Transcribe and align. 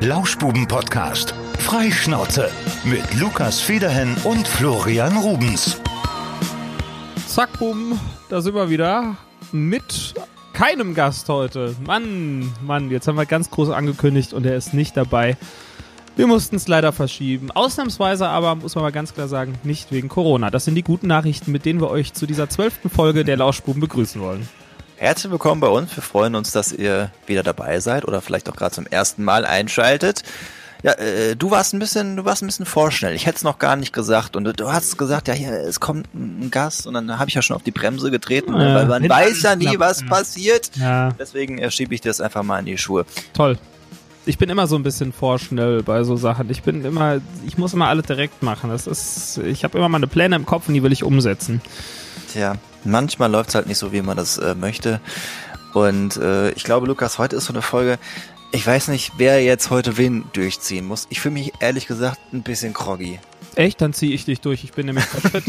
Lauschbuben-Podcast. 0.00 1.34
Freischnauze. 1.58 2.50
Mit 2.84 3.14
Lukas 3.18 3.58
Federhen 3.58 4.16
und 4.22 4.46
Florian 4.46 5.16
Rubens. 5.16 5.80
Zack, 7.26 7.58
bumm, 7.58 7.98
da 8.28 8.40
sind 8.40 8.54
wir 8.54 8.70
wieder 8.70 9.16
mit 9.50 10.14
keinem 10.52 10.94
Gast 10.94 11.28
heute. 11.28 11.74
Mann, 11.84 12.52
Mann, 12.64 12.92
jetzt 12.92 13.08
haben 13.08 13.16
wir 13.16 13.26
ganz 13.26 13.50
groß 13.50 13.70
angekündigt 13.70 14.32
und 14.34 14.46
er 14.46 14.56
ist 14.56 14.72
nicht 14.72 14.96
dabei. 14.96 15.36
Wir 16.14 16.28
mussten 16.28 16.54
es 16.54 16.68
leider 16.68 16.92
verschieben. 16.92 17.50
Ausnahmsweise 17.50 18.28
aber, 18.28 18.54
muss 18.54 18.76
man 18.76 18.84
mal 18.84 18.92
ganz 18.92 19.14
klar 19.14 19.26
sagen, 19.26 19.54
nicht 19.64 19.90
wegen 19.90 20.08
Corona. 20.08 20.50
Das 20.50 20.64
sind 20.64 20.76
die 20.76 20.84
guten 20.84 21.08
Nachrichten, 21.08 21.50
mit 21.50 21.64
denen 21.64 21.80
wir 21.80 21.90
euch 21.90 22.14
zu 22.14 22.26
dieser 22.28 22.48
zwölften 22.48 22.88
Folge 22.88 23.24
der 23.24 23.36
Lauschbuben 23.36 23.80
begrüßen 23.80 24.20
wollen. 24.20 24.48
Herzlich 24.98 25.30
willkommen 25.30 25.60
bei 25.60 25.68
uns. 25.68 25.94
Wir 25.96 26.02
freuen 26.02 26.34
uns, 26.34 26.50
dass 26.50 26.72
ihr 26.72 27.10
wieder 27.26 27.42
dabei 27.44 27.78
seid 27.80 28.04
oder 28.06 28.20
vielleicht 28.20 28.48
auch 28.50 28.56
gerade 28.56 28.74
zum 28.74 28.86
ersten 28.86 29.22
Mal 29.22 29.44
einschaltet. 29.46 30.22
Ja, 30.82 30.92
äh, 30.92 31.34
du 31.36 31.50
warst 31.50 31.72
ein 31.72 31.78
bisschen, 31.78 32.16
du 32.16 32.24
warst 32.24 32.42
ein 32.42 32.46
bisschen 32.46 32.66
vorschnell. 32.66 33.14
Ich 33.14 33.26
hätte 33.26 33.36
es 33.36 33.42
noch 33.44 33.58
gar 33.58 33.76
nicht 33.76 33.92
gesagt 33.92 34.36
und 34.36 34.44
du 34.60 34.72
hast 34.72 34.96
gesagt, 34.96 35.28
ja, 35.28 35.34
hier 35.34 35.52
es 35.52 35.80
kommt 35.80 36.12
ein 36.14 36.50
Gast 36.50 36.86
und 36.86 36.94
dann 36.94 37.18
habe 37.18 37.28
ich 37.28 37.34
ja 37.34 37.42
schon 37.42 37.56
auf 37.56 37.62
die 37.62 37.70
Bremse 37.70 38.10
getreten, 38.10 38.52
Ja, 38.54 38.74
weil 38.74 38.86
man 38.86 39.08
weiß 39.08 39.42
ja 39.42 39.56
nie, 39.56 39.78
was 39.78 40.04
passiert. 40.04 40.70
Ja, 40.76 41.10
Deswegen 41.18 41.58
äh, 41.58 41.70
schiebe 41.70 41.94
ich 41.94 42.00
das 42.00 42.20
einfach 42.20 42.42
mal 42.42 42.58
in 42.60 42.66
die 42.66 42.78
Schuhe. 42.78 43.06
toll. 43.32 43.58
Ich 44.26 44.36
bin 44.36 44.50
immer 44.50 44.66
so 44.66 44.76
ein 44.76 44.82
bisschen 44.82 45.14
vorschnell 45.14 45.82
bei 45.82 46.02
so 46.04 46.16
Sachen. 46.16 46.50
Ich 46.50 46.62
bin 46.62 46.84
immer, 46.84 47.18
ich 47.46 47.56
muss 47.56 47.72
immer 47.72 47.88
alles 47.88 48.04
direkt 48.04 48.42
machen. 48.42 48.68
Das 48.68 48.86
ist, 48.86 49.38
ich 49.38 49.64
habe 49.64 49.78
immer 49.78 49.88
meine 49.88 50.06
Pläne 50.06 50.36
im 50.36 50.44
Kopf 50.44 50.68
und 50.68 50.74
die 50.74 50.82
will 50.82 50.92
ich 50.92 51.02
umsetzen. 51.02 51.62
Tja, 52.30 52.56
manchmal 52.84 53.30
läuft 53.30 53.50
es 53.50 53.54
halt 53.54 53.66
nicht 53.66 53.78
so, 53.78 53.92
wie 53.92 54.02
man 54.02 54.16
das 54.16 54.38
äh, 54.38 54.54
möchte. 54.54 55.00
Und 55.74 56.16
äh, 56.16 56.50
ich 56.52 56.64
glaube, 56.64 56.86
Lukas, 56.86 57.18
heute 57.18 57.36
ist 57.36 57.44
so 57.44 57.52
eine 57.52 57.62
Folge. 57.62 57.98
Ich 58.52 58.66
weiß 58.66 58.88
nicht, 58.88 59.12
wer 59.18 59.42
jetzt 59.42 59.70
heute 59.70 59.98
wen 59.98 60.24
durchziehen 60.32 60.86
muss. 60.86 61.06
Ich 61.10 61.20
fühle 61.20 61.34
mich 61.34 61.52
ehrlich 61.60 61.86
gesagt 61.86 62.18
ein 62.32 62.42
bisschen 62.42 62.72
groggy. 62.72 63.18
Echt? 63.58 63.80
Dann 63.80 63.92
ziehe 63.92 64.14
ich 64.14 64.24
dich 64.24 64.40
durch. 64.40 64.62
Ich 64.62 64.70
bin 64.70 64.86
nämlich 64.86 65.04
fit. 65.04 65.42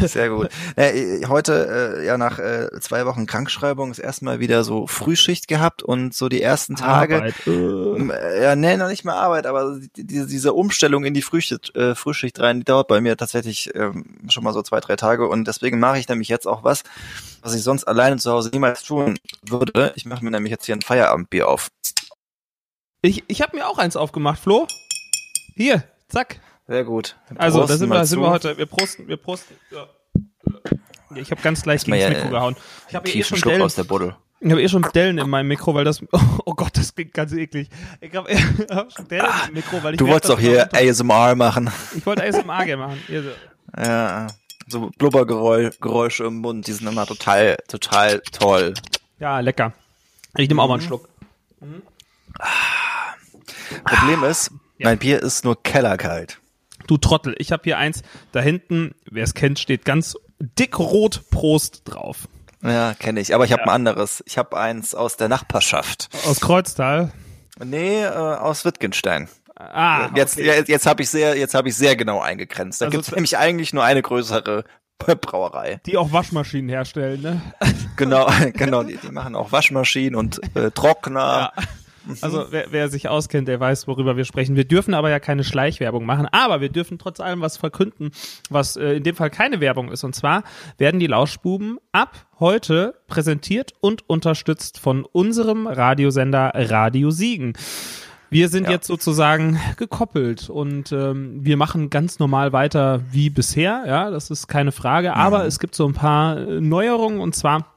Sehr 0.10 0.28
gut. 0.28 0.48
Äh, 0.74 1.24
heute, 1.28 2.00
äh, 2.00 2.04
ja, 2.04 2.18
nach 2.18 2.40
äh, 2.40 2.68
zwei 2.80 3.06
Wochen 3.06 3.26
Krankschreibung, 3.26 3.92
ist 3.92 4.00
erstmal 4.00 4.40
wieder 4.40 4.64
so 4.64 4.88
Frühschicht 4.88 5.46
gehabt 5.46 5.84
und 5.84 6.14
so 6.14 6.28
die 6.28 6.42
ersten 6.42 6.74
Tage. 6.74 7.18
Arbeit. 7.18 7.34
Äh. 7.46 7.50
Äh, 7.52 8.42
Ja, 8.42 8.56
nee, 8.56 8.76
noch 8.76 8.88
nicht 8.88 9.04
mal 9.04 9.14
Arbeit, 9.14 9.46
aber 9.46 9.78
die, 9.96 10.04
diese, 10.04 10.26
diese 10.26 10.52
Umstellung 10.52 11.04
in 11.04 11.14
die 11.14 11.22
Frühschicht, 11.22 11.76
äh, 11.76 11.94
Frühschicht 11.94 12.40
rein, 12.40 12.58
die 12.58 12.64
dauert 12.64 12.88
bei 12.88 13.00
mir 13.00 13.16
tatsächlich 13.16 13.72
ähm, 13.76 14.18
schon 14.28 14.42
mal 14.42 14.52
so 14.52 14.62
zwei, 14.62 14.80
drei 14.80 14.96
Tage 14.96 15.28
und 15.28 15.46
deswegen 15.46 15.78
mache 15.78 16.00
ich 16.00 16.08
nämlich 16.08 16.28
jetzt 16.28 16.48
auch 16.48 16.64
was, 16.64 16.82
was 17.40 17.54
ich 17.54 17.62
sonst 17.62 17.84
alleine 17.84 18.16
zu 18.16 18.32
Hause 18.32 18.50
niemals 18.52 18.82
tun 18.82 19.16
würde. 19.48 19.92
Ich 19.94 20.06
mache 20.06 20.24
mir 20.24 20.32
nämlich 20.32 20.50
jetzt 20.50 20.66
hier 20.66 20.74
ein 20.74 20.82
Feierabendbier 20.82 21.46
auf. 21.46 21.68
Ich, 23.00 23.22
ich 23.28 23.42
habe 23.42 23.56
mir 23.56 23.68
auch 23.68 23.78
eins 23.78 23.94
aufgemacht, 23.94 24.40
Flo. 24.40 24.66
Hier, 25.54 25.84
zack. 26.08 26.40
Sehr 26.72 26.84
gut. 26.84 27.16
Also, 27.36 27.66
da 27.66 27.76
sind 27.76 27.90
wir, 27.90 28.02
sind 28.06 28.18
wir 28.20 28.30
heute. 28.30 28.56
Wir 28.56 28.64
prosten, 28.64 29.06
wir 29.06 29.18
prosten. 29.18 29.54
Ja. 29.70 29.88
Ich 31.14 31.30
habe 31.30 31.42
ganz 31.42 31.66
leicht 31.66 31.84
gegen 31.84 31.98
das 31.98 32.04
ja, 32.04 32.08
Mikro 32.08 32.28
äh, 32.28 32.30
gehauen. 32.30 32.56
Ich 32.88 32.94
habe 32.94 33.10
eh 33.10 33.22
schon 33.22 33.36
Schluck 33.36 33.52
Dellen, 33.52 33.62
aus 33.62 33.74
der 33.74 33.84
Buddel. 33.84 34.16
ich 34.40 34.50
habe 34.50 34.62
eh 34.62 34.68
schon 34.70 34.80
Dellen 34.94 35.18
in 35.18 35.28
meinem 35.28 35.48
Mikro, 35.48 35.74
weil 35.74 35.84
das. 35.84 36.02
Oh 36.46 36.54
Gott, 36.54 36.74
das 36.78 36.94
klingt 36.94 37.12
ganz 37.12 37.32
eklig. 37.34 37.68
Ich 38.00 38.14
habe 38.14 38.34
hab 38.70 38.90
schon 38.90 39.06
Dellen 39.06 39.26
im 39.48 39.52
Mikro, 39.54 39.82
weil 39.82 39.92
ich 39.92 39.98
Du 39.98 40.08
wolltest 40.08 40.32
doch 40.32 40.40
hier 40.40 40.70
ASMR 40.72 41.34
machen. 41.34 41.70
Ich 41.94 42.06
wollte 42.06 42.24
ASMR 42.24 42.64
gerne 42.64 42.86
machen. 42.86 43.02
Hier 43.06 43.22
so. 43.22 43.28
Ja, 43.76 44.28
so 44.66 44.90
Blubbergeräusche 44.96 46.24
im 46.24 46.38
Mund, 46.38 46.66
die 46.66 46.72
sind 46.72 46.86
immer 46.86 47.04
total, 47.04 47.56
total 47.68 48.20
toll. 48.32 48.72
Ja, 49.18 49.40
lecker. 49.40 49.74
Ich 50.38 50.48
nehme 50.48 50.62
auch 50.62 50.66
Mhm. 50.66 50.70
mal 50.70 50.74
einen 50.78 50.86
Schluck. 50.86 51.08
Problem 53.84 54.24
ist, 54.24 54.50
mein 54.78 54.96
Bier 54.98 55.22
ist 55.22 55.44
nur 55.44 55.62
kellerkalt. 55.62 56.41
Du 56.86 56.96
Trottel, 56.96 57.34
ich 57.38 57.52
habe 57.52 57.62
hier 57.64 57.78
eins. 57.78 58.02
Da 58.32 58.40
hinten, 58.40 58.94
wer 59.10 59.24
es 59.24 59.34
kennt, 59.34 59.58
steht 59.58 59.84
ganz 59.84 60.16
dick 60.38 60.78
rot 60.78 61.22
Prost 61.30 61.82
drauf. 61.84 62.28
Ja, 62.62 62.94
kenne 62.94 63.20
ich. 63.20 63.34
Aber 63.34 63.44
ich 63.44 63.52
habe 63.52 63.62
ein 63.64 63.68
anderes. 63.70 64.22
Ich 64.26 64.38
habe 64.38 64.56
eins 64.56 64.94
aus 64.94 65.16
der 65.16 65.28
Nachbarschaft. 65.28 66.08
Aus 66.26 66.40
Kreuztal. 66.40 67.12
Nee, 67.62 68.02
äh, 68.02 68.08
aus 68.08 68.64
Wittgenstein. 68.64 69.28
Ah, 69.56 70.10
Jetzt, 70.14 70.38
okay. 70.38 70.46
jetzt, 70.46 70.68
jetzt 70.68 70.86
habe 70.86 71.02
ich 71.02 71.10
sehr, 71.10 71.36
jetzt 71.36 71.54
habe 71.54 71.68
ich 71.68 71.76
sehr 71.76 71.94
genau 71.96 72.20
eingegrenzt. 72.20 72.80
Da 72.80 72.86
Also 72.86 72.96
gibt's 72.96 73.12
nämlich 73.12 73.36
eigentlich 73.38 73.72
nur 73.72 73.84
eine 73.84 74.02
größere 74.02 74.64
Brauerei. 75.20 75.80
Die 75.86 75.96
auch 75.96 76.12
Waschmaschinen 76.12 76.68
herstellen, 76.68 77.20
ne? 77.22 77.42
Genau, 77.96 78.28
genau. 78.54 78.82
Die, 78.82 78.96
die 78.96 79.10
machen 79.10 79.34
auch 79.34 79.52
Waschmaschinen 79.52 80.14
und 80.14 80.40
äh, 80.56 80.70
Trockner. 80.70 81.52
Ja. 81.56 81.62
Also 82.20 82.46
wer, 82.50 82.66
wer 82.70 82.88
sich 82.88 83.08
auskennt, 83.08 83.48
der 83.48 83.60
weiß, 83.60 83.86
worüber 83.86 84.16
wir 84.16 84.24
sprechen. 84.24 84.56
Wir 84.56 84.64
dürfen 84.64 84.94
aber 84.94 85.10
ja 85.10 85.20
keine 85.20 85.44
Schleichwerbung 85.44 86.04
machen, 86.04 86.26
aber 86.32 86.60
wir 86.60 86.68
dürfen 86.68 86.98
trotz 86.98 87.20
allem 87.20 87.40
was 87.40 87.56
verkünden, 87.56 88.10
was 88.50 88.76
äh, 88.76 88.94
in 88.94 89.02
dem 89.04 89.14
Fall 89.14 89.30
keine 89.30 89.60
Werbung 89.60 89.90
ist. 89.90 90.04
Und 90.04 90.14
zwar 90.14 90.42
werden 90.78 90.98
die 91.00 91.06
Lauschbuben 91.06 91.78
ab 91.92 92.26
heute 92.40 92.94
präsentiert 93.06 93.72
und 93.80 94.08
unterstützt 94.08 94.78
von 94.80 95.04
unserem 95.04 95.66
Radiosender 95.66 96.52
Radio 96.54 97.10
Siegen. 97.10 97.52
Wir 98.30 98.48
sind 98.48 98.64
Ja. 98.64 98.70
jetzt 98.70 98.86
sozusagen 98.86 99.60
gekoppelt 99.76 100.48
und 100.48 100.90
ähm, 100.90 101.40
wir 101.44 101.58
machen 101.58 101.90
ganz 101.90 102.18
normal 102.18 102.54
weiter 102.54 103.02
wie 103.10 103.28
bisher, 103.28 103.84
ja, 103.86 104.10
das 104.10 104.30
ist 104.30 104.46
keine 104.48 104.72
Frage, 104.72 105.14
aber 105.14 105.44
es 105.44 105.58
gibt 105.58 105.74
so 105.74 105.86
ein 105.86 105.92
paar 105.92 106.38
äh, 106.38 106.60
Neuerungen 106.60 107.20
und 107.20 107.34
zwar 107.36 107.71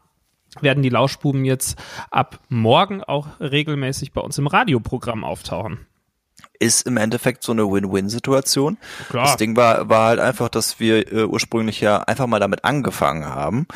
werden 0.62 0.84
die 0.84 0.90
Lauschbuben 0.90 1.46
jetzt 1.46 1.78
ab 2.12 2.40
morgen 2.50 3.04
auch 3.04 3.28
regelmäßig 3.40 4.12
bei 4.14 4.22
uns 4.22 4.38
im 4.38 4.48
Radioprogramm 4.48 5.24
auftauchen. 5.24 5.86
Ist 6.58 6.88
im 6.88 6.96
Endeffekt 6.96 7.44
so 7.44 7.52
eine 7.52 7.70
Win-Win-Situation. 7.70 8.78
Das 9.12 9.36
Ding 9.36 9.58
war, 9.58 9.90
war 9.90 10.08
halt 10.08 10.20
einfach, 10.20 10.48
dass 10.48 10.80
wir 10.80 11.12
äh, 11.12 11.26
ursprünglich 11.26 11.82
ja 11.82 12.00
einfach 12.04 12.28
mal 12.28 12.40
damit 12.40 12.64
angefangen 12.64 13.26
haben. 13.26 13.68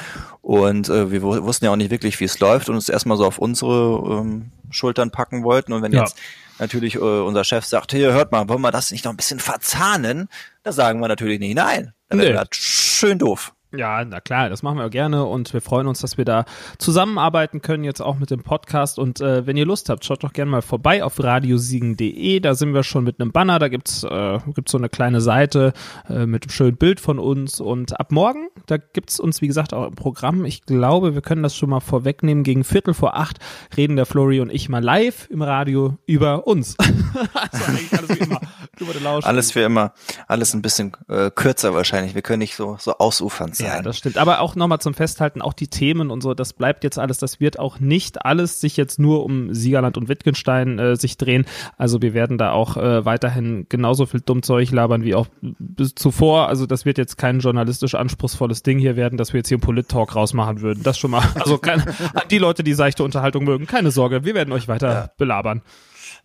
Und 0.42 0.88
äh, 0.88 1.12
wir 1.12 1.22
wu- 1.22 1.44
wussten 1.44 1.66
ja 1.66 1.72
auch 1.72 1.76
nicht 1.76 1.92
wirklich, 1.92 2.20
wie 2.22 2.26
es 2.26 2.40
läuft 2.40 2.70
und 2.70 2.76
uns 2.76 2.88
erstmal 2.88 3.18
so 3.18 3.26
auf 3.26 3.38
unsere 3.38 4.20
ähm, 4.22 4.52
Schultern 4.72 5.12
packen 5.12 5.44
wollten. 5.44 5.74
Und 5.74 5.82
wenn 5.82 5.92
Ja. 5.92 6.02
jetzt 6.04 6.18
natürlich 6.58 6.96
äh, 6.96 7.00
unser 7.00 7.44
Chef 7.44 7.66
sagt, 7.66 7.92
hier, 7.92 8.14
hört 8.14 8.32
mal, 8.32 8.48
wollen 8.48 8.62
wir 8.62 8.72
das 8.72 8.92
nicht 8.92 9.04
noch 9.04 9.12
ein 9.12 9.18
bisschen 9.18 9.40
verzahnen? 9.40 10.30
Da 10.64 10.72
sagen 10.72 11.02
wir 11.02 11.10
natürlich 11.10 11.40
nicht 11.40 11.56
nein. 11.56 11.94
Dann 12.08 12.20
Nee. 12.20 12.26
wäre 12.26 12.46
das 12.46 12.56
schön 12.56 13.20
doof. 13.20 13.54
Ja, 13.72 14.04
na 14.04 14.20
klar, 14.20 14.50
das 14.50 14.64
machen 14.64 14.80
wir 14.80 14.90
gerne 14.90 15.26
und 15.26 15.54
wir 15.54 15.62
freuen 15.62 15.86
uns, 15.86 16.00
dass 16.00 16.18
wir 16.18 16.26
da 16.26 16.46
zusammenarbeiten 16.80 17.62
können, 17.62 17.84
jetzt 17.84 18.02
auch 18.02 18.18
mit 18.18 18.32
dem 18.32 18.42
Podcast. 18.42 18.98
Und 18.98 19.22
äh, 19.22 19.46
wenn 19.46 19.58
ihr 19.58 19.66
Lust 19.68 19.90
habt, 19.90 20.04
schaut 20.04 20.24
doch 20.24 20.34
gerne 20.34 20.50
mal 20.50 20.64
vorbei 20.64 21.04
auf 21.04 21.24
radiosiegen.de. 21.24 22.40
Da 22.40 22.56
sind 22.56 22.74
wir 22.74 22.82
schon 22.82 23.04
mit 23.04 23.22
einem 23.22 23.32
Banner, 23.32 23.60
da 23.60 23.68
gibt's 23.68 24.04
äh, 24.04 24.40
gibt's 24.56 24.72
so 24.72 24.80
eine 24.80 24.90
kleine 24.90 25.22
Seite 25.22 25.74
äh, 26.10 26.26
mit 26.26 26.46
einem 26.46 26.50
schönen 26.50 26.78
Bild 26.78 27.00
von 27.00 27.20
uns. 27.20 27.62
Und 27.62 28.00
ab 28.00 28.12
morgen, 28.12 28.50
da 28.66 28.78
gibt's 28.78 29.20
uns, 29.20 29.40
wie 29.44 29.48
gesagt, 29.48 29.76
auch 29.76 29.86
im 29.86 29.94
Programm. 29.94 30.46
Ich 30.46 30.66
glaube, 30.66 31.14
wir 31.14 31.22
können 31.22 31.44
das 31.44 31.56
schon 31.56 31.70
mal 31.70 31.80
vorwegnehmen. 31.80 32.44
Gegen 32.44 32.64
Viertel 32.64 32.96
vor 32.96 33.18
acht 33.18 33.38
reden 33.78 33.98
der 33.98 34.08
Flori 34.08 34.40
und 34.40 34.52
ich 34.52 34.70
mal 34.70 34.84
live 34.84 35.30
im 35.30 35.44
Radio 35.44 35.96
über 36.08 36.48
uns. 36.48 36.76
also 37.34 37.66
eigentlich 37.66 37.94
alles 37.94 38.10
wie 38.10 38.24
immer. 38.24 38.42
Über. 38.80 39.28
Alles 39.28 39.52
für 39.52 39.62
immer. 39.62 39.94
Alles 40.28 40.56
ein 40.56 40.64
bisschen 40.64 40.94
äh, 41.08 41.30
kürzer 41.30 41.76
wahrscheinlich. 41.76 42.16
Wir 42.16 42.24
können 42.24 42.40
nicht 42.40 42.56
so, 42.56 42.78
so 42.80 42.98
ausufernd 42.98 43.59
sein. 43.60 43.78
Ja, 43.78 43.82
das 43.82 43.98
stimmt. 43.98 44.18
Aber 44.18 44.42
auch 44.42 44.56
nochmal 44.56 44.80
zum 44.80 44.94
Festhalten, 44.94 45.42
auch 45.42 45.54
die 45.54 45.68
Themen 45.68 46.12
und 46.12 46.22
so, 46.22 46.34
das 46.34 46.54
bleibt 46.54 46.84
jetzt 46.84 46.98
alles, 46.98 47.18
das 47.18 47.40
wird 47.40 47.60
auch 47.60 47.80
nicht 47.80 48.26
alles 48.26 48.62
sich 48.62 48.78
jetzt 48.78 49.00
nur 49.00 49.24
um 49.24 49.54
Siegerland 49.54 49.98
und 49.98 50.10
Wittgenstein 50.10 50.80
äh, 50.80 50.96
sich 50.96 51.18
drehen. 51.18 51.46
Also 51.78 52.02
wir 52.02 52.14
werden 52.14 52.38
da 52.38 52.52
auch 52.52 52.78
äh, 52.78 53.06
weiterhin 53.06 53.66
genauso 53.70 54.06
viel 54.06 54.22
Dummzeug 54.22 54.72
labern 54.72 55.04
wie 55.04 55.16
auch 55.16 55.28
bis 55.42 55.96
zuvor. 55.96 56.48
Also 56.48 56.66
das 56.66 56.86
wird 56.86 56.98
jetzt 56.98 57.18
kein 57.18 57.40
journalistisch 57.40 57.96
anspruchsvolles 57.96 58.64
Ding 58.64 58.80
hier 58.80 58.96
werden, 58.96 59.18
dass 59.18 59.34
wir 59.34 59.40
jetzt 59.40 59.50
hier 59.50 59.58
einen 59.58 59.64
Polit-Talk 59.64 60.16
rausmachen 60.16 60.62
würden. 60.62 60.84
Das 60.84 60.98
schon 60.98 61.12
mal. 61.12 61.24
Also 61.36 61.58
keine, 61.58 61.86
an 62.14 62.24
die 62.30 62.38
Leute, 62.38 62.64
die 62.64 62.74
seichte 62.74 63.04
Unterhaltung 63.04 63.44
mögen, 63.44 63.66
keine 63.66 63.92
Sorge, 63.92 64.26
wir 64.26 64.36
werden 64.36 64.52
euch 64.52 64.68
weiter 64.68 65.12
belabern. 65.18 65.62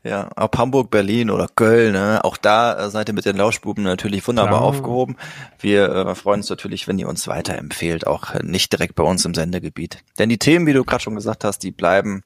Ja, 0.06 0.28
ob 0.36 0.58
Hamburg, 0.58 0.90
Berlin 0.90 1.30
oder 1.30 1.48
Köln, 1.48 1.94
ne? 1.94 2.22
auch 2.24 2.36
da 2.36 2.78
äh, 2.78 2.90
seid 2.90 3.08
ihr 3.08 3.14
mit 3.14 3.24
den 3.24 3.38
Lauschbuben 3.38 3.82
natürlich 3.82 4.28
wunderbar 4.28 4.58
Klar. 4.58 4.62
aufgehoben. 4.62 5.16
Wir 5.58 5.88
äh, 5.88 6.14
freuen 6.14 6.40
uns 6.40 6.50
natürlich, 6.50 6.86
wenn 6.86 6.98
ihr 6.98 7.08
uns 7.08 7.26
weiterempfehlt, 7.26 8.06
auch 8.06 8.34
äh, 8.34 8.42
nicht 8.42 8.70
direkt 8.70 8.96
bei 8.96 9.02
uns 9.02 9.24
im 9.24 9.32
Sendegebiet. 9.32 10.04
Denn 10.18 10.28
die 10.28 10.38
Themen, 10.38 10.66
wie 10.66 10.74
du 10.74 10.84
gerade 10.84 11.02
schon 11.02 11.14
gesagt 11.14 11.42
hast, 11.42 11.60
die 11.60 11.70
bleiben 11.70 12.22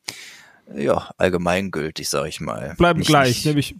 ja 0.74 1.10
allgemeingültig, 1.16 2.08
sag 2.08 2.26
ich 2.26 2.40
mal. 2.40 2.74
Bleiben 2.76 2.98
Nicht- 2.98 3.08
gleich, 3.08 3.28
Nicht, 3.28 3.46
nämlich 3.46 3.76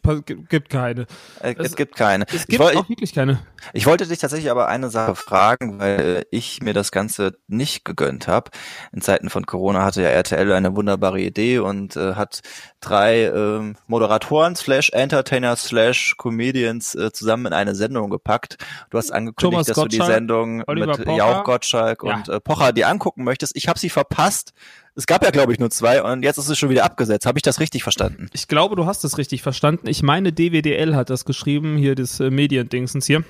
gibt 0.48 0.70
keine. 0.70 1.02
äh, 1.40 1.54
Es- 1.58 1.68
es 1.68 1.76
gibt 1.76 1.96
keine. 1.96 2.24
Es 2.28 2.34
Ich, 2.42 2.46
gibt 2.46 2.60
woll, 2.62 2.76
auch 2.76 2.88
wirklich 2.88 3.14
keine. 3.14 3.40
ich 3.72 3.86
wollte 3.86 4.06
dich 4.06 4.18
tatsächlich 4.18 4.50
aber 4.50 4.68
eine 4.68 4.88
Sache 4.90 5.14
fragen, 5.14 5.78
weil 5.78 6.00
äh, 6.00 6.24
ich 6.30 6.62
mir 6.62 6.72
das 6.74 6.90
Ganze 6.92 7.36
nicht 7.46 7.84
gegönnt 7.84 8.26
habe. 8.28 8.50
In 8.92 9.00
Zeiten 9.02 9.28
von 9.30 9.44
Corona 9.46 9.84
hatte 9.84 10.02
ja 10.02 10.08
RTL 10.08 10.52
eine 10.52 10.74
wunderbare 10.76 11.20
Idee 11.20 11.58
und 11.58 11.96
äh, 11.96 12.14
hat 12.14 12.40
drei 12.80 13.24
ähm, 13.24 13.76
Moderatoren 13.86 14.56
slash 14.56 14.90
Entertainer 14.90 15.56
slash 15.56 16.14
Comedians 16.16 16.94
äh, 16.94 17.12
zusammen 17.12 17.46
in 17.46 17.52
eine 17.52 17.74
Sendung 17.74 18.08
gepackt. 18.10 18.56
Du 18.90 18.98
hast 18.98 19.10
angekündigt, 19.10 19.52
Thomas 19.52 19.66
dass 19.66 19.76
du 19.76 19.88
die 19.88 19.98
Gottschalk, 19.98 20.14
Sendung 20.14 20.62
Oliver 20.66 20.86
mit 20.96 21.04
Pocher. 21.04 21.16
Jauch 21.18 21.44
Gottschalk 21.44 22.02
Ja. 22.04 22.14
und 22.16 22.28
äh, 22.28 22.40
Pocher 22.40 22.72
dir 22.72 22.88
angucken 22.88 23.24
möchtest. 23.24 23.56
Ich 23.56 23.68
habe 23.68 23.78
sie 23.78 23.90
verpasst. 23.90 24.52
Es 24.98 25.06
gab 25.06 25.22
ja, 25.22 25.30
glaube 25.30 25.52
ich, 25.52 25.60
nur 25.60 25.70
zwei 25.70 26.02
und 26.02 26.24
jetzt 26.24 26.38
ist 26.38 26.48
es 26.48 26.58
schon 26.58 26.70
wieder 26.70 26.84
abgesetzt. 26.84 27.24
Habe 27.24 27.38
ich 27.38 27.42
das 27.44 27.60
richtig 27.60 27.84
verstanden? 27.84 28.28
Ich 28.32 28.48
glaube, 28.48 28.74
du 28.74 28.84
hast 28.84 29.04
es 29.04 29.16
richtig 29.16 29.42
verstanden. 29.42 29.86
Ich 29.86 30.02
meine, 30.02 30.32
DWDL 30.32 30.96
hat 30.96 31.08
das 31.08 31.24
geschrieben, 31.24 31.76
hier 31.76 31.94
das 31.94 32.18
äh, 32.18 32.30
Mediendingsens 32.30 33.06
hier. 33.06 33.22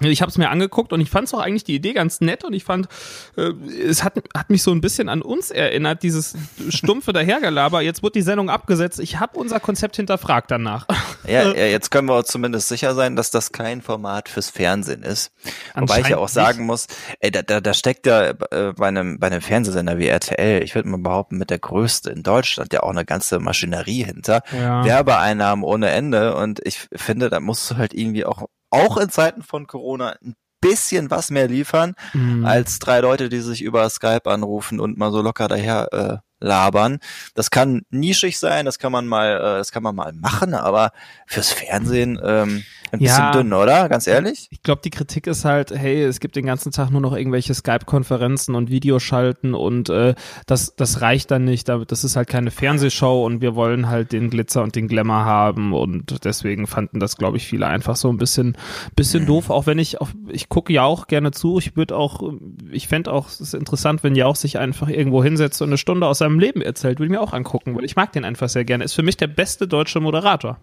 Ich 0.00 0.22
habe 0.22 0.30
es 0.30 0.38
mir 0.38 0.50
angeguckt 0.50 0.92
und 0.92 1.00
ich 1.00 1.10
fand 1.10 1.28
es 1.28 1.34
auch 1.34 1.40
eigentlich 1.40 1.64
die 1.64 1.74
Idee 1.74 1.92
ganz 1.92 2.20
nett 2.20 2.44
und 2.44 2.52
ich 2.52 2.64
fand, 2.64 2.88
äh, 3.36 3.52
es 3.88 4.02
hat, 4.02 4.14
hat 4.36 4.50
mich 4.50 4.62
so 4.62 4.72
ein 4.72 4.80
bisschen 4.80 5.08
an 5.08 5.22
uns 5.22 5.50
erinnert, 5.50 6.02
dieses 6.02 6.36
stumpfe 6.68 7.12
Dahergelaber. 7.12 7.80
Jetzt 7.80 8.02
wird 8.02 8.14
die 8.16 8.22
Sendung 8.22 8.50
abgesetzt. 8.50 8.98
Ich 8.98 9.20
habe 9.20 9.38
unser 9.38 9.60
Konzept 9.60 9.96
hinterfragt 9.96 10.50
danach. 10.50 10.86
Ja, 11.26 11.54
ja, 11.54 11.66
jetzt 11.66 11.90
können 11.90 12.08
wir 12.08 12.24
zumindest 12.24 12.68
sicher 12.68 12.94
sein, 12.94 13.16
dass 13.16 13.30
das 13.30 13.52
kein 13.52 13.80
Format 13.82 14.28
fürs 14.28 14.50
Fernsehen 14.50 15.02
ist. 15.02 15.32
Wobei 15.74 16.00
ich 16.00 16.08
ja 16.08 16.18
auch 16.18 16.28
sagen 16.28 16.66
muss, 16.66 16.86
ey, 17.20 17.30
da, 17.30 17.42
da, 17.42 17.60
da 17.60 17.72
steckt 17.72 18.06
ja 18.06 18.30
äh, 18.30 18.72
bei 18.76 18.88
einem, 18.88 19.18
bei 19.18 19.28
einem 19.28 19.40
Fernsehsender 19.40 19.98
wie 19.98 20.08
RTL, 20.08 20.62
ich 20.62 20.74
würde 20.74 20.88
mal 20.88 20.98
behaupten, 20.98 21.38
mit 21.38 21.50
der 21.50 21.58
größte 21.58 22.10
in 22.10 22.22
Deutschland 22.22 22.72
ja 22.72 22.82
auch 22.82 22.90
eine 22.90 23.04
ganze 23.04 23.38
Maschinerie 23.38 24.04
hinter. 24.04 24.42
Ja. 24.52 24.84
Werbeeinnahmen 24.84 25.64
ohne 25.64 25.90
Ende 25.90 26.36
und 26.36 26.60
ich 26.64 26.88
finde, 26.92 27.30
da 27.30 27.40
musst 27.40 27.70
du 27.70 27.76
halt 27.76 27.94
irgendwie 27.94 28.24
auch 28.24 28.48
auch 28.74 28.96
in 28.96 29.10
Zeiten 29.10 29.42
von 29.42 29.66
Corona 29.66 30.16
ein 30.22 30.34
bisschen 30.60 31.10
was 31.10 31.30
mehr 31.30 31.46
liefern 31.46 31.94
mhm. 32.14 32.44
als 32.46 32.78
drei 32.78 33.00
Leute, 33.00 33.28
die 33.28 33.40
sich 33.40 33.62
über 33.62 33.88
Skype 33.90 34.30
anrufen 34.30 34.80
und 34.80 34.96
mal 34.96 35.12
so 35.12 35.20
locker 35.20 35.46
daher 35.46 35.92
äh, 35.92 36.44
labern. 36.44 37.00
Das 37.34 37.50
kann 37.50 37.82
nischig 37.90 38.38
sein, 38.38 38.64
das 38.64 38.78
kann 38.78 38.90
man 38.90 39.06
mal, 39.06 39.36
äh, 39.36 39.58
das 39.58 39.72
kann 39.72 39.82
man 39.82 39.94
mal 39.94 40.12
machen, 40.14 40.54
aber 40.54 40.92
fürs 41.26 41.52
Fernsehen 41.52 42.18
ähm, 42.22 42.64
ein 42.94 43.00
ja, 43.00 43.30
bisschen 43.30 43.50
dünn, 43.50 43.52
oder? 43.52 43.88
Ganz 43.88 44.06
ehrlich? 44.06 44.48
Ich 44.50 44.62
glaube, 44.62 44.82
die 44.84 44.90
Kritik 44.90 45.26
ist 45.26 45.44
halt, 45.44 45.70
hey, 45.70 46.02
es 46.02 46.20
gibt 46.20 46.36
den 46.36 46.46
ganzen 46.46 46.72
Tag 46.72 46.90
nur 46.90 47.00
noch 47.00 47.14
irgendwelche 47.16 47.54
Skype-Konferenzen 47.54 48.54
und 48.54 48.70
Videoschalten 48.70 49.54
und 49.54 49.88
äh, 49.88 50.14
das, 50.46 50.74
das 50.76 51.00
reicht 51.00 51.30
dann 51.30 51.44
nicht. 51.44 51.68
Das 51.68 52.04
ist 52.04 52.16
halt 52.16 52.28
keine 52.28 52.50
Fernsehshow 52.50 53.24
und 53.24 53.40
wir 53.40 53.54
wollen 53.54 53.88
halt 53.88 54.12
den 54.12 54.30
Glitzer 54.30 54.62
und 54.62 54.74
den 54.76 54.88
Glamour 54.88 55.24
haben 55.24 55.72
und 55.72 56.24
deswegen 56.24 56.66
fanden 56.66 57.00
das, 57.00 57.16
glaube 57.16 57.36
ich, 57.36 57.46
viele 57.46 57.66
einfach 57.66 57.96
so 57.96 58.08
ein 58.08 58.16
bisschen, 58.16 58.56
bisschen 58.96 59.22
mhm. 59.22 59.26
doof. 59.26 59.50
Auch 59.50 59.66
wenn 59.66 59.78
ich, 59.78 60.00
auch, 60.00 60.08
ich 60.28 60.48
gucke 60.48 60.72
ja 60.72 60.82
auch 60.82 61.06
gerne 61.06 61.30
zu. 61.30 61.58
Ich 61.58 61.76
würde 61.76 61.96
auch, 61.96 62.32
ich 62.70 62.88
fände 62.88 63.12
auch, 63.12 63.28
es 63.28 63.40
ist 63.40 63.54
interessant, 63.54 64.02
wenn 64.02 64.14
Jauch 64.14 64.36
sich 64.36 64.58
einfach 64.58 64.88
irgendwo 64.88 65.22
hinsetzt 65.22 65.60
und 65.62 65.68
eine 65.68 65.78
Stunde 65.78 66.06
aus 66.06 66.18
seinem 66.18 66.38
Leben 66.38 66.62
erzählt, 66.62 66.98
würde 66.98 67.06
ich 67.06 67.12
mir 67.12 67.20
auch 67.20 67.32
angucken, 67.32 67.76
weil 67.76 67.84
ich 67.84 67.96
mag 67.96 68.12
den 68.12 68.24
einfach 68.24 68.48
sehr 68.48 68.64
gerne. 68.64 68.84
Ist 68.84 68.94
für 68.94 69.02
mich 69.02 69.16
der 69.16 69.26
beste 69.26 69.68
deutsche 69.68 70.00
Moderator 70.00 70.58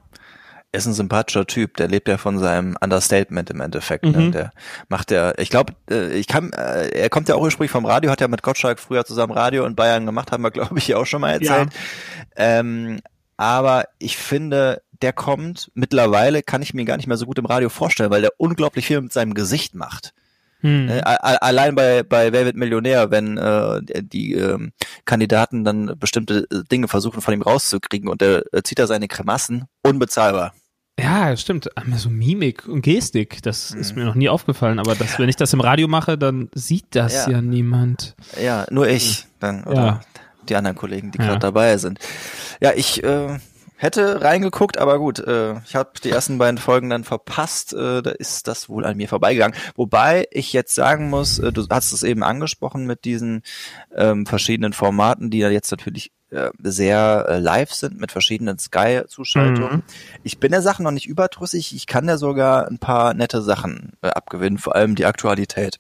ist 0.72 0.86
ein 0.86 0.94
sympathischer 0.94 1.46
Typ, 1.46 1.76
der 1.78 1.88
lebt 1.88 2.08
ja 2.08 2.18
von 2.18 2.40
seinem 2.40 2.78
Understatement 2.82 3.50
im 3.50 3.62
Endeffekt. 3.62 4.06
Ne? 4.06 4.12
Mhm. 4.12 4.18
Ne? 4.26 4.32
Der 4.32 4.52
macht 4.88 5.12
ja, 5.12 5.34
ich 5.38 5.50
glaube, 5.50 5.74
äh, 5.90 6.14
ich 6.14 6.28
kann, 6.28 6.54
äh, 6.54 6.90
er 6.90 7.10
kommt 7.10 7.28
ja 7.28 7.36
auch 7.36 7.42
ursprünglich 7.42 7.72
vom 7.72 7.86
Radio, 7.86 8.10
hat 8.10 8.22
ja 8.22 8.28
mit 8.28 8.44
Gottschalk 8.44 8.80
früher 8.80 9.06
zusammen 9.06 9.34
Radio 9.34 9.66
in 9.66 9.76
Bayern 9.76 10.06
gemacht, 10.06 10.32
haben 10.32 10.44
wir, 10.44 10.52
glaube 10.52 10.78
ich, 10.78 10.96
auch 10.96 11.06
schon 11.06 11.22
mal 11.22 11.32
erzählt. 11.32 11.70
Ja. 12.38 12.60
Ähm, 12.60 13.02
aber 13.36 13.86
ich 14.00 14.18
finde, 14.18 14.82
der 15.02 15.14
kommt, 15.14 15.72
mittlerweile 15.74 16.44
kann 16.44 16.62
ich 16.62 16.74
mir 16.74 16.86
gar 16.86 16.98
nicht 16.98 17.08
mehr 17.08 17.18
so 17.18 17.26
gut 17.26 17.40
im 17.40 17.46
Radio 17.46 17.70
vorstellen, 17.70 18.12
weil 18.12 18.22
der 18.22 18.34
unglaublich 18.38 18.86
viel 18.86 19.02
mit 19.02 19.12
seinem 19.12 19.34
Gesicht 19.34 19.76
macht. 19.76 20.14
Hm. 20.62 20.86
Ne? 20.86 21.04
Allein 21.04 21.76
bei, 21.76 22.04
bei 22.04 22.32
Wer 22.32 22.46
wird 22.46 22.56
Millionär, 22.56 23.10
wenn 23.10 23.38
äh, 23.38 23.82
die 24.04 24.36
ähm, 24.36 24.74
Kandidaten 25.06 25.64
dann 25.64 25.96
bestimmte 26.00 26.46
äh, 26.52 26.64
Dinge 26.72 26.88
versuchen 26.88 27.22
von 27.22 27.34
ihm 27.34 27.42
rauszukriegen 27.42 28.10
und 28.10 28.22
er 28.22 28.44
äh, 28.54 28.62
zieht 28.64 28.80
da 28.80 28.88
seine 28.88 29.08
Kremassen, 29.08 29.66
unbezahlbar. 29.82 30.54
Ja, 31.02 31.36
stimmt. 31.36 31.70
So 31.96 32.10
Mimik 32.10 32.68
und 32.68 32.82
Gestik, 32.82 33.42
das 33.44 33.74
mhm. 33.74 33.82
ist 33.82 33.96
mir 33.96 34.06
noch 34.06 34.16
nie 34.16 34.30
aufgefallen. 34.30 34.80
Aber 34.80 34.96
das, 34.96 35.20
wenn 35.20 35.30
ich 35.30 35.36
das 35.36 35.54
im 35.54 35.62
Radio 35.62 35.88
mache, 35.88 36.18
dann 36.18 36.50
sieht 36.54 36.88
das 36.92 37.26
ja, 37.26 37.34
ja 37.34 37.42
niemand. 37.42 38.16
Ja, 38.42 38.66
nur 38.70 38.88
ich 38.88 39.26
dann 39.40 39.64
oder 39.64 39.86
ja. 39.86 40.02
die 40.50 40.56
anderen 40.56 40.78
Kollegen, 40.78 41.12
die 41.12 41.20
ja. 41.20 41.26
gerade 41.26 41.40
dabei 41.40 41.78
sind. 41.78 42.00
Ja, 42.62 42.72
ich 42.76 43.04
äh, 43.04 43.40
hätte 43.82 44.22
reingeguckt, 44.22 44.78
aber 44.78 45.00
gut, 45.00 45.20
äh, 45.20 45.58
ich 45.66 45.76
habe 45.76 45.92
die 46.04 46.12
ersten 46.12 46.38
beiden 46.38 46.60
Folgen 46.60 46.90
dann 46.90 47.04
verpasst. 47.04 47.74
Äh, 47.74 48.02
da 48.04 48.12
ist 48.12 48.48
das 48.48 48.70
wohl 48.70 48.86
an 48.86 48.98
mir 48.98 49.08
vorbeigegangen. 49.08 49.58
Wobei 49.76 50.28
ich 50.32 50.54
jetzt 50.54 50.76
sagen 50.76 51.10
muss, 51.10 51.40
äh, 51.40 51.52
du 51.52 51.66
hast 51.70 51.92
es 51.92 52.04
eben 52.04 52.24
angesprochen 52.24 52.86
mit 52.86 53.06
diesen 53.06 53.42
ähm, 53.96 54.26
verschiedenen 54.26 54.74
Formaten, 54.74 55.32
die 55.32 55.40
ja 55.40 55.50
jetzt 55.50 55.72
natürlich 55.72 56.12
sehr 56.64 57.26
äh, 57.28 57.40
live 57.40 57.74
sind 57.74 58.00
mit 58.00 58.12
verschiedenen 58.12 58.58
Sky-Zuschaltungen. 58.58 59.78
Mhm. 59.78 59.84
Ich 60.24 60.40
bin 60.40 60.52
der 60.52 60.62
Sache 60.62 60.82
noch 60.84 60.92
nicht 60.92 61.08
überdrüssig. 61.08 61.76
Ich 61.76 61.88
kann 61.88 62.08
ja 62.08 62.18
sogar 62.18 62.68
ein 62.68 62.80
paar 62.80 63.14
nette 63.14 63.42
Sachen 63.42 63.94
äh, 64.02 64.08
abgewinnen, 64.08 64.58
vor 64.58 64.76
allem 64.76 64.96
die 64.96 65.06
Aktualität 65.06 65.80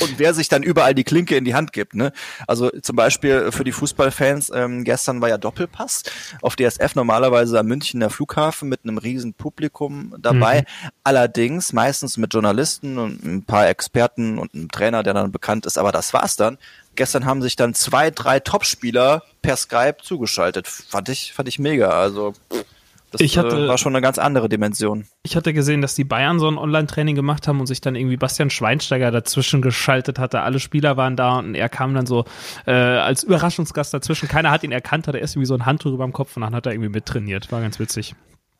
und 0.00 0.18
wer 0.18 0.34
sich 0.34 0.48
dann 0.48 0.62
überall 0.62 0.94
die 0.94 1.04
Klinke 1.04 1.36
in 1.36 1.44
die 1.44 1.54
Hand 1.54 1.72
gibt. 1.72 1.94
Ne? 1.94 2.12
Also 2.46 2.70
zum 2.70 2.96
Beispiel 2.96 3.52
für 3.52 3.64
die 3.64 3.72
Fußballfans, 3.72 4.50
ähm, 4.54 4.84
gestern 4.84 5.20
war 5.20 5.28
ja 5.28 5.38
Doppelpass 5.38 6.02
auf 6.42 6.56
DSF 6.56 6.94
normalerweise 6.94 7.58
am 7.58 7.66
Münchner 7.66 8.10
Flughafen 8.10 8.68
mit 8.68 8.80
einem 8.84 8.98
riesen 8.98 9.34
Publikum 9.34 10.14
dabei. 10.18 10.60
Mhm. 10.62 10.88
Allerdings 11.04 11.72
meistens 11.72 12.16
mit 12.16 12.32
Journalisten 12.32 12.98
und 12.98 13.24
ein 13.24 13.44
paar 13.44 13.68
Experten 13.68 14.38
und 14.38 14.54
einem 14.54 14.70
Trainer, 14.70 15.02
der 15.02 15.14
dann 15.14 15.32
bekannt 15.32 15.66
ist. 15.66 15.78
Aber 15.78 15.92
das 15.92 16.12
war's 16.12 16.36
dann. 16.36 16.58
Gestern 16.96 17.24
haben 17.24 17.42
sich 17.42 17.56
dann 17.56 17.74
zwei, 17.74 18.10
drei 18.10 18.40
Topspieler 18.40 19.22
per 19.42 19.56
Skype 19.56 19.96
zugeschaltet. 20.02 20.68
Fand 20.68 21.08
ich, 21.08 21.32
fand 21.32 21.48
ich 21.48 21.58
mega. 21.58 21.88
Also 21.90 22.34
pff 22.52 22.64
das 23.14 23.20
ich 23.20 23.38
hatte, 23.38 23.64
äh, 23.64 23.68
war 23.68 23.78
schon 23.78 23.94
eine 23.94 24.02
ganz 24.02 24.18
andere 24.18 24.48
Dimension. 24.48 25.06
Ich 25.22 25.36
hatte 25.36 25.52
gesehen, 25.52 25.80
dass 25.80 25.94
die 25.94 26.04
Bayern 26.04 26.38
so 26.38 26.48
ein 26.48 26.58
Online-Training 26.58 27.14
gemacht 27.14 27.48
haben 27.48 27.60
und 27.60 27.66
sich 27.66 27.80
dann 27.80 27.94
irgendwie 27.94 28.16
Bastian 28.16 28.50
Schweinsteiger 28.50 29.10
dazwischen 29.10 29.62
geschaltet 29.62 30.18
hatte. 30.18 30.40
Alle 30.40 30.60
Spieler 30.60 30.96
waren 30.96 31.16
da 31.16 31.38
und 31.38 31.54
er 31.54 31.68
kam 31.68 31.94
dann 31.94 32.06
so 32.06 32.24
äh, 32.66 32.72
als 32.72 33.22
Überraschungsgast 33.22 33.94
dazwischen. 33.94 34.28
Keiner 34.28 34.50
hat 34.50 34.64
ihn 34.64 34.72
erkannt, 34.72 35.08
hatte 35.08 35.18
erst 35.18 35.36
irgendwie 35.36 35.46
so 35.46 35.54
ein 35.54 35.64
Handtuch 35.64 35.92
über 35.92 36.04
dem 36.04 36.12
Kopf 36.12 36.36
und 36.36 36.42
dann 36.42 36.54
hat 36.54 36.66
er 36.66 36.72
irgendwie 36.72 36.90
mittrainiert. 36.90 37.52
War 37.52 37.60
ganz 37.60 37.78
witzig. 37.78 38.14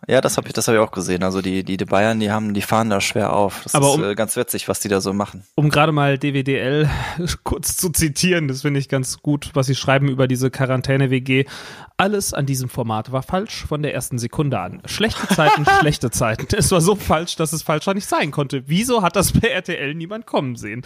Ja, 0.06 0.20
das 0.20 0.36
habe 0.36 0.48
ich, 0.48 0.52
das 0.52 0.68
habe 0.68 0.78
ich 0.78 0.84
auch 0.84 0.90
gesehen. 0.90 1.22
Also 1.22 1.40
die, 1.40 1.64
die, 1.64 1.76
die 1.76 1.84
Bayern, 1.84 2.20
die 2.20 2.30
haben, 2.30 2.52
die 2.54 2.62
fahren 2.62 2.90
da 2.90 3.00
schwer 3.00 3.32
auf. 3.32 3.60
Das 3.62 3.74
Aber 3.74 3.88
ist 3.88 3.94
um, 3.94 4.04
äh, 4.04 4.14
ganz 4.14 4.36
witzig, 4.36 4.68
was 4.68 4.80
die 4.80 4.88
da 4.88 5.00
so 5.00 5.12
machen. 5.12 5.44
Um 5.54 5.70
gerade 5.70 5.92
mal 5.92 6.18
DWDL 6.18 6.88
kurz 7.44 7.76
zu 7.76 7.90
zitieren, 7.90 8.48
das 8.48 8.62
finde 8.62 8.80
ich 8.80 8.88
ganz 8.88 9.22
gut, 9.22 9.50
was 9.54 9.66
sie 9.66 9.74
schreiben 9.74 10.08
über 10.08 10.28
diese 10.28 10.50
Quarantäne-WG. 10.50 11.46
Alles 11.96 12.34
an 12.34 12.44
diesem 12.44 12.68
Format 12.68 13.12
war 13.12 13.22
falsch 13.22 13.66
von 13.66 13.80
der 13.80 13.94
ersten 13.94 14.18
Sekunde 14.18 14.58
an. 14.58 14.82
Schlechte 14.84 15.28
Zeiten, 15.28 15.64
schlechte 15.80 16.10
Zeiten. 16.10 16.48
Es 16.56 16.72
war 16.72 16.80
so 16.80 16.96
falsch, 16.96 17.36
dass 17.36 17.52
es 17.52 17.62
falscher 17.62 17.94
nicht 17.94 18.08
sein 18.08 18.32
konnte. 18.32 18.64
Wieso 18.66 19.02
hat 19.02 19.14
das 19.14 19.30
bei 19.30 19.46
RTL 19.46 19.94
niemand 19.94 20.26
kommen 20.26 20.56
sehen? 20.56 20.82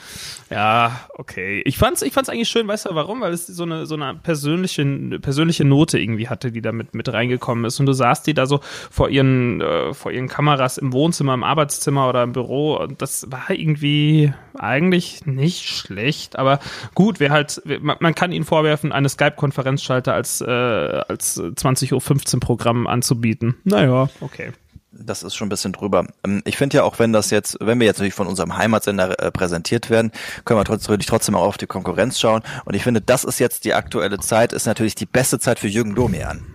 Ja, 0.50 1.00
okay. 1.14 1.62
Ich 1.64 1.78
fand's, 1.78 2.02
ich 2.02 2.12
fand's 2.12 2.28
eigentlich 2.28 2.50
schön, 2.50 2.68
weißt 2.68 2.90
du 2.90 2.94
warum? 2.94 3.22
Weil 3.22 3.32
es 3.32 3.46
so 3.46 3.62
eine, 3.62 3.86
so 3.86 3.94
eine 3.94 4.16
persönliche, 4.16 4.84
persönliche 5.18 5.64
Note 5.64 5.98
irgendwie 5.98 6.28
hatte, 6.28 6.52
die 6.52 6.60
da 6.60 6.72
mit, 6.72 6.94
mit 6.94 7.10
reingekommen 7.10 7.64
ist. 7.64 7.80
Und 7.80 7.86
du 7.86 7.94
saßt 7.94 8.26
die 8.26 8.34
da 8.34 8.44
so 8.44 8.60
vor 8.90 9.08
ihren, 9.08 9.62
äh, 9.62 9.94
vor 9.94 10.12
ihren 10.12 10.28
Kameras 10.28 10.76
im 10.76 10.92
Wohnzimmer, 10.92 11.32
im 11.32 11.42
Arbeitszimmer 11.42 12.06
oder 12.06 12.22
im 12.22 12.32
Büro. 12.32 12.76
Und 12.76 13.00
das 13.00 13.30
war 13.30 13.48
irgendwie 13.48 14.34
eigentlich 14.58 15.24
nicht 15.24 15.66
schlecht. 15.66 16.38
Aber 16.38 16.60
gut, 16.94 17.18
wer 17.18 17.30
halt, 17.30 17.62
man, 17.80 17.96
man 18.00 18.14
kann 18.14 18.30
ihnen 18.30 18.44
vorwerfen, 18.44 18.92
eine 18.92 19.08
Skype-Konferenzschalter 19.08 20.12
als, 20.12 20.42
äh, 20.42 20.97
als 21.00 21.38
20.15 21.38 22.34
Uhr 22.34 22.40
Programm 22.40 22.86
anzubieten. 22.86 23.56
Naja, 23.64 24.08
okay. 24.20 24.52
Das 24.90 25.22
ist 25.22 25.36
schon 25.36 25.46
ein 25.46 25.50
bisschen 25.50 25.72
drüber. 25.72 26.06
Ähm, 26.24 26.42
ich 26.44 26.56
finde 26.56 26.78
ja 26.78 26.84
auch, 26.84 26.98
wenn 26.98 27.12
das 27.12 27.30
jetzt, 27.30 27.58
wenn 27.60 27.78
wir 27.78 27.86
jetzt 27.86 27.98
natürlich 27.98 28.14
von 28.14 28.26
unserem 28.26 28.56
Heimatsender 28.56 29.22
äh, 29.22 29.30
präsentiert 29.30 29.90
werden, 29.90 30.12
können 30.44 30.58
wir 30.58 30.64
trotzdem, 30.64 30.98
trotzdem 31.00 31.34
auch 31.34 31.46
auf 31.46 31.58
die 31.58 31.66
Konkurrenz 31.66 32.18
schauen. 32.18 32.42
Und 32.64 32.74
ich 32.74 32.82
finde, 32.82 33.00
das 33.00 33.24
ist 33.24 33.38
jetzt 33.38 33.64
die 33.64 33.74
aktuelle 33.74 34.18
Zeit, 34.18 34.52
ist 34.52 34.66
natürlich 34.66 34.94
die 34.94 35.06
beste 35.06 35.38
Zeit 35.38 35.58
für 35.58 35.68
Jürgen 35.68 35.94
Domian. 35.94 36.46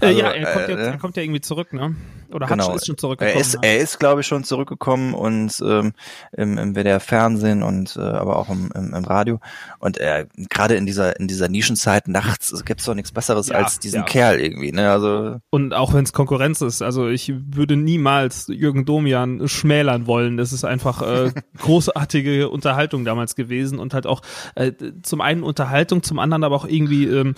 Äh, 0.00 0.06
also, 0.06 0.20
ja, 0.20 0.30
er 0.30 0.52
kommt, 0.52 0.68
äh, 0.68 0.70
jetzt, 0.70 0.86
er 0.86 0.98
kommt 0.98 1.16
ja 1.16 1.22
irgendwie 1.22 1.40
zurück, 1.40 1.72
ne? 1.72 1.94
Oder 2.32 2.46
genau. 2.46 2.68
hat, 2.68 2.76
ist 2.76 2.86
schon 2.86 2.98
zurückgekommen? 2.98 3.34
Er 3.34 3.40
ist, 3.40 3.58
er 3.60 3.78
ist 3.78 3.98
glaube 3.98 4.20
ich, 4.20 4.26
schon 4.26 4.44
zurückgekommen 4.44 5.14
und 5.14 5.60
ähm, 5.64 5.92
im, 6.32 6.58
im 6.58 6.74
WDR 6.74 7.00
Fernsehen 7.00 7.62
und 7.62 7.96
äh, 7.96 8.00
aber 8.00 8.36
auch 8.36 8.48
im, 8.48 8.70
im, 8.74 8.94
im 8.94 9.04
Radio. 9.04 9.40
Und 9.78 9.98
er 9.98 10.26
gerade 10.48 10.74
in 10.74 10.86
dieser 10.86 11.18
in 11.18 11.28
dieser 11.28 11.48
Nischenzeit 11.48 12.08
nachts 12.08 12.64
gibt's 12.64 12.84
doch 12.84 12.94
nichts 12.94 13.12
Besseres 13.12 13.48
ja, 13.48 13.56
als 13.56 13.78
diesen 13.78 14.00
ja. 14.00 14.06
Kerl 14.06 14.40
irgendwie. 14.40 14.72
Ne? 14.72 14.90
Also 14.90 15.36
und 15.50 15.74
auch 15.74 15.92
wenn 15.92 16.04
es 16.04 16.12
Konkurrenz 16.12 16.60
ist, 16.60 16.82
also 16.82 17.08
ich 17.08 17.32
würde 17.34 17.76
niemals 17.76 18.46
Jürgen 18.48 18.84
Domian 18.84 19.48
schmälern 19.48 20.06
wollen. 20.06 20.36
Das 20.36 20.52
ist 20.52 20.64
einfach 20.64 21.02
äh, 21.02 21.32
großartige 21.58 22.48
Unterhaltung 22.48 23.04
damals 23.04 23.34
gewesen 23.34 23.78
und 23.78 23.94
halt 23.94 24.06
auch 24.06 24.22
äh, 24.54 24.72
zum 25.02 25.20
einen 25.20 25.42
Unterhaltung, 25.42 26.02
zum 26.02 26.18
anderen 26.18 26.44
aber 26.44 26.56
auch 26.56 26.66
irgendwie 26.66 27.06
ähm, 27.06 27.34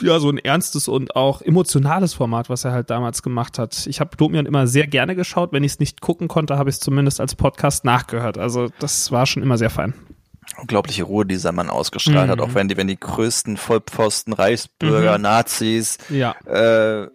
ja, 0.00 0.18
so 0.18 0.28
ein 0.30 0.38
ernstes 0.38 0.88
und 0.88 1.16
auch 1.16 1.40
emotionales 1.42 2.14
Format, 2.14 2.50
was 2.50 2.64
er 2.64 2.72
halt 2.72 2.90
damals 2.90 3.22
gemacht 3.22 3.58
hat. 3.58 3.86
Ich 3.86 4.00
habe 4.00 4.16
Domian 4.16 4.46
immer 4.46 4.66
sehr 4.66 4.86
gerne 4.86 5.16
geschaut. 5.16 5.52
Wenn 5.52 5.64
ich 5.64 5.72
es 5.72 5.78
nicht 5.78 6.00
gucken 6.00 6.28
konnte, 6.28 6.58
habe 6.58 6.68
ich 6.68 6.76
es 6.76 6.80
zumindest 6.80 7.20
als 7.20 7.34
Podcast 7.34 7.84
nachgehört. 7.84 8.38
Also 8.38 8.68
das 8.78 9.10
war 9.12 9.26
schon 9.26 9.42
immer 9.42 9.58
sehr 9.58 9.70
fein. 9.70 9.94
Unglaubliche 10.60 11.02
Ruhe 11.04 11.26
dieser 11.26 11.52
Mann 11.52 11.68
ausgestrahlt 11.70 12.26
Mhm. 12.28 12.30
hat, 12.30 12.40
auch 12.40 12.54
wenn 12.54 12.68
die, 12.68 12.76
wenn 12.76 12.86
die 12.86 12.98
größten 12.98 13.56
Vollpfosten, 13.56 14.32
Reichsbürger, 14.32 15.16
Mhm. 15.18 15.22
Nazis, 15.22 15.98
Ja. 16.08 16.34
äh, 16.46 17.02
äh, 17.02 17.08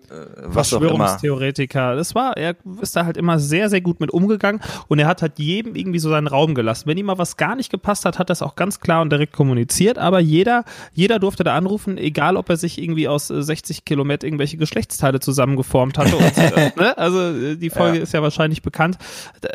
was 0.44 0.74
auch 0.74 0.82
immer. 0.82 0.90
Verschwörungstheoretiker. 0.90 1.96
Das 1.96 2.16
war, 2.16 2.38
er 2.38 2.56
ist 2.82 2.96
da 2.96 3.06
halt 3.06 3.18
immer 3.18 3.40
sehr, 3.40 3.70
sehr 3.70 3.82
gut 3.82 4.00
mit 4.00 4.12
umgegangen 4.12 4.62
und 4.88 5.00
er 5.00 5.08
hat 5.08 5.22
halt 5.22 5.40
jedem 5.40 5.76
irgendwie 5.76 6.00
so 6.00 6.10
seinen 6.10 6.28
Raum 6.28 6.56
gelassen. 6.56 6.88
Wenn 6.88 6.98
ihm 6.98 7.06
mal 7.08 7.18
was 7.18 7.38
gar 7.38 7.56
nicht 7.56 7.72
gepasst 7.72 8.06
hat, 8.06 8.20
hat 8.20 8.30
er 8.30 8.34
es 8.34 8.42
auch 8.42 8.56
ganz 8.56 8.80
klar 8.80 9.02
und 9.02 9.12
direkt 9.12 9.34
kommuniziert, 9.34 9.98
aber 9.98 10.20
jeder, 10.20 10.64
jeder 10.94 11.20
durfte 11.20 11.44
da 11.44 11.56
anrufen, 11.56 11.98
egal 11.98 12.38
ob 12.38 12.50
er 12.50 12.58
sich 12.58 12.82
irgendwie 12.82 13.08
aus 13.08 13.30
äh, 13.30 13.42
60 13.42 13.86
Kilometer 13.86 14.28
irgendwelche 14.28 14.58
Geschlechtsteile 14.58 15.20
zusammengeformt 15.20 15.98
hatte. 15.98 16.16
Und, 16.16 16.38
äh, 16.38 16.72
ne? 16.78 16.98
Also 16.98 17.20
äh, 17.20 17.56
die 17.56 17.70
Folge 17.70 17.98
Ja. 17.98 18.04
ist 18.04 18.14
ja 18.14 18.22
wahrscheinlich 18.22 18.62
bekannt. 18.62 18.98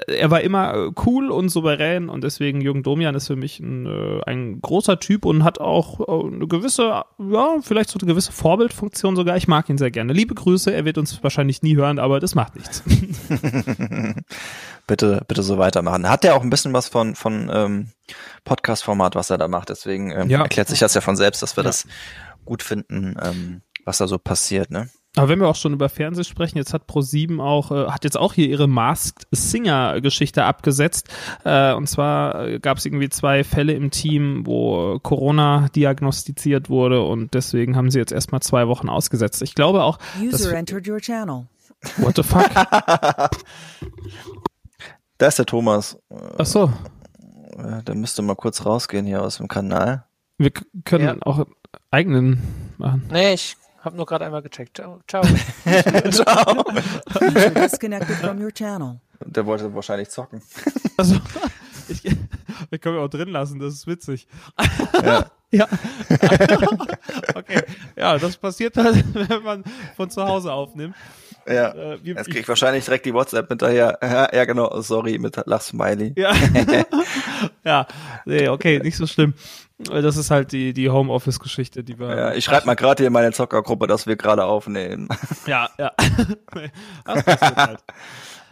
Er 0.08 0.30
war 0.30 0.40
immer 0.40 0.74
äh, 0.74 0.90
cool 1.06 1.30
und 1.30 1.48
souverän 1.50 2.08
und 2.08 2.24
deswegen 2.24 2.60
Jürgen 2.60 2.82
Domian 2.82 3.14
ist 3.14 3.26
für 3.26 3.36
mich 3.36 3.60
ein, 3.66 3.86
äh, 3.86 4.20
ein 4.26 4.60
großer 4.60 4.98
Typ 5.00 5.24
und 5.24 5.44
hat 5.44 5.60
auch 5.60 6.00
äh, 6.00 6.26
eine 6.34 6.46
gewisse, 6.46 7.02
ja, 7.18 7.56
vielleicht 7.62 7.90
so 7.90 7.98
eine 7.98 8.06
gewisse 8.08 8.32
Vorbildfunktion 8.32 9.16
sogar. 9.16 9.36
Ich 9.36 9.48
mag 9.48 9.68
ihn 9.68 9.78
sehr 9.78 9.90
gerne. 9.90 10.12
Liebe 10.12 10.34
Grüße, 10.34 10.72
er 10.72 10.84
wird 10.84 10.98
uns 10.98 11.22
wahrscheinlich 11.22 11.62
nie 11.62 11.76
hören, 11.76 11.98
aber 11.98 12.20
das 12.20 12.34
macht 12.34 12.56
nichts. 12.56 12.82
bitte, 14.86 15.22
bitte 15.28 15.42
so 15.42 15.58
weitermachen. 15.58 16.08
Hat 16.08 16.24
er 16.24 16.34
auch 16.36 16.42
ein 16.42 16.50
bisschen 16.50 16.72
was 16.72 16.88
von, 16.88 17.14
von 17.14 17.50
ähm, 17.52 17.88
Podcast-Format, 18.44 19.14
was 19.14 19.30
er 19.30 19.38
da 19.38 19.48
macht. 19.48 19.68
Deswegen 19.68 20.10
ähm, 20.10 20.30
Ja. 20.30 20.42
erklärt 20.42 20.68
sich 20.68 20.78
das 20.78 20.94
ja 20.94 21.00
von 21.00 21.16
selbst, 21.16 21.42
dass 21.42 21.56
wir 21.56 21.64
Ja. 21.64 21.68
das 21.68 21.86
gut 22.44 22.62
finden, 22.62 23.16
ähm, 23.22 23.62
was 23.84 23.98
da 23.98 24.06
so 24.06 24.18
passiert. 24.18 24.70
Ne? 24.70 24.88
Aber 25.18 25.28
wenn 25.30 25.40
wir 25.40 25.48
auch 25.48 25.56
schon 25.56 25.72
über 25.72 25.88
Fernsehen 25.88 26.24
sprechen, 26.24 26.58
jetzt 26.58 26.74
hat 26.74 26.82
Pro7 26.88 27.40
auch, 27.42 27.72
äh, 27.72 27.86
hat 27.90 28.04
jetzt 28.04 28.18
auch 28.18 28.34
hier 28.34 28.48
ihre 28.48 28.68
Masked 28.68 29.26
Singer 29.32 30.00
Geschichte 30.02 30.44
abgesetzt. 30.44 31.08
Äh, 31.44 31.72
und 31.72 31.88
zwar 31.88 32.46
äh, 32.46 32.58
gab 32.60 32.76
es 32.78 32.84
irgendwie 32.86 33.08
zwei 33.08 33.42
Fälle 33.42 33.72
im 33.72 33.90
Team, 33.90 34.46
wo 34.46 34.98
Corona 35.00 35.68
diagnostiziert 35.74 36.68
wurde 36.68 37.02
und 37.02 37.32
deswegen 37.34 37.76
haben 37.76 37.90
sie 37.90 37.98
jetzt 37.98 38.12
erstmal 38.12 38.42
zwei 38.42 38.68
Wochen 38.68 38.88
ausgesetzt. 38.90 39.40
Ich 39.42 39.54
glaube 39.54 39.82
auch, 39.84 39.98
User 40.22 40.54
entered 40.54 40.86
your 40.86 41.00
channel. 41.00 41.46
what 41.96 42.14
the 42.16 42.22
fuck? 42.22 42.50
Da 45.18 45.28
ist 45.28 45.38
der 45.38 45.46
Thomas. 45.46 45.98
Ach 46.38 46.44
so, 46.46 46.70
Äh, 47.56 47.82
Der 47.84 47.94
müsste 47.94 48.20
mal 48.20 48.36
kurz 48.36 48.66
rausgehen 48.66 49.06
hier 49.06 49.22
aus 49.22 49.38
dem 49.38 49.48
Kanal. 49.48 50.04
wir 50.36 50.50
können 50.84 51.04
Ja. 51.04 51.16
auch 51.20 51.46
eigenen 51.90 52.42
machen. 52.76 53.08
Nee, 53.10 53.32
ich 53.32 53.56
habe 53.86 53.96
nur 53.96 54.04
gerade 54.04 54.26
einmal 54.26 54.42
gecheckt. 54.42 54.76
Ciao. 54.76 55.00
Ciao. 56.10 56.64
Disconnected 57.54 58.16
from 58.16 58.42
your 58.42 58.52
channel. 58.52 59.00
Der 59.24 59.46
wollte 59.46 59.74
wahrscheinlich 59.74 60.10
zocken. 60.10 60.42
Also, 60.98 61.16
ich, 61.88 62.02
wir 62.70 62.78
können 62.78 62.96
wir 62.96 63.02
auch 63.02 63.10
drin 63.10 63.28
lassen, 63.28 63.58
das 63.58 63.74
ist 63.74 63.86
witzig. 63.86 64.26
Ja. 65.02 65.26
Ja. 65.52 65.68
okay. 67.36 67.62
Ja, 67.94 68.18
das 68.18 68.36
passiert 68.36 68.76
halt, 68.76 69.04
wenn 69.14 69.42
man 69.44 69.64
von 69.94 70.10
zu 70.10 70.24
Hause 70.24 70.52
aufnimmt. 70.52 70.96
Ja. 71.48 71.70
Äh, 71.72 71.98
wir- 72.02 72.14
Jetzt 72.14 72.30
krieg 72.30 72.40
ich 72.40 72.48
wahrscheinlich 72.48 72.84
direkt 72.84 73.06
die 73.06 73.14
WhatsApp 73.14 73.48
hinterher. 73.48 73.98
Ja, 74.02 74.28
ja 74.32 74.44
genau, 74.44 74.80
sorry, 74.80 75.18
mit 75.18 75.36
Lachsmiley. 75.46 76.14
Ja. 76.16 76.32
ja, 77.64 77.86
nee, 78.24 78.48
okay, 78.48 78.78
nicht 78.78 78.96
so 78.96 79.06
schlimm. 79.06 79.34
Das 79.78 80.16
ist 80.16 80.30
halt 80.30 80.52
die, 80.52 80.72
die 80.72 80.88
Homeoffice-Geschichte, 80.88 81.84
die 81.84 81.98
wir. 81.98 82.16
Ja, 82.16 82.32
ich 82.32 82.44
schreibe 82.44 82.64
mal 82.66 82.74
gerade 82.76 83.02
hier 83.02 83.08
in 83.08 83.12
meine 83.12 83.32
Zockergruppe, 83.32 83.86
dass 83.86 84.06
wir 84.06 84.16
gerade 84.16 84.44
aufnehmen. 84.44 85.08
Ja, 85.46 85.68
ja. 85.78 85.92
das 87.04 87.24
passiert 87.24 87.56
halt. 87.56 87.78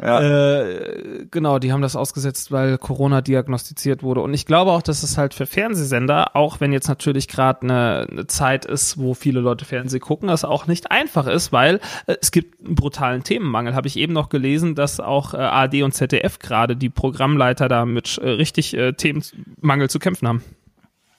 Ja. 0.02 0.20
Äh, 0.20 1.26
genau, 1.30 1.58
die 1.58 1.72
haben 1.72 1.82
das 1.82 1.94
ausgesetzt, 1.96 2.50
weil 2.50 2.78
Corona 2.78 3.20
diagnostiziert 3.20 4.02
wurde. 4.02 4.20
Und 4.22 4.34
ich 4.34 4.46
glaube 4.46 4.72
auch, 4.72 4.82
dass 4.82 5.02
es 5.02 5.16
halt 5.16 5.34
für 5.34 5.46
Fernsehsender, 5.46 6.34
auch 6.34 6.60
wenn 6.60 6.72
jetzt 6.72 6.88
natürlich 6.88 7.28
gerade 7.28 7.62
eine, 7.62 8.06
eine 8.10 8.26
Zeit 8.26 8.64
ist, 8.64 8.98
wo 8.98 9.14
viele 9.14 9.40
Leute 9.40 9.64
Fernseh 9.64 10.00
gucken, 10.00 10.28
das 10.28 10.44
auch 10.44 10.66
nicht 10.66 10.90
einfach 10.90 11.26
ist, 11.26 11.52
weil 11.52 11.80
äh, 12.06 12.16
es 12.20 12.32
gibt 12.32 12.64
einen 12.64 12.74
brutalen 12.74 13.22
Themenmangel. 13.22 13.74
Habe 13.74 13.88
ich 13.88 13.96
eben 13.96 14.12
noch 14.12 14.28
gelesen, 14.28 14.74
dass 14.74 15.00
auch 15.00 15.34
äh, 15.34 15.38
ARD 15.38 15.82
und 15.82 15.92
ZDF 15.92 16.38
gerade 16.38 16.76
die 16.76 16.90
Programmleiter 16.90 17.68
da 17.68 17.84
mit 17.84 18.18
äh, 18.18 18.28
richtig 18.30 18.74
äh, 18.74 18.92
Themenmangel 18.92 19.88
zu 19.88 19.98
kämpfen 19.98 20.28
haben. 20.28 20.42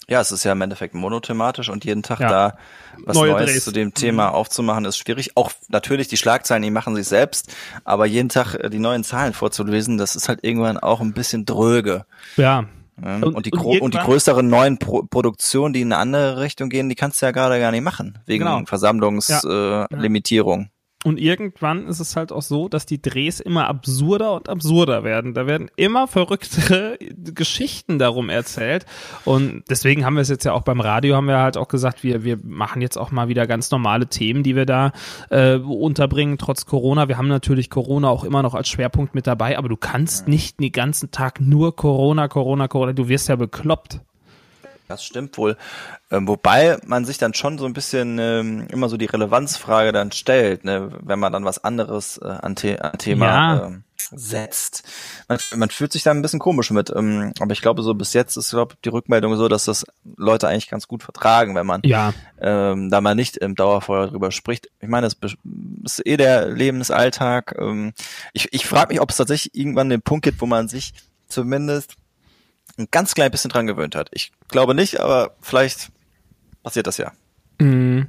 Ja, 0.07 0.21
es 0.21 0.31
ist 0.31 0.43
ja 0.43 0.51
im 0.51 0.61
Endeffekt 0.61 0.93
monothematisch 0.93 1.69
und 1.69 1.83
jeden 1.85 2.03
Tag 2.03 2.19
Ja. 2.19 2.29
da 2.29 2.57
was 3.05 3.15
Neue 3.17 3.31
Neues 3.31 3.51
Drehs. 3.51 3.63
zu 3.65 3.71
dem 3.71 3.93
Thema 3.93 4.29
aufzumachen 4.29 4.85
ist 4.85 4.97
schwierig. 4.97 5.31
Auch 5.35 5.51
natürlich 5.67 6.07
die 6.07 6.17
Schlagzeilen, 6.17 6.63
die 6.63 6.71
machen 6.71 6.95
sich 6.95 7.07
selbst, 7.07 7.53
aber 7.83 8.05
jeden 8.05 8.29
Tag 8.29 8.53
äh, 8.55 8.69
die 8.69 8.79
neuen 8.79 9.03
Zahlen 9.03 9.33
vorzulesen, 9.33 9.97
das 9.97 10.15
ist 10.15 10.29
halt 10.29 10.39
irgendwann 10.43 10.77
auch 10.77 11.01
ein 11.01 11.13
bisschen 11.13 11.45
dröge. 11.45 12.05
Ja. 12.37 12.65
Ja? 13.03 13.15
Und- 13.15 13.23
Und, 13.35 13.45
die, 13.45 13.51
und 13.51 13.81
und 13.81 13.93
die 13.93 13.97
größeren 13.97 14.47
neuen 14.47 14.77
Pro 14.77 15.03
Produktionen, 15.03 15.73
die 15.73 15.81
in 15.81 15.91
eine 15.91 15.99
andere 16.01 16.39
Richtung 16.39 16.69
gehen, 16.69 16.87
die 16.87 16.95
kannst 16.95 17.21
du 17.21 17.25
ja 17.25 17.31
gerade 17.33 17.59
gar 17.59 17.71
nicht 17.71 17.83
machen, 17.83 18.19
wegen 18.25 18.45
Genau. 18.45 18.61
Versammlungslimitierung. 18.65 19.85
Äh, 19.91 19.95
Limitierung. 19.95 20.69
Und 21.05 21.19
irgendwann 21.19 21.85
ist 21.85 21.99
es 21.99 22.15
halt 22.15 22.31
auch 22.31 22.41
so, 22.41 22.67
dass 22.67 22.87
die 22.87 22.99
Drehs 22.99 23.39
immer 23.39 23.67
absurder 23.67 24.33
und 24.33 24.49
absurder 24.49 25.03
werden. 25.03 25.35
Da 25.35 25.45
werden 25.45 25.69
immer 25.75 26.07
verrücktere 26.07 26.97
Geschichten 26.99 27.99
darum 27.99 28.29
erzählt. 28.29 28.87
Und 29.23 29.65
deswegen 29.69 30.03
haben 30.03 30.15
wir 30.15 30.21
es 30.21 30.29
jetzt 30.29 30.45
ja 30.45 30.53
auch 30.53 30.63
beim 30.63 30.81
Radio, 30.81 31.15
haben 31.15 31.27
wir 31.27 31.37
halt 31.37 31.57
auch 31.57 31.67
gesagt, 31.67 32.03
wir, 32.03 32.23
wir 32.23 32.39
machen 32.43 32.81
jetzt 32.81 32.97
auch 32.97 33.11
mal 33.11 33.27
wieder 33.27 33.45
ganz 33.45 33.69
normale 33.69 34.07
Themen, 34.07 34.41
die 34.41 34.55
wir 34.55 34.65
da 34.65 34.93
äh, 35.29 35.57
unterbringen, 35.57 36.39
trotz 36.39 36.65
Corona. 36.65 37.07
Wir 37.07 37.19
haben 37.19 37.27
natürlich 37.27 37.69
Corona 37.69 38.09
auch 38.09 38.23
immer 38.23 38.41
noch 38.41 38.55
als 38.55 38.67
Schwerpunkt 38.67 39.13
mit 39.13 39.27
dabei, 39.27 39.59
aber 39.59 39.69
du 39.69 39.77
kannst 39.77 40.27
nicht 40.27 40.59
den 40.59 40.71
ganzen 40.71 41.11
Tag 41.11 41.39
nur 41.39 41.75
Corona, 41.75 42.27
Corona, 42.27 42.67
Corona. 42.67 42.93
Du 42.93 43.09
wirst 43.09 43.29
ja 43.29 43.35
bekloppt. 43.35 43.99
Das 44.87 45.03
stimmt 45.03 45.37
wohl. 45.37 45.57
Ähm, 46.11 46.27
wobei 46.27 46.77
man 46.85 47.05
sich 47.05 47.17
dann 47.17 47.33
schon 47.33 47.57
so 47.57 47.65
ein 47.65 47.73
bisschen 47.73 48.19
ähm, 48.19 48.67
immer 48.69 48.87
so 48.87 48.97
die 48.97 49.05
Relevanzfrage 49.05 49.91
dann 49.91 50.11
stellt, 50.11 50.63
ne, 50.63 50.91
wenn 51.01 51.17
man 51.19 51.33
dann 51.33 51.43
was 51.43 51.63
anderes 51.63 52.17
äh, 52.19 52.25
an, 52.27 52.55
The 52.55 52.79
an 52.79 52.97
Thema 52.99 53.25
Ja. 53.25 53.65
ähm, 53.65 53.83
setzt. 54.11 54.83
Man, 55.27 55.39
man 55.55 55.69
fühlt 55.71 55.91
sich 55.91 56.03
da 56.03 56.11
ein 56.11 56.21
bisschen 56.21 56.39
komisch 56.39 56.69
mit. 56.69 56.91
Ähm, 56.95 57.33
aber 57.39 57.53
ich 57.53 57.61
glaube, 57.61 57.81
so 57.81 57.95
bis 57.95 58.13
jetzt 58.13 58.37
ist 58.37 58.51
glaub, 58.51 58.79
die 58.83 58.89
Rückmeldung 58.89 59.35
so, 59.37 59.47
dass 59.47 59.65
das 59.65 59.85
Leute 60.17 60.47
eigentlich 60.47 60.69
ganz 60.69 60.87
gut 60.87 61.01
vertragen, 61.01 61.55
wenn 61.55 61.65
man 61.65 61.81
Ja. 61.83 62.13
ähm, 62.39 62.91
da 62.91 63.01
man 63.01 63.17
nicht 63.17 63.37
im 63.37 63.55
Dauerfeuer 63.55 64.07
drüber 64.09 64.31
spricht. 64.31 64.69
Ich 64.81 64.87
meine, 64.89 65.07
das 65.07 65.15
be- 65.15 65.33
ist 65.83 66.05
eh 66.05 66.17
der 66.17 66.49
Lebensalltag. 66.49 67.55
Ähm, 67.59 67.93
ich 68.33 68.53
ich 68.53 68.67
frage 68.67 68.89
mich, 68.93 69.01
ob 69.01 69.09
es 69.09 69.17
tatsächlich 69.17 69.55
irgendwann 69.55 69.89
den 69.89 70.03
Punkt 70.03 70.23
gibt, 70.25 70.41
wo 70.41 70.45
man 70.45 70.67
sich 70.67 70.93
zumindest 71.27 71.95
ein 72.77 72.87
ganz 72.91 73.15
klein 73.15 73.31
bisschen 73.31 73.51
dran 73.51 73.67
gewöhnt 73.67 73.95
hat. 73.95 74.09
Ich 74.11 74.31
glaube 74.47 74.75
nicht, 74.75 74.99
aber 74.99 75.35
vielleicht 75.41 75.91
passiert 76.63 76.87
das 76.87 76.97
ja. 76.97 77.11
Mhm. 77.59 78.07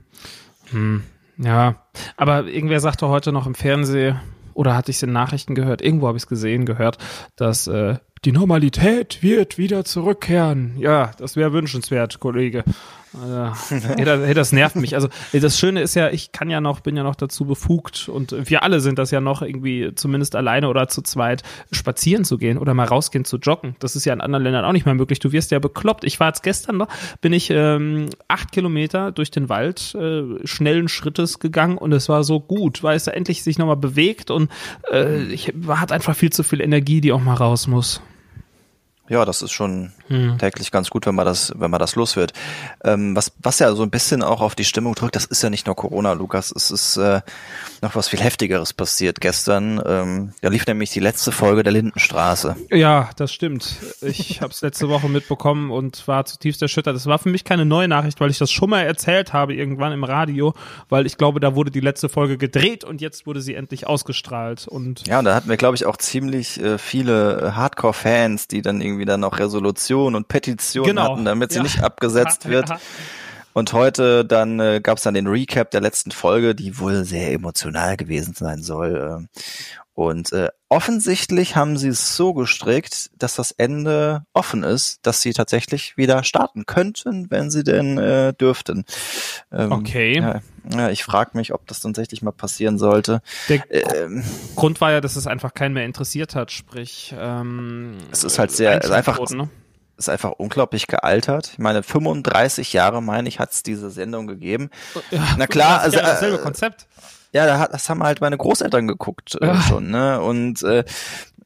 Hm. 0.70 1.02
Ja, 1.38 1.82
aber 2.16 2.46
irgendwer 2.46 2.80
sagte 2.80 3.08
heute 3.08 3.32
noch 3.32 3.46
im 3.46 3.54
Fernsehen, 3.54 4.20
oder 4.54 4.74
hatte 4.74 4.90
ich 4.90 4.96
es 4.96 5.02
in 5.02 5.12
Nachrichten 5.12 5.54
gehört, 5.54 5.82
irgendwo 5.82 6.08
habe 6.08 6.16
ich 6.16 6.22
es 6.22 6.28
gesehen, 6.28 6.64
gehört, 6.64 6.96
dass 7.36 7.66
äh, 7.66 7.98
die 8.24 8.32
Normalität 8.32 9.22
wird 9.22 9.58
wieder 9.58 9.84
zurückkehren. 9.84 10.76
Ja, 10.78 11.10
das 11.18 11.36
wäre 11.36 11.52
wünschenswert, 11.52 12.18
Kollege. 12.20 12.64
Also, 13.22 14.34
das, 14.34 14.52
nervt 14.52 14.76
mich. 14.76 14.94
Also 14.94 15.08
das 15.32 15.58
Schöne 15.58 15.80
ist 15.80 15.94
ja, 15.94 16.10
ich 16.10 16.32
kann 16.32 16.50
ja 16.50 16.60
noch, 16.60 16.80
bin 16.80 16.96
ja 16.96 17.02
noch 17.02 17.14
dazu 17.14 17.44
befugt 17.44 18.08
und 18.08 18.34
wir 18.50 18.62
alle 18.62 18.80
sind 18.80 18.98
das 18.98 19.10
ja 19.10 19.20
noch 19.20 19.42
irgendwie 19.42 19.92
zumindest 19.94 20.36
alleine 20.36 20.68
oder 20.68 20.88
zu 20.88 21.02
zweit 21.02 21.42
spazieren 21.72 22.24
zu 22.24 22.38
gehen 22.38 22.58
oder 22.58 22.74
mal 22.74 22.86
rausgehen 22.86 23.24
zu 23.24 23.38
joggen. 23.38 23.76
Das 23.78 23.96
ist 23.96 24.04
ja 24.04 24.12
in 24.12 24.20
anderen 24.20 24.44
Ländern 24.44 24.64
auch 24.64 24.72
nicht 24.72 24.86
mehr 24.86 24.94
möglich. 24.94 25.18
Du 25.18 25.32
wirst 25.32 25.50
ja 25.50 25.58
bekloppt. 25.58 26.04
Ich 26.04 26.20
war 26.20 26.28
jetzt 26.28 26.42
gestern 26.42 26.76
noch, 26.76 26.88
bin 27.20 27.32
ich 27.32 27.50
ähm, 27.50 28.10
acht 28.28 28.52
Kilometer 28.52 29.12
durch 29.12 29.30
den 29.30 29.48
Wald 29.48 29.94
äh, 29.94 30.46
schnellen 30.46 30.88
Schrittes 30.88 31.38
gegangen 31.38 31.78
und 31.78 31.92
es 31.92 32.08
war 32.08 32.24
so 32.24 32.40
gut, 32.40 32.82
weil 32.82 32.96
es 32.96 33.04
da 33.04 33.12
endlich 33.12 33.42
sich 33.42 33.58
nochmal 33.58 33.76
bewegt 33.76 34.30
und 34.30 34.50
äh, 34.90 35.22
ich 35.24 35.52
hat 35.68 35.92
einfach 35.92 36.14
viel 36.14 36.30
zu 36.30 36.42
viel 36.42 36.60
Energie, 36.60 37.00
die 37.00 37.12
auch 37.12 37.20
mal 37.20 37.34
raus 37.34 37.66
muss. 37.66 38.02
Ja, 39.08 39.24
das 39.24 39.42
ist 39.42 39.52
schon 39.52 39.92
Hm. 40.08 40.38
täglich 40.38 40.70
ganz 40.70 40.90
gut, 40.90 41.06
wenn 41.06 41.14
man 41.14 41.26
das, 41.26 41.52
wenn 41.56 41.70
man 41.70 41.80
das 41.80 41.96
los 41.96 42.16
wird. 42.16 42.32
Ähm, 42.84 43.16
was, 43.16 43.32
was 43.42 43.58
ja 43.58 43.74
so 43.74 43.82
ein 43.82 43.90
bisschen 43.90 44.22
auch 44.22 44.40
auf 44.40 44.54
die 44.54 44.64
Stimmung 44.64 44.94
drückt, 44.94 45.16
das 45.16 45.24
ist 45.24 45.42
ja 45.42 45.50
nicht 45.50 45.66
nur 45.66 45.74
Corona, 45.74 46.12
Lukas. 46.12 46.52
Es 46.54 46.70
ist 46.70 46.96
äh, 46.96 47.20
noch 47.82 47.94
was 47.96 48.08
viel 48.08 48.20
heftigeres 48.20 48.72
passiert 48.72 49.20
gestern. 49.20 49.82
Ähm, 49.84 50.32
da 50.40 50.48
lief 50.48 50.66
nämlich 50.66 50.90
die 50.90 51.00
letzte 51.00 51.32
Folge 51.32 51.62
der 51.62 51.72
Lindenstraße. 51.72 52.56
Ja, 52.70 53.10
das 53.16 53.32
stimmt. 53.32 53.76
Ich 54.00 54.40
habe 54.40 54.52
es 54.52 54.62
letzte 54.62 54.88
Woche 54.88 55.08
mitbekommen 55.08 55.70
und 55.70 56.06
war 56.06 56.24
zutiefst 56.24 56.62
erschüttert. 56.62 56.94
Das 56.94 57.06
war 57.06 57.18
für 57.18 57.28
mich 57.28 57.44
keine 57.44 57.64
neue 57.64 57.88
Nachricht, 57.88 58.20
weil 58.20 58.30
ich 58.30 58.38
das 58.38 58.50
schon 58.50 58.70
mal 58.70 58.82
erzählt 58.82 59.32
habe 59.32 59.54
irgendwann 59.54 59.92
im 59.92 60.04
Radio, 60.04 60.54
weil 60.88 61.06
ich 61.06 61.18
glaube, 61.18 61.40
da 61.40 61.54
wurde 61.54 61.70
die 61.70 61.80
letzte 61.80 62.08
Folge 62.08 62.38
gedreht 62.38 62.84
und 62.84 63.00
jetzt 63.00 63.26
wurde 63.26 63.40
sie 63.40 63.54
endlich 63.54 63.86
ausgestrahlt. 63.86 64.68
Und 64.68 65.06
Ja, 65.06 65.18
und 65.18 65.24
da 65.24 65.34
hatten 65.34 65.48
wir, 65.48 65.56
glaube 65.56 65.76
ich, 65.76 65.86
auch 65.86 65.96
ziemlich 65.96 66.60
äh, 66.60 66.78
viele 66.78 67.56
Hardcore-Fans, 67.56 68.48
die 68.48 68.62
dann 68.62 68.80
irgendwie 68.80 69.04
dann 69.04 69.20
noch 69.20 69.38
Resolutionen 69.96 70.16
und 70.16 70.28
Petitionen 70.28 70.88
Genau. 70.96 71.12
hatten, 71.12 71.24
damit 71.24 71.50
sie 71.52 71.58
Ja. 71.58 71.62
nicht 71.62 71.82
abgesetzt 71.82 72.48
wird. 72.48 72.70
Und 73.52 73.72
heute 73.72 74.24
dann 74.26 74.60
äh, 74.60 74.80
gab 74.82 74.98
es 74.98 75.04
dann 75.04 75.14
den 75.14 75.26
Recap 75.26 75.70
der 75.70 75.80
letzten 75.80 76.10
Folge, 76.10 76.54
die 76.54 76.78
wohl 76.78 77.04
sehr 77.04 77.32
emotional 77.32 77.96
gewesen 77.96 78.34
sein 78.34 78.62
soll. 78.62 79.18
ähm. 79.18 79.28
Und 79.94 80.30
äh, 80.34 80.50
offensichtlich 80.68 81.56
haben 81.56 81.78
sie 81.78 81.88
es 81.88 82.16
so 82.16 82.34
gestrickt, 82.34 83.08
dass 83.16 83.34
das 83.34 83.50
Ende 83.52 84.24
offen 84.34 84.62
ist, 84.62 84.98
dass 85.06 85.22
sie 85.22 85.32
tatsächlich 85.32 85.96
wieder 85.96 86.22
starten 86.22 86.66
könnten, 86.66 87.30
wenn 87.30 87.50
sie 87.50 87.64
denn 87.64 87.96
äh, 87.96 88.34
dürften. 88.34 88.84
Ähm, 89.50 89.72
Okay. 89.72 90.18
Ja, 90.20 90.40
ja, 90.70 90.90
ich 90.90 91.02
frage 91.02 91.30
mich, 91.32 91.54
ob 91.54 91.66
das 91.66 91.80
tatsächlich 91.80 92.20
mal 92.20 92.30
passieren 92.32 92.76
sollte. 92.76 93.22
Der 93.48 93.62
Ähm, 93.70 94.22
Grund 94.54 94.82
war 94.82 94.92
ja, 94.92 95.00
dass 95.00 95.16
es 95.16 95.26
einfach 95.26 95.54
keinen 95.54 95.72
mehr 95.72 95.86
interessiert 95.86 96.34
hat, 96.34 96.50
sprich 96.52 97.14
ähm, 97.18 97.96
Es 98.10 98.22
ist 98.22 98.38
halt 98.38 98.50
sehr- 98.50 98.84
einfach- 98.92 99.18
ne? 99.30 99.48
Ist 99.96 100.08
einfach 100.08 100.32
unglaublich 100.32 100.86
gealtert. 100.86 101.50
Ich 101.52 101.58
meine, 101.58 101.82
35 101.82 102.72
Jahre, 102.72 103.02
meine 103.02 103.28
ich, 103.28 103.38
hat 103.38 103.52
es 103.52 103.62
diese 103.62 103.90
Sendung 103.90 104.26
gegeben. 104.26 104.70
Ja, 105.10 105.36
Na 105.38 105.46
klar, 105.46 105.78
das 105.78 105.88
ist 105.88 105.94
ja 105.94 106.00
also, 106.00 106.12
dasselbe 106.12 106.36
äh, 106.38 106.42
Konzept. 106.42 106.86
Ja, 107.32 107.46
da 107.46 107.58
hat, 107.58 107.72
das 107.72 107.88
haben 107.88 108.02
halt 108.02 108.20
meine 108.20 108.36
Großeltern 108.36 108.86
geguckt 108.86 109.36
äh, 109.40 109.54
schon, 109.56 109.90
ne? 109.90 110.20
Und 110.20 110.62
äh, 110.62 110.84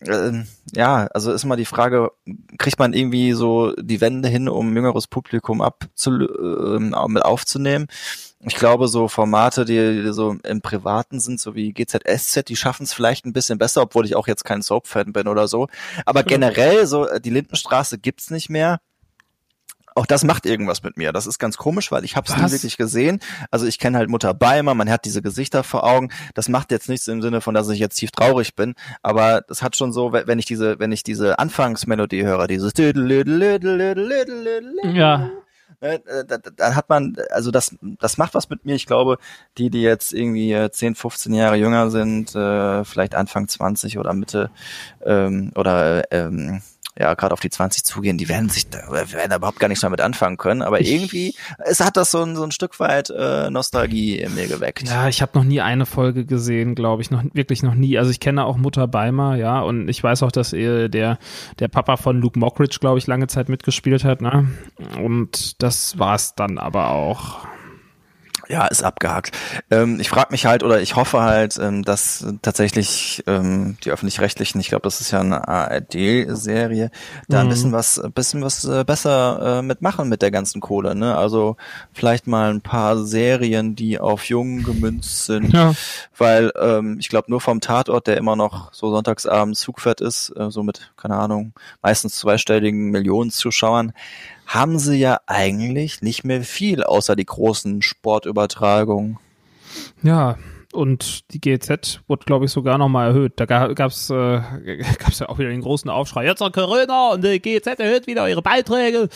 äh, 0.01 0.45
ja, 0.73 1.07
also 1.13 1.33
ist 1.33 1.45
mal 1.45 1.57
die 1.57 1.65
Frage, 1.65 2.11
kriegt 2.59 2.79
man 2.79 2.93
irgendwie 2.93 3.33
so 3.33 3.75
die 3.77 4.01
Wände 4.01 4.29
hin, 4.29 4.49
um 4.49 4.75
jüngeres 4.75 5.07
Publikum 5.07 5.61
abzu 5.61 6.13
äh, 6.13 6.79
mit 6.79 7.25
aufzunehmen? 7.25 7.89
Ich 8.43 8.57
glaube, 8.57 8.89
so 8.89 9.07
Formate, 9.09 9.67
die, 9.67 10.03
die 10.03 10.13
so 10.15 10.37
im 10.45 10.63
Privaten 10.63 11.21
sind, 11.21 11.39
so 11.39 11.55
wie 11.55 11.73
GZSZ, 11.75 12.49
die 12.49 12.57
schaffen 12.57 12.85
es 12.85 12.95
vielleicht 12.95 13.27
ein 13.27 13.35
bisschen 13.35 13.59
besser, 13.59 13.83
obwohl 13.83 14.07
ich 14.07 14.17
auch 14.17 14.27
jetzt 14.27 14.45
kein 14.45 14.63
Soap-Fan 14.63 15.13
bin 15.13 15.29
oder 15.29 15.47
so. 15.47 15.69
Aber 16.07 16.23
generell, 16.25 16.87
so 16.87 17.07
äh, 17.07 17.21
die 17.21 17.31
Lindenstraße 17.31 17.99
gibt's 17.99 18.31
nicht 18.31 18.49
mehr. 18.49 18.81
Auch 19.95 20.07
das 20.07 20.25
macht 20.25 20.47
irgendwas 20.47 20.83
mit 20.83 20.97
mir. 20.97 21.13
Das 21.13 21.27
ist 21.27 21.39
ganz 21.39 21.57
komisch, 21.59 21.93
weil 21.93 22.05
ich 22.05 22.17
habe 22.17 22.31
es 22.31 22.37
nie 22.37 22.51
wirklich 22.51 22.79
gesehen. 22.79 23.21
Also 23.51 23.67
ich 23.67 23.79
kenne 23.79 23.99
halt 23.99 24.09
Mutter 24.09 24.33
Beimer, 24.33 24.73
man 24.73 24.89
hat 24.89 25.05
diese 25.05 25.21
Gesichter 25.21 25.63
vor 25.63 25.85
Augen. 25.85 26.11
Das 26.35 26.49
macht 26.49 26.71
jetzt 26.71 26.89
nichts 26.89 27.09
im 27.09 27.21
Sinne 27.21 27.41
von, 27.41 27.55
dass 27.55 27.69
ich 27.69 27.81
jetzt 27.81 27.97
tief 27.97 28.11
traurig 28.11 28.55
bin, 28.55 28.75
aber 29.03 29.43
das 29.43 29.63
hat 29.63 29.77
schon 29.77 29.93
so, 29.93 30.13
wenn 30.13 30.39
ich 30.39 30.47
diese, 30.47 30.79
wenn 30.79 30.93
ich 30.93 31.03
diese 31.03 31.39
Anfangsmelodie 31.39 32.25
höre, 32.25 32.47
dieses 32.47 32.73
Ja. 34.85 35.31
Äh, 35.81 35.95
äh, 35.95 36.25
da, 36.27 36.39
da 36.39 36.75
hat 36.75 36.89
man, 36.89 37.17
also 37.31 37.51
das, 37.51 37.75
das 37.81 38.19
macht 38.19 38.35
was 38.35 38.51
mit 38.51 38.65
mir. 38.65 38.75
Ich 38.75 38.87
glaube, 38.87 39.19
die, 39.59 39.71
die 39.71 39.83
jetzt 39.83 40.13
irgendwie 40.13 40.53
äh, 40.53 40.71
10, 40.71 40.95
15 40.95 41.33
Jahre 41.33 41.57
jünger 41.57 41.91
sind, 41.91 42.35
äh, 42.35 42.85
vielleicht 42.85 43.15
Anfang 43.15 43.49
20 43.49 43.99
oder 43.99 44.13
Mitte 44.13 44.51
ähm, 45.05 45.53
oder 45.55 46.13
äh, 46.13 46.19
ähm, 46.19 46.63
ja, 46.99 47.15
gerade 47.15 47.33
auf 47.33 47.41
die 47.41 47.51
20 47.51 47.85
zugehen, 47.85 48.19
die 48.19 48.29
werden 48.29 48.49
sich 48.49 48.69
da, 48.69 48.91
werden 48.91 49.31
da 49.31 49.37
überhaupt 49.37 49.61
gar 49.61 49.69
nichts 49.69 49.83
mehr 49.83 49.91
mit 49.91 50.01
anfangen 50.01 50.37
können. 50.37 50.63
Aber 50.63 50.81
irgendwie, 50.81 51.35
es 51.59 51.81
hat 51.81 51.97
das 51.97 52.11
so 52.11 52.23
ein, 52.23 52.37
so 52.37 52.43
ein 52.43 52.51
Stück 52.51 52.79
weit 52.81 53.11
äh, 53.11 53.49
Nostalgie 53.51 54.19
in 54.19 54.35
mir 54.35 54.49
geweckt. 54.49 54.89
Ja, 54.89 55.09
ich 55.09 55.23
habe 55.23 55.33
noch 55.39 55.45
nie 55.45 55.61
eine 55.61 55.87
Folge 55.87 56.25
gesehen, 56.25 56.75
glaube 56.75 57.03
ich, 57.03 57.11
noch 57.11 57.23
wirklich 57.33 57.63
noch 57.63 57.75
nie. 57.75 57.99
Also 57.99 58.11
ich 58.11 58.21
kenne 58.21 58.45
auch 58.45 58.57
Mutter 58.57 58.89
Beimer, 58.89 59.37
ja, 59.37 59.61
und 59.61 59.89
ich 59.89 60.03
weiß 60.03 60.23
auch, 60.23 60.33
dass 60.33 60.53
äh, 60.53 60.89
der 60.89 61.19
der 61.59 61.69
Papa 61.69 61.97
von 61.97 62.21
Luke 62.21 62.39
Mockridge, 62.39 62.79
glaube 62.81 62.99
ich, 62.99 63.07
lange 63.07 63.29
Zeit 63.29 63.49
mitgespielt 63.49 64.05
hat, 64.05 64.21
ne? 64.21 64.49
Und 65.01 65.63
das 65.63 65.99
war's 65.99 66.35
dann 66.35 66.59
aber 66.59 66.91
auch. 66.91 67.39
Ja, 68.51 68.67
ist 68.67 68.83
abgehakt. 68.83 69.31
Ähm, 69.71 70.01
ich 70.01 70.09
frage 70.09 70.29
mich 70.33 70.45
halt 70.45 70.65
oder 70.65 70.81
ich 70.81 70.97
hoffe 70.97 71.21
halt, 71.21 71.57
ähm, 71.59 71.85
dass 71.85 72.27
tatsächlich 72.43 73.23
ähm, 73.29 73.77
die 73.85 73.93
öffentlich-rechtlichen, 73.93 74.61
ich 74.61 74.69
glaube, 74.71 74.83
das 74.83 75.01
ist 75.01 75.13
ja 75.13 75.21
eine 75.21 75.47
ARD-Serie, 75.47 76.91
da 77.29 77.41
ein 77.41 77.47
Mhm. 77.47 77.51
bisschen 77.51 77.73
was, 77.73 77.99
ein 78.01 78.11
bisschen 78.13 78.43
was 78.43 78.65
äh, 78.65 78.83
besser 78.85 79.59
äh, 79.59 79.63
mitmachen 79.63 80.09
mit 80.09 80.21
der 80.23 80.31
ganzen 80.33 80.61
Kohle. 80.61 80.97
Ne? 80.97 81.17
Also 81.17 81.57
vielleicht 81.93 82.27
mal 82.27 82.51
ein 82.51 82.61
paar 82.61 82.99
Serien, 83.05 83.77
die 83.77 84.01
auf 84.01 84.25
Jungen 84.25 84.65
gemünzt 84.65 85.27
sind, 85.27 85.53
Ja. 85.53 85.73
weil 86.19 86.51
ähm, 86.61 86.97
ich 86.99 87.09
glaube 87.09 87.31
nur 87.31 87.41
vom 87.41 87.61
Tatort, 87.61 88.09
der 88.09 88.17
immer 88.17 88.35
noch 88.37 88.73
so 88.73 88.91
sonntagsabends 88.91 89.61
Zugfett 89.61 90.01
ist, 90.01 90.31
äh, 90.37 90.51
so 90.51 90.63
mit 90.65 90.91
keine 90.97 91.17
Ahnung 91.17 91.53
meistens 91.83 92.17
zweistelligen 92.17 92.91
Millionen 92.91 93.31
Zuschauern, 93.31 93.93
haben 94.53 94.79
sie 94.81 94.97
ja 94.97 95.19
eigentlich 95.27 96.03
nicht 96.03 96.25
mehr 96.25 96.43
viel, 96.43 96.83
außer 96.83 97.15
die 97.15 97.25
großen 97.27 97.83
Sportübertragungen. 97.83 99.19
Ja, 100.03 100.37
und 100.73 101.33
die 101.33 101.41
GZ 101.41 102.01
wurde, 102.09 102.25
glaube 102.25 102.45
ich, 102.47 102.51
sogar 102.51 102.77
nochmal 102.79 103.09
erhöht. 103.09 103.35
Da 103.37 103.47
ga- 103.47 103.73
gab's 103.75 104.11
äh, 104.11 104.41
gab's 104.99 105.21
ja 105.21 105.29
auch 105.29 105.39
wieder 105.39 105.51
den 105.51 105.61
großen 105.61 105.89
Aufschrei. 105.89 106.25
Jetzt 106.27 106.41
noch 106.41 106.51
Corona 106.53 107.11
und 107.13 107.25
die 107.25 107.41
GZ 107.41 107.79
erhöht 107.79 108.07
wieder 108.09 108.29
ihre 108.29 108.43
Beiträge. 108.43 109.09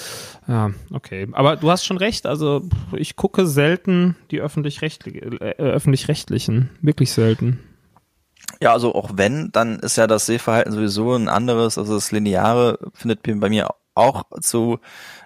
Ja, 0.47 0.71
okay. 0.93 1.27
Aber 1.33 1.57
du 1.57 1.71
hast 1.71 1.85
schon 1.85 1.97
recht. 1.97 2.27
Also 2.27 2.63
ich 2.93 3.17
gucke 3.17 3.47
selten 3.47 4.17
die 4.31 4.41
öffentlich-rechtlichen, 4.41 5.41
äh, 5.41 5.55
öffentlich-rechtlichen. 5.59 6.71
Wirklich 6.81 7.11
selten. 7.13 7.59
Ja, 8.61 8.73
also 8.73 8.95
auch 8.95 9.11
wenn, 9.15 9.51
dann 9.53 9.81
ist 9.81 9.97
ja 9.97 10.07
das 10.07 10.27
Sehverhalten 10.27 10.73
sowieso 10.73 11.15
ein 11.15 11.29
anderes. 11.29 11.77
Also 11.79 11.95
das 11.95 12.13
Lineare 12.13 12.79
findet 12.95 13.23
bei 13.41 13.49
mir 13.49 13.69
auch 13.97 14.25
zu, 14.41 14.81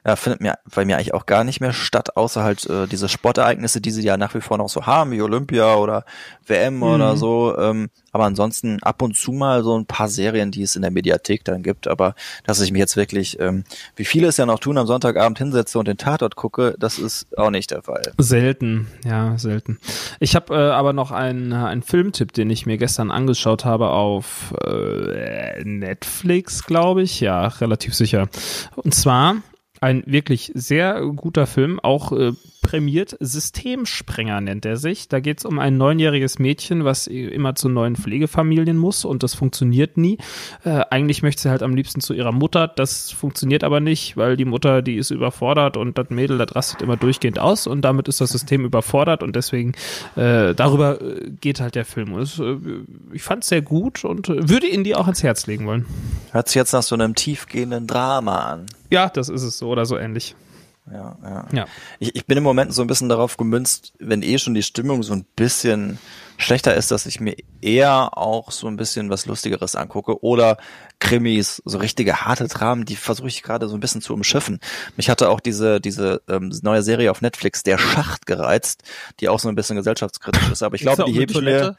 ja, 0.05 0.17
findet 0.17 0.41
mir 0.41 0.59
bei 0.75 0.85
mir 0.85 0.97
eigentlich 0.97 1.15
auch 1.15 1.27
gar 1.27 1.45
nicht 1.45 1.61
mehr 1.61 1.73
statt, 1.73 2.17
außer 2.17 2.43
halt 2.43 2.69
äh, 2.69 2.87
diese 2.87 3.09
Sportereignisse, 3.09 3.81
die 3.81 3.91
sie 3.91 4.03
ja 4.03 4.17
nach 4.17 4.35
wie 4.35 4.41
vor 4.41 4.59
noch 4.59 4.69
so 4.69 4.87
haben, 4.87 5.11
wie 5.11 5.23
Olympia 5.23 5.77
oder 5.77 6.05
WM 6.47 6.83
oder 6.83 7.17
so. 7.17 7.57
Ähm, 7.59 7.91
aber 8.13 8.25
ansonsten 8.25 8.83
ab 8.83 9.03
und 9.03 9.17
zu 9.17 9.33
mal 9.33 9.63
so 9.63 9.79
ein 9.79 9.87
paar 9.87 10.09
Serien, 10.09 10.51
die 10.51 10.63
es 10.63 10.77
in 10.77 10.83
der 10.83 10.91
Mediathek 10.91 11.45
dann 11.45 11.63
gibt. 11.63 11.87
Aber 11.87 12.15
dass 12.45 12.61
ich 12.61 12.73
mich 12.73 12.81
jetzt 12.81 12.97
wirklich, 12.97 13.39
ähm, 13.41 13.65
wie 13.97 14.05
viele 14.05 14.29
es 14.29 14.37
ja 14.39 14.47
noch 14.47 14.59
tun, 14.59 14.79
am 14.79 14.87
Sonntagabend 14.87 15.39
hinsetze 15.39 15.79
und 15.79 15.89
den 15.89 15.99
Tatort 15.99 16.37
gucke, 16.37 16.75
das 16.79 16.99
ist 16.99 17.39
auch 17.39 17.51
nicht 17.51 17.71
der 17.71 17.83
Fall. 17.83 18.13
Selten, 18.19 18.89
ja, 19.05 19.37
selten. 19.39 19.79
Ich 20.21 20.35
habe 20.35 20.55
äh, 20.55 20.71
aber 20.71 20.93
noch 20.93 21.13
einen, 21.13 21.53
einen 21.53 21.83
Filmtipp, 21.83 22.33
den 22.33 22.51
ich 22.51 22.67
mir 22.67 22.79
gestern 22.79 23.11
angeschaut 23.11 23.65
habe 23.65 23.91
auf 23.91 24.55
äh, 24.65 25.63
Netflix, 25.65 26.65
glaube 26.65 27.03
ich. 27.03 27.21
Ja, 27.21 27.47
relativ 27.47 27.95
sicher. 27.95 28.29
Und 28.77 28.95
zwar 28.95 29.37
ein 29.81 30.03
wirklich 30.07 30.53
sehr 30.55 31.01
guter 31.15 31.47
Film, 31.47 31.81
auch 31.81 32.13
äh, 32.13 32.33
prämiert. 32.69 33.17
Systemsprenger 33.21 34.43
nennt 34.43 34.67
er 34.67 34.77
sich. 34.77 35.09
Da 35.09 35.21
geht 35.21 35.39
es 35.39 35.45
um 35.47 35.59
ein 35.59 35.79
neunjähriges 35.79 36.39
Mädchen, 36.39 36.85
was 36.85 37.07
immer 37.07 37.55
zu 37.55 37.71
neuen 37.71 37.97
Pflegefamilien 37.97 38.77
muss 38.77 39.07
und 39.07 39.23
das 39.23 39.35
funktioniert 39.35 39.97
nie. 39.97 40.19
Äh, 40.65 40.83
eigentlich 40.91 41.23
möchte 41.23 41.43
sie 41.43 41.51
halt 41.51 41.63
am 41.63 41.75
liebsten 41.75 42.03
zu 42.03 42.13
ihrer 42.13 42.33
Mutter. 42.33 42.69
Das 42.69 43.11
funktioniert 43.11 43.65
aber 43.65 43.81
nicht, 43.81 44.19
weil 44.19 44.37
die 44.37 44.45
Mutter, 44.45 44.83
die 44.83 44.97
ist 44.97 45.11
überfordert 45.11 45.79
und 45.79 45.97
das 45.97 46.11
Mädel, 46.11 46.37
das 46.37 46.55
rastet 46.55 46.83
immer 46.83 46.99
durchgehend 46.99 47.39
aus 47.39 47.67
und 47.67 47.83
damit 47.83 48.07
ist 48.07 48.21
das 48.21 48.31
System 48.31 48.67
überfordert 48.67 49.23
und 49.23 49.35
deswegen 49.35 49.73
äh, 50.17 50.55
darüber 50.55 51.01
äh, 51.01 51.31
geht 51.41 51.61
halt 51.61 51.75
der 51.75 51.87
Film. 51.87 52.13
Und 52.13 52.23
es, 52.23 52.39
äh, 52.39 52.57
ich 53.13 53.23
fand 53.23 53.45
es 53.45 53.49
sehr 53.49 53.63
gut 53.63 54.05
und 54.05 54.29
äh, 54.29 54.49
würde 54.49 54.67
ihn 54.67 54.85
dir 54.85 54.99
auch 54.99 55.07
ans 55.07 55.23
Herz 55.23 55.47
legen 55.47 55.67
wollen. 55.67 55.87
Hört 56.33 56.49
sich 56.49 56.57
jetzt 56.57 56.73
nach 56.73 56.83
so 56.83 56.95
einem 56.95 57.15
tiefgehenden 57.15 57.87
Drama 57.87 58.41
an. 58.41 58.67
Ja, 58.91 59.09
das 59.09 59.29
ist 59.29 59.43
es 59.43 59.59
so 59.59 59.69
oder 59.69 59.87
so 59.87 59.97
ähnlich. 59.97 60.35
Ja, 60.93 61.17
ja. 61.23 61.47
Ja. 61.53 61.67
Ich, 61.99 62.15
ich 62.15 62.27
bin 62.27 62.39
im 62.39 62.45
Moment 62.45 62.73
so 62.73 62.83
ein 62.83 62.87
bisschen 62.87 63.09
darauf 63.09 63.37
gemünzt, 63.37 63.93
wenn 63.99 64.23
eh 64.23 64.39
schon 64.39 64.55
die 64.55 64.63
Stimmung 64.63 65.03
so 65.03 65.13
ein 65.13 65.25
bisschen 65.37 65.99
schlechter 66.39 66.75
ist, 66.75 66.91
dass 66.91 67.05
ich 67.07 67.21
mir 67.21 67.37
eher 67.61 68.17
auch 68.17 68.53
so 68.53 68.69
ein 68.69 68.77
bisschen 68.77 69.11
was 69.11 69.27
Lustigeres 69.27 69.75
angucke 69.75 70.23
oder 70.23 70.57
Krimis, 71.01 71.61
so 71.65 71.79
richtige 71.79 72.23
harte 72.23 72.47
Dramen, 72.49 72.85
die 72.85 72.97
versuche 72.97 73.29
ich 73.29 73.43
gerade 73.43 73.69
so 73.69 73.77
ein 73.77 73.81
bisschen 73.81 74.01
zu 74.01 74.15
umschiffen. 74.15 74.61
Mich 74.97 75.11
hatte 75.11 75.31
auch 75.31 75.41
diese 75.41 75.81
diese 75.81 76.23
ähm, 76.29 76.53
neue 76.63 76.83
Serie 76.83 77.11
auf 77.11 77.21
Netflix, 77.21 77.65
Der 77.65 77.79
Schacht 77.79 78.27
gereizt, 78.27 78.83
die 79.21 79.29
auch 79.29 79.41
so 79.41 79.49
ein 79.49 79.57
bisschen 79.57 79.77
gesellschaftskritisch 79.77 80.51
ist, 80.51 80.63
aber 80.63 80.77
ich 80.77 80.83
glaube, 80.83 81.03
Ist 81.03 81.09
die 81.09 81.21
hebe 81.21 81.33
ich 81.33 81.41
mir 81.41 81.77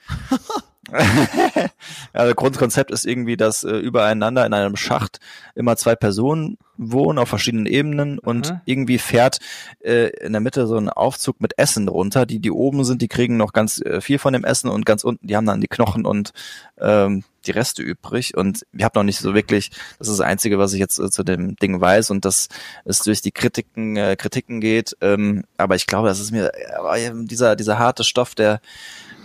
Ja, 0.92 2.26
das 2.26 2.36
Grundkonzept 2.36 2.92
ist 2.92 3.06
irgendwie, 3.06 3.38
dass 3.38 3.64
äh, 3.64 3.78
übereinander 3.78 4.46
in 4.46 4.54
einem 4.54 4.76
Schacht 4.76 5.20
immer 5.56 5.76
zwei 5.78 5.96
Personen 5.96 6.58
wohnen 6.78 7.20
auf 7.20 7.28
verschiedenen 7.28 7.66
Ebenen 7.66 8.20
und 8.20 8.52
Aha. 8.52 8.62
irgendwie 8.66 8.98
fährt 8.98 9.40
äh, 9.84 10.10
in 10.26 10.32
der 10.32 10.40
Mitte 10.40 10.66
so 10.66 10.78
ein 10.78 10.90
Aufzug 10.90 11.42
mit 11.42 11.58
Essen 11.58 11.90
runter. 11.90 12.26
Die, 12.26 12.40
die 12.40 12.52
oben 12.52 12.86
sind, 12.86 13.02
die 13.02 13.10
kriegen 13.10 13.36
noch 13.36 13.52
ganz 13.52 13.82
äh, 13.82 14.00
viel 14.00 14.18
von 14.18 14.32
dem 14.32 14.46
Essen 14.46 14.70
und 14.70 14.86
ganz 14.86 15.04
unten, 15.04 15.28
die 15.28 15.36
haben 15.36 15.46
dann 15.46 15.60
die 15.60 15.68
Knochen 15.68 16.06
und 16.06 16.32
ähm, 16.80 17.24
die 17.46 17.52
Reste 17.52 17.84
übrig. 17.84 18.36
Und 18.38 18.66
ich 18.72 18.84
habe 18.84 18.98
noch 18.98 19.04
nicht 19.04 19.20
so 19.20 19.34
wirklich, 19.34 19.72
das 19.98 20.08
ist 20.08 20.20
das 20.20 20.26
Einzige, 20.26 20.58
was 20.58 20.72
ich 20.72 20.80
jetzt 20.80 21.00
äh, 21.00 21.10
zu 21.10 21.24
dem 21.24 21.58
Ding 21.58 21.82
weiß 21.82 22.12
und 22.12 22.24
dass 22.24 22.48
es 22.86 23.00
durch 23.00 23.22
die 23.22 23.32
Kritiken, 23.32 23.98
äh, 23.98 24.16
Kritiken 24.16 24.62
geht. 24.62 24.96
Ähm, 25.02 25.44
aber 25.58 25.76
ich 25.76 25.86
glaube, 25.86 26.08
das 26.08 26.20
ist 26.22 26.32
mir, 26.32 26.52
aber 26.78 26.98
dieser, 27.26 27.58
dieser 27.58 27.78
harte 27.78 28.06
Stoff, 28.06 28.36
der 28.36 28.62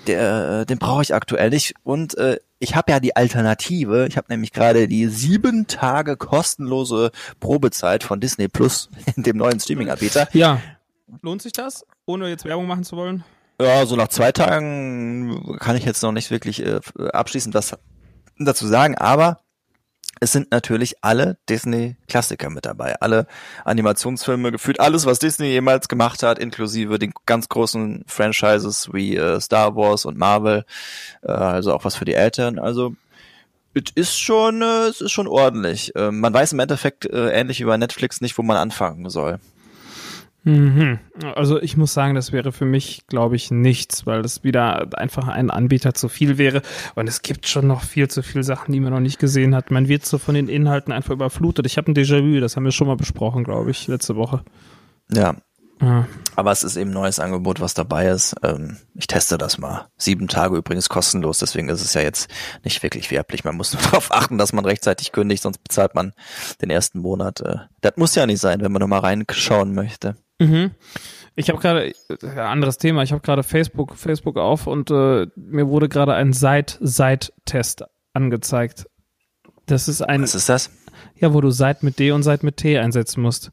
der, 0.06 0.60
äh, 0.60 0.66
den 0.66 0.78
brauche 0.78 1.02
ich 1.02 1.14
aktuell 1.14 1.50
nicht. 1.50 1.74
Und 1.82 2.16
äh, 2.16 2.38
ich 2.58 2.74
habe 2.74 2.92
ja 2.92 3.00
die 3.00 3.16
Alternative. 3.16 4.06
Ich 4.08 4.16
habe 4.16 4.26
nämlich 4.30 4.52
gerade 4.52 4.88
die 4.88 5.06
sieben 5.06 5.66
Tage 5.66 6.16
kostenlose 6.16 7.10
Probezeit 7.40 8.02
von 8.04 8.20
Disney 8.20 8.48
Plus, 8.48 8.90
dem 9.16 9.36
neuen 9.36 9.60
Streaming-Anbieter. 9.60 10.28
Ja. 10.32 10.60
Lohnt 11.22 11.42
sich 11.42 11.52
das, 11.52 11.84
ohne 12.06 12.28
jetzt 12.28 12.44
Werbung 12.44 12.66
machen 12.66 12.84
zu 12.84 12.96
wollen? 12.96 13.24
Ja, 13.60 13.86
so 13.86 13.94
nach 13.94 14.08
zwei 14.08 14.32
Tagen 14.32 15.58
kann 15.60 15.76
ich 15.76 15.84
jetzt 15.84 16.02
noch 16.02 16.12
nicht 16.12 16.30
wirklich 16.30 16.64
äh, 16.64 16.80
abschließend 17.12 17.54
was 17.54 17.76
dazu 18.38 18.66
sagen, 18.66 18.96
aber 18.98 19.43
es 20.20 20.32
sind 20.32 20.50
natürlich 20.50 20.96
alle 21.02 21.36
Disney-Klassiker 21.48 22.50
mit 22.50 22.64
dabei. 22.64 22.94
Alle 23.00 23.26
Animationsfilme, 23.64 24.52
gefühlt 24.52 24.80
alles, 24.80 25.06
was 25.06 25.18
Disney 25.18 25.48
jemals 25.48 25.88
gemacht 25.88 26.22
hat, 26.22 26.38
inklusive 26.38 26.98
den 26.98 27.12
ganz 27.26 27.48
großen 27.48 28.04
Franchises 28.06 28.90
wie 28.92 29.16
äh, 29.16 29.40
Star 29.40 29.76
Wars 29.76 30.04
und 30.04 30.16
Marvel, 30.16 30.64
äh, 31.22 31.32
also 31.32 31.74
auch 31.74 31.84
was 31.84 31.96
für 31.96 32.04
die 32.04 32.14
Eltern. 32.14 32.58
Also 32.58 32.94
es 33.74 33.90
ist 33.94 34.18
schon, 34.18 34.62
äh, 34.62 34.86
es 34.88 35.00
ist 35.00 35.12
schon 35.12 35.26
ordentlich. 35.26 35.94
Äh, 35.96 36.10
man 36.12 36.32
weiß 36.32 36.52
im 36.52 36.60
Endeffekt 36.60 37.06
äh, 37.06 37.30
ähnlich 37.30 37.60
wie 37.60 37.64
bei 37.64 37.76
Netflix 37.76 38.20
nicht, 38.20 38.38
wo 38.38 38.42
man 38.42 38.56
anfangen 38.56 39.10
soll. 39.10 39.40
Mhm. 40.44 40.98
Also 41.34 41.60
ich 41.60 41.76
muss 41.78 41.94
sagen, 41.94 42.14
das 42.14 42.30
wäre 42.30 42.52
für 42.52 42.66
mich, 42.66 43.06
glaube 43.06 43.34
ich, 43.34 43.50
nichts, 43.50 44.06
weil 44.06 44.20
das 44.20 44.44
wieder 44.44 44.88
einfach 44.98 45.26
ein 45.26 45.50
Anbieter 45.50 45.94
zu 45.94 46.08
viel 46.08 46.36
wäre. 46.36 46.60
Und 46.94 47.08
es 47.08 47.22
gibt 47.22 47.48
schon 47.48 47.66
noch 47.66 47.82
viel 47.82 48.08
zu 48.08 48.22
viele 48.22 48.44
Sachen, 48.44 48.72
die 48.72 48.80
man 48.80 48.92
noch 48.92 49.00
nicht 49.00 49.18
gesehen 49.18 49.54
hat. 49.54 49.70
Man 49.70 49.88
wird 49.88 50.04
so 50.04 50.18
von 50.18 50.34
den 50.34 50.48
Inhalten 50.48 50.92
einfach 50.92 51.12
überflutet. 51.12 51.64
Ich 51.66 51.78
habe 51.78 51.90
ein 51.90 51.94
Déjà-vu, 51.94 52.40
das 52.40 52.56
haben 52.56 52.64
wir 52.64 52.72
schon 52.72 52.86
mal 52.86 52.96
besprochen, 52.96 53.42
glaube 53.42 53.70
ich, 53.70 53.88
letzte 53.88 54.16
Woche. 54.16 54.44
Ja, 55.10 55.34
Ja. 55.84 56.06
aber 56.36 56.50
es 56.52 56.62
ist 56.64 56.76
eben 56.76 56.90
ein 56.90 56.94
neues 56.94 57.18
Angebot, 57.18 57.60
was 57.60 57.74
dabei 57.74 58.08
ist. 58.08 58.34
Ähm, 58.42 58.78
ich 58.94 59.06
teste 59.06 59.38
das 59.38 59.58
mal. 59.58 59.88
Sieben 59.96 60.28
Tage 60.28 60.56
übrigens 60.56 60.88
kostenlos, 60.88 61.38
deswegen 61.38 61.68
ist 61.68 61.80
es 61.82 61.94
ja 61.94 62.00
jetzt 62.00 62.30
nicht 62.64 62.82
wirklich 62.82 63.10
werblich. 63.10 63.44
Man 63.44 63.56
muss 63.56 63.72
nur 63.74 63.82
darauf 63.82 64.10
achten, 64.12 64.38
dass 64.38 64.52
man 64.52 64.64
rechtzeitig 64.64 65.12
kündigt, 65.12 65.42
sonst 65.42 65.58
bezahlt 65.58 65.94
man 65.94 66.12
den 66.62 66.70
ersten 66.70 66.98
Monat. 67.00 67.40
Äh, 67.40 67.56
das 67.80 67.96
muss 67.96 68.14
ja 68.14 68.26
nicht 68.26 68.40
sein, 68.40 68.60
wenn 68.60 68.72
man 68.72 68.80
noch 68.80 68.88
mal 68.88 68.98
reinschauen 69.00 69.74
möchte. 69.74 70.16
Mhm. 70.38 70.72
Ich 71.36 71.48
habe 71.48 71.58
gerade, 71.60 71.92
ja, 72.22 72.48
anderes 72.50 72.78
Thema, 72.78 73.02
ich 73.02 73.10
habe 73.12 73.20
gerade 73.22 73.42
Facebook, 73.42 73.96
Facebook 73.96 74.36
auf 74.36 74.66
und 74.68 74.90
äh, 74.90 75.26
mir 75.36 75.66
wurde 75.68 75.88
gerade 75.88 76.14
ein 76.14 76.32
Seit-Seit-Test 76.32 77.84
angezeigt. 78.12 78.86
Das 79.66 79.88
ist 79.88 80.02
ein, 80.02 80.22
Was 80.22 80.34
ist 80.34 80.48
das? 80.48 80.70
ja, 81.16 81.34
wo 81.34 81.40
du 81.40 81.50
Seit 81.50 81.82
mit 81.82 81.98
D 81.98 82.12
und 82.12 82.22
Seit 82.22 82.42
mit 82.42 82.58
T 82.58 82.78
einsetzen 82.78 83.20
musst. 83.22 83.50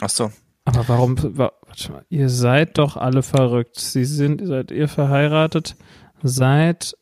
Ach 0.00 0.08
so. 0.08 0.32
Aber 0.64 0.88
warum, 0.88 1.16
wa, 1.36 1.52
warte 1.66 1.92
mal, 1.92 2.04
ihr 2.08 2.28
seid 2.28 2.78
doch 2.78 2.96
alle 2.96 3.22
verrückt. 3.22 3.78
Sie 3.78 4.04
sind, 4.04 4.46
seid 4.46 4.70
ihr 4.70 4.88
verheiratet? 4.88 5.76
Seid, 6.22 6.94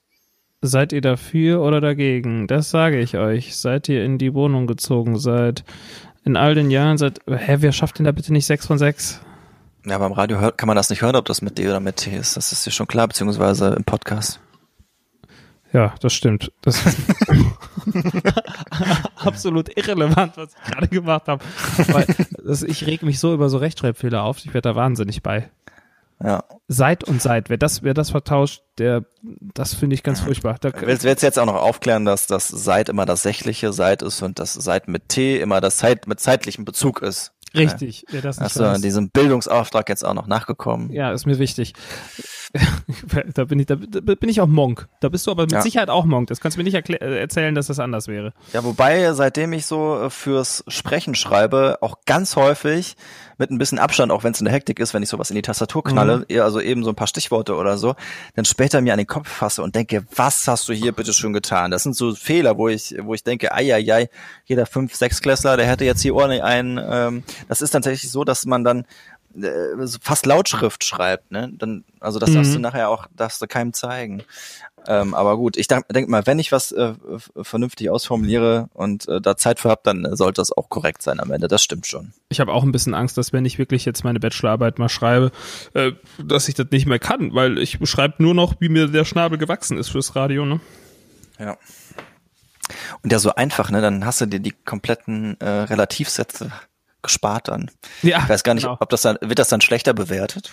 seid 0.61 0.93
ihr 0.93 1.01
dafür 1.01 1.63
oder 1.63 1.81
dagegen? 1.81 2.49
Das 2.49 2.71
sage 2.71 2.99
ich 2.99 3.17
euch. 3.17 3.57
Seid 3.57 3.89
ihr 3.89 4.05
in 4.05 4.19
die 4.19 4.35
Wohnung 4.35 4.67
gezogen 4.67 5.19
seid? 5.19 5.65
In 6.25 6.37
all 6.37 6.55
den 6.55 6.71
Jahren 6.71 6.99
seid, 6.99 7.21
hä, 7.29 7.57
wer 7.61 7.73
schafft 7.73 7.99
denn 7.99 8.05
da 8.05 8.13
bitte 8.13 8.33
nicht 8.33 8.47
sechs 8.47 8.67
von 8.67 8.79
sechs? 8.79 9.21
Ja, 9.87 9.99
beim 9.99 10.13
Radio 10.13 10.39
kann 10.57 10.67
man 10.69 10.77
das 10.77 10.91
nicht 10.91 11.03
hören, 11.03 11.17
ob 11.17 11.25
das 11.25 11.43
mit 11.43 11.59
D 11.59 11.69
oder 11.69 11.81
mit 11.81 11.97
T 11.97 12.17
ist. 12.17 12.37
Das 12.37 12.53
ist 12.53 12.65
dir 12.67 12.71
schon 12.71 12.87
klar, 12.87 13.09
beziehungsweise 13.09 13.75
im 13.75 13.85
Podcast. 13.85 14.41
Ja, 15.73 15.95
das 16.01 16.13
stimmt. 16.13 16.53
Das 16.61 16.85
ist 16.85 16.99
absolut 19.17 19.77
irrelevant, 19.77 20.37
was 20.37 20.51
ich 20.53 20.71
gerade 20.71 20.89
gemacht 20.89 21.29
habe. 21.29 21.43
Weil 21.89 22.07
das, 22.45 22.63
ich 22.63 22.87
reg 22.87 23.03
mich 23.03 23.19
so 23.19 23.33
über 23.33 23.49
so 23.49 23.57
Rechtschreibfehler 23.57 24.23
auf, 24.23 24.39
ich 24.39 24.53
werde 24.53 24.69
da 24.69 24.77
wahnsinnig 24.77 25.23
bei. 25.23 25.49
Ja. 26.23 26.45
Seit 26.69 27.05
und 27.05 27.21
seit, 27.21 27.51
wer 27.51 27.57
das, 27.57 27.83
wer 27.83 27.95
das 27.95 28.11
vertauscht, 28.11 28.63
der, 28.79 29.05
das 29.23 29.75
finde 29.75 29.95
ich 29.95 30.03
ganz 30.03 30.21
furchtbar. 30.21 30.57
Da, 30.61 30.71
Willst, 30.81 31.05
willst 31.05 31.23
du 31.23 31.27
jetzt 31.27 31.39
auch 31.39 31.47
noch 31.47 31.57
aufklären, 31.57 32.05
dass 32.05 32.27
das 32.27 32.49
Seit 32.49 32.89
immer 32.89 33.07
das 33.07 33.23
sächliche 33.23 33.73
Seit 33.73 34.03
ist 34.03 34.23
und 34.23 34.39
das 34.39 34.55
Seit 34.55 34.89
mit 34.89 35.09
T 35.09 35.41
immer 35.41 35.61
das 35.61 35.79
Zeit 35.79 36.07
mit 36.07 36.21
zeitlichem 36.21 36.65
Bezug 36.65 37.03
ist? 37.03 37.32
Richtig, 37.55 38.05
wer 38.11 38.23
das 38.23 38.37
nicht 38.39 38.45
Hast 38.47 38.57
du 38.59 38.63
weiß. 38.65 38.81
diesem 38.81 39.11
Bildungsauftrag 39.11 39.89
jetzt 39.89 40.05
auch 40.05 40.15
noch 40.15 40.27
nachgekommen? 40.27 40.91
Ja, 40.93 41.13
ist 41.13 41.27
mir 41.27 41.39
wichtig. 41.39 41.73
da 43.35 43.45
bin 43.45 43.61
ich, 43.61 43.67
da, 43.67 43.77
da 43.77 44.15
bin 44.15 44.29
ich 44.29 44.41
auch 44.41 44.47
Monk. 44.47 44.89
Da 45.01 45.09
bist 45.09 45.27
du 45.27 45.31
aber 45.31 45.43
mit 45.45 45.53
Ja. 45.53 45.63
Sicherheit 45.63 45.89
auch 45.89 46.05
Monk. 46.05 46.29
Das 46.29 46.41
kannst 46.41 46.57
du 46.57 46.63
mir 46.63 46.65
nicht 46.71 46.75
äh, 46.91 47.21
erzählen, 47.21 47.55
dass 47.55 47.67
das 47.69 47.79
anders 47.79 48.09
wäre. 48.09 48.33
Ja, 48.53 48.63
wobei, 48.65 49.13
seitdem 49.15 49.53
ich 49.53 49.67
so 49.67 50.03
äh, 50.03 50.11
fürs 50.11 50.65
Sprechen 50.69 51.15
schreibe, 51.15 51.79
auch 51.81 51.99
ganz 52.07 52.37
häufig 52.37 52.97
mit 53.39 53.51
ein 53.51 53.59
bisschen 53.59 53.79
Abstand, 53.79 54.13
auch 54.13 54.23
wenn 54.23 54.33
es 54.33 54.41
in 54.41 54.45
der 54.45 54.55
Hektik 54.55 54.79
ist, 54.79 54.93
wenn 54.95 55.03
ich 55.03 55.09
sowas 55.09 55.31
in 55.31 55.35
die 55.37 55.43
Tastatur 55.43 55.83
knalle, 55.83 56.27
Mhm. 56.29 56.41
also 56.41 56.61
eben 56.61 56.85
so 56.85 56.91
ein 56.91 56.95
paar 56.95 57.07
Stichworte 57.07 57.57
oder 57.57 57.77
so, 57.79 57.95
dann 58.37 58.45
später 58.45 58.81
mir 58.81 58.93
an 58.93 58.99
den 58.99 59.07
Kopf 59.07 59.29
fasse 59.29 59.63
und 59.63 59.75
denke, 59.75 60.05
was 60.15 60.47
hast 60.47 60.69
du 60.69 60.73
hier 60.75 60.93
bitte 60.93 61.13
schon 61.13 61.33
getan? 61.33 61.71
Das 61.71 61.83
sind 61.83 61.97
so 61.97 62.15
Fehler, 62.15 62.57
wo 62.59 62.69
ich, 62.69 62.95
wo 63.01 63.15
ich 63.15 63.25
denke, 63.25 63.53
ei, 63.53 63.75
ei, 63.75 63.93
ei, 63.93 64.09
jeder 64.45 64.67
fünf, 64.67 64.95
sechs 64.95 65.21
Klässler, 65.21 65.57
der 65.57 65.67
hätte 65.67 65.85
jetzt 65.85 66.03
hier 66.03 66.15
ordentlich 66.15 66.43
einen, 66.43 66.79
ähm, 66.83 67.23
das 67.49 67.63
ist 67.63 67.71
tatsächlich 67.71 68.11
so, 68.11 68.25
dass 68.25 68.45
man 68.47 68.65
dann 68.65 68.85
äh, 69.41 69.87
fast 70.01 70.27
Lautschrift 70.27 70.85
schreibt, 70.85 71.31
ne? 71.31 71.51
Dann, 71.57 71.85
also 72.01 72.19
das 72.19 72.33
darfst 72.33 72.51
Mhm. 72.51 72.57
du 72.57 72.61
nachher 72.61 72.89
auch, 72.91 73.07
darfst 73.17 73.41
du 73.41 73.47
keinem 73.47 73.73
zeigen. 73.73 74.25
Ähm, 74.87 75.15
aber 75.15 75.37
gut, 75.37 75.57
ich 75.57 75.69
denke 75.69 75.93
denk 75.93 76.09
mal, 76.09 76.27
wenn 76.27 76.41
ich 76.41 76.51
was 76.51 76.73
äh, 76.73 76.95
vernünftig 77.41 77.89
ausformuliere 77.89 78.69
und 78.75 79.09
äh, 79.09 79.21
da 79.21 79.37
Zeit 79.37 79.61
für 79.61 79.71
hab, 79.71 79.85
dann 79.85 80.05
äh, 80.05 80.17
sollte 80.17 80.41
das 80.41 80.51
auch 80.51 80.69
korrekt 80.69 81.03
sein 81.03 81.21
am 81.21 81.31
Ende. 81.31 81.47
Das 81.47 81.63
stimmt 81.63 81.87
schon. 81.87 82.13
Ich 82.31 82.41
habe 82.41 82.53
auch 82.53 82.65
ein 82.65 82.73
bisschen 82.73 82.93
Angst, 82.93 83.17
dass 83.17 83.33
wenn 83.33 83.45
ich 83.45 83.59
wirklich 83.59 83.85
jetzt 83.85 84.03
meine 84.03 84.19
Bachelorarbeit 84.19 84.79
mal 84.81 84.89
schreibe, 84.89 85.31
äh, 85.75 85.93
dass 86.23 86.49
ich 86.49 86.55
das 86.55 86.67
nicht 86.73 86.87
mehr 86.87 86.99
kann, 86.99 87.33
weil 87.33 87.59
ich 87.59 87.79
beschreibe 87.79 88.23
nur 88.23 88.35
noch, 88.35 88.55
wie 88.59 88.69
mir 88.69 88.89
der 88.89 89.05
Schnabel 89.05 89.39
gewachsen 89.39 89.79
ist 89.79 89.91
fürs 89.91 90.17
Radio. 90.17 90.45
Ne? 90.45 90.61
Ja. 91.39 91.57
Und 93.03 93.13
ja, 93.13 93.19
so 93.19 93.35
einfach, 93.35 93.71
ne? 93.71 93.81
Dann 93.81 94.05
hast 94.05 94.21
du 94.21 94.27
dir 94.27 94.41
die 94.41 94.55
kompletten 94.65 95.41
äh, 95.41 95.49
Relativsätze 95.49 96.51
gespart 97.03 97.49
dann. 97.49 97.71
Ja, 98.03 98.21
Ich 98.23 98.29
weiß 98.29 98.45
gar 98.45 98.55
nicht, 98.55 98.65
genau. 98.65 98.77
ob 98.81 98.89
das 98.91 99.03
dann, 99.03 99.19
wird 99.21 99.39
das 99.39 99.49
dann 99.49 99.61
schlechter 99.61 99.95
bewertet? 99.95 100.51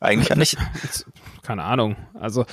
Eigentlich 0.00 0.30
ja 0.30 0.36
nicht. 0.36 0.56
keine 1.42 1.64
Ahnung. 1.64 1.96
Also 2.18 2.46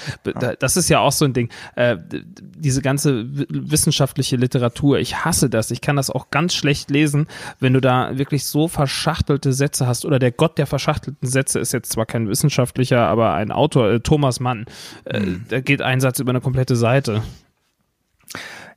das 0.60 0.78
ist 0.78 0.90
ja 0.90 1.00
auch 1.00 1.12
so 1.12 1.26
ein 1.26 1.34
Ding. 1.34 1.50
Äh, 1.76 1.98
diese 2.10 2.82
ganze 2.82 3.26
wissenschaftliche 3.50 4.36
Literatur, 4.36 5.00
ich 5.00 5.24
hasse 5.24 5.50
das. 5.50 5.72
Ich 5.72 5.82
kann 5.82 5.96
das 5.96 6.10
auch 6.10 6.32
ganz 6.32 6.54
schlecht 6.54 6.90
lesen, 6.90 7.28
wenn 7.60 7.74
du 7.74 7.82
da 7.82 8.18
wirklich 8.18 8.46
so 8.46 8.68
verschachtelte 8.68 9.54
Sätze 9.54 9.88
hast. 9.88 10.06
Oder 10.06 10.20
der 10.20 10.32
Gott 10.32 10.58
der 10.58 10.68
verschachtelten 10.68 11.28
Sätze 11.28 11.60
ist 11.60 11.72
jetzt 11.72 11.92
zwar 11.92 12.06
kein 12.06 12.28
Wissenschaftlicher, 12.30 13.08
aber 13.08 13.34
ein 13.34 13.52
Autor, 13.52 13.90
äh, 13.90 14.00
Thomas 14.00 14.40
Mann. 14.40 14.66
Äh, 15.06 15.22
Da 15.50 15.62
geht 15.62 15.82
ein 15.82 16.00
Satz 16.00 16.20
über 16.20 16.32
eine 16.32 16.42
komplette 16.42 16.76
Seite. 16.76 17.22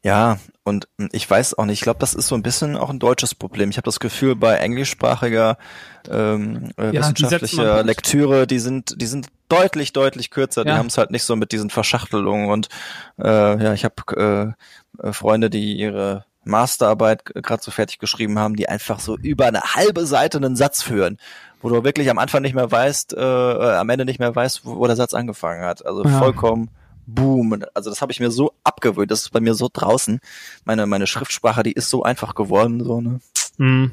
Ja, 0.05 0.39
und 0.65 0.89
ich 1.13 1.29
weiß 1.31 1.57
auch 1.59 1.65
nicht, 1.65 1.79
ich 1.79 1.83
glaube, 1.83 2.01
das 2.01 2.15
ist 2.15 2.27
so 2.27 2.35
ein 2.35 2.43
bisschen 2.43 2.77
auch 2.77 2.91
ein 2.91 2.99
deutsches 2.99 3.35
Problem. 3.37 3.71
Ich 3.71 3.77
habe 3.77 3.85
das 3.85 4.01
Gefühl, 4.01 4.35
bei 4.35 4.57
englischsprachiger 4.57 5.57
ähm, 6.11 6.71
äh, 6.77 6.87
Ja, 6.87 6.91
die 6.91 6.99
wissenschaftlicher 6.99 7.75
halt- 7.75 7.87
Lektüre, 7.87 8.47
die 8.49 8.59
sind, 8.59 9.01
die 9.01 9.07
sind 9.07 9.29
deutlich, 9.49 9.93
deutlich 9.93 10.31
kürzer. 10.31 10.65
Die 10.65 10.71
Ja. 10.71 10.77
haben 10.79 10.87
es 10.87 10.99
halt 10.99 11.13
nicht 11.13 11.23
so 11.23 11.37
mit 11.37 11.53
diesen 11.53 11.71
Verschachtelungen. 11.71 12.51
Und 12.51 12.69
äh, 13.23 13.63
ja, 13.63 13.75
ich 13.75 13.85
habe 13.85 14.57
äh, 15.03 15.13
Freunde, 15.13 15.51
die 15.51 15.75
ihre 15.77 16.25
Masterarbeit 16.45 17.25
gerade 17.25 17.63
so 17.63 17.71
fertig 17.71 18.01
geschrieben 18.01 18.41
haben, 18.41 18.57
die 18.57 18.69
einfach 18.69 18.99
so 18.99 19.17
über 19.17 19.47
eine 19.47 19.61
halbe 19.61 20.05
Seite 20.07 20.39
einen 20.39 20.57
Satz 20.57 20.83
führen, 20.83 21.19
wo 21.61 21.69
du 21.69 21.85
wirklich 21.85 22.11
am 22.11 22.19
Anfang 22.19 22.43
nicht 22.43 22.55
mehr 22.57 22.69
weißt, 22.71 23.15
äh, 23.15 23.21
äh, 23.21 23.77
am 23.77 23.89
Ende 23.89 24.05
nicht 24.05 24.19
mehr 24.19 24.35
weißt, 24.35 24.65
wo, 24.65 24.79
wo 24.79 24.87
der 24.89 24.97
Satz 24.97 25.15
angefangen 25.15 25.65
hat. 25.65 25.87
Also 25.87 26.03
Ja. 26.05 26.19
vollkommen 26.19 26.71
Boom. 27.15 27.65
Also 27.75 27.91
das 27.91 28.01
habe 28.01 28.13
ich 28.13 28.21
mir 28.21 28.31
so 28.31 28.53
abgewöhnt. 28.65 29.11
Das 29.11 29.23
ist 29.23 29.31
bei 29.31 29.41
mir 29.41 29.55
so 29.55 29.69
draußen. 29.73 30.21
Meine 30.65 30.87
meine 30.87 31.07
Schriftsprache, 31.07 31.63
die 31.63 31.73
ist 31.73 31.91
so 31.91 32.03
einfach 32.03 32.35
geworden. 32.35 32.85
So 32.85 33.01
ne. 33.01 33.21
Hm. 33.59 33.93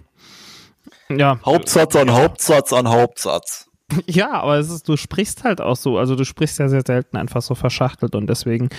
Ja, 1.10 1.40
Hauptsatz 1.44 1.96
an 1.96 2.12
Hauptsatz 2.12 2.74
an 2.74 2.88
Hauptsatz. 2.88 3.66
Ja, 4.06 4.32
aber 4.34 4.58
es 4.60 4.70
ist, 4.70 4.88
du 4.88 4.98
sprichst 4.98 5.44
halt 5.44 5.62
auch 5.62 5.76
so, 5.76 5.98
also 5.98 6.16
du 6.16 6.24
sprichst 6.24 6.60
ja 6.60 6.70
sehr 6.70 6.84
selten 6.86 7.18
einfach 7.18 7.42
so 7.42 7.56
verschachtelt 7.56 8.14
und 8.14 8.28
deswegen 8.28 8.70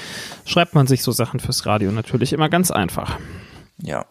schreibt 0.46 0.76
man 0.76 0.86
sich 0.86 1.02
so 1.02 1.10
Sachen 1.10 1.40
fürs 1.40 1.66
Radio 1.66 1.90
natürlich 1.90 2.32
immer 2.32 2.48
ganz 2.48 2.70
einfach. 2.70 3.18
Ja. 3.78 4.06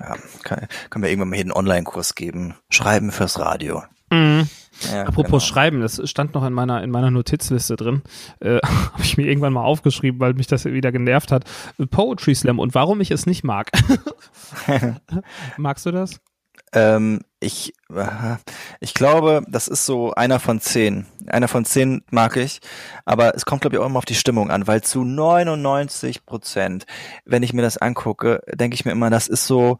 Ja, 0.00 0.16
kann, 0.44 0.68
können 0.90 1.02
wir 1.02 1.10
irgendwann 1.10 1.30
mal 1.30 1.36
hier 1.36 1.44
einen 1.44 1.52
Online-Kurs 1.52 2.14
geben. 2.14 2.54
Schreiben 2.70 3.10
fürs 3.10 3.38
Radio. 3.38 3.82
Ja, 4.10 5.02
Apropos 5.02 5.24
genau. 5.24 5.40
Schreiben, 5.40 5.80
das 5.80 6.00
stand 6.08 6.34
noch 6.34 6.44
in 6.46 6.52
meiner 6.52 6.82
in 6.82 6.90
meiner 6.90 7.10
Notizliste 7.10 7.76
drin. 7.76 8.02
Äh, 8.40 8.58
Habe 8.64 9.02
ich 9.02 9.16
mir 9.16 9.26
irgendwann 9.26 9.52
mal 9.52 9.64
aufgeschrieben, 9.64 10.20
weil 10.20 10.34
mich 10.34 10.46
das 10.46 10.64
wieder 10.64 10.92
genervt 10.92 11.32
hat. 11.32 11.44
Poetry 11.90 12.34
Slam 12.34 12.58
und 12.58 12.74
warum 12.74 13.00
ich 13.00 13.10
es 13.10 13.26
nicht 13.26 13.44
mag. 13.44 13.70
Magst 15.56 15.86
du 15.86 15.90
das? 15.90 16.20
Ähm, 16.72 17.20
ich, 17.40 17.72
äh, 17.94 18.36
ich 18.80 18.94
glaube, 18.94 19.42
das 19.48 19.68
ist 19.68 19.86
so 19.86 20.12
einer 20.12 20.38
von 20.38 20.60
zehn. 20.60 21.06
Einer 21.26 21.48
von 21.48 21.64
zehn 21.64 22.02
mag 22.10 22.36
ich, 22.36 22.60
aber 23.04 23.34
es 23.34 23.46
kommt, 23.46 23.62
glaube 23.62 23.76
ich, 23.76 23.80
auch 23.80 23.86
immer 23.86 23.98
auf 23.98 24.04
die 24.04 24.14
Stimmung 24.14 24.50
an, 24.50 24.66
weil 24.66 24.82
zu 24.82 25.02
99 25.04 26.26
Prozent, 26.26 26.84
wenn 27.24 27.42
ich 27.42 27.54
mir 27.54 27.62
das 27.62 27.78
angucke, 27.78 28.42
denke 28.52 28.74
ich 28.74 28.84
mir 28.84 28.92
immer, 28.92 29.08
das 29.08 29.28
ist 29.28 29.46
so 29.46 29.78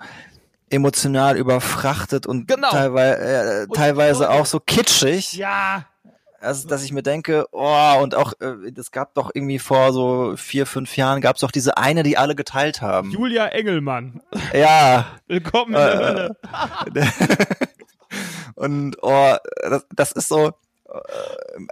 emotional 0.70 1.37
überfrachtet 1.37 2.26
und 2.26 2.46
Genau. 2.48 2.70
teilweise, 2.70 3.18
äh, 3.18 3.62
Und- 3.64 3.74
teilweise 3.76 4.31
auch 4.31 4.46
so 4.46 4.61
kitschig. 4.61 5.33
Ja. 5.35 5.85
Also, 6.40 6.68
dass 6.68 6.85
ich 6.85 6.92
mir 6.92 7.02
denke, 7.02 7.46
oh, 7.50 7.94
und 8.00 8.14
auch, 8.14 8.33
äh, 8.40 8.70
es 8.78 8.92
gab 8.92 9.12
doch 9.14 9.31
irgendwie 9.35 9.59
vor 9.59 9.92
so 9.92 10.35
vier, 10.37 10.66
fünf 10.66 10.96
Jahren, 10.96 11.20
gab 11.20 11.35
es 11.35 11.40
doch 11.40 11.50
diese 11.50 11.76
eine, 11.76 12.04
die 12.04 12.16
alle 12.16 12.37
geteilt 12.37 12.81
haben. 12.81 13.11
Julia 13.11 13.46
Engelmann. 13.48 14.22
Ja, 14.52 15.07
Willkommen 15.26 15.74
in 15.74 15.81
der 15.81 16.00
Äh, 16.00 16.04
Hölle. 16.07 16.37
und 18.54 18.96
oh, 19.02 19.35
das, 19.68 19.87
das 19.94 20.12
ist 20.12 20.28
so, 20.28 20.52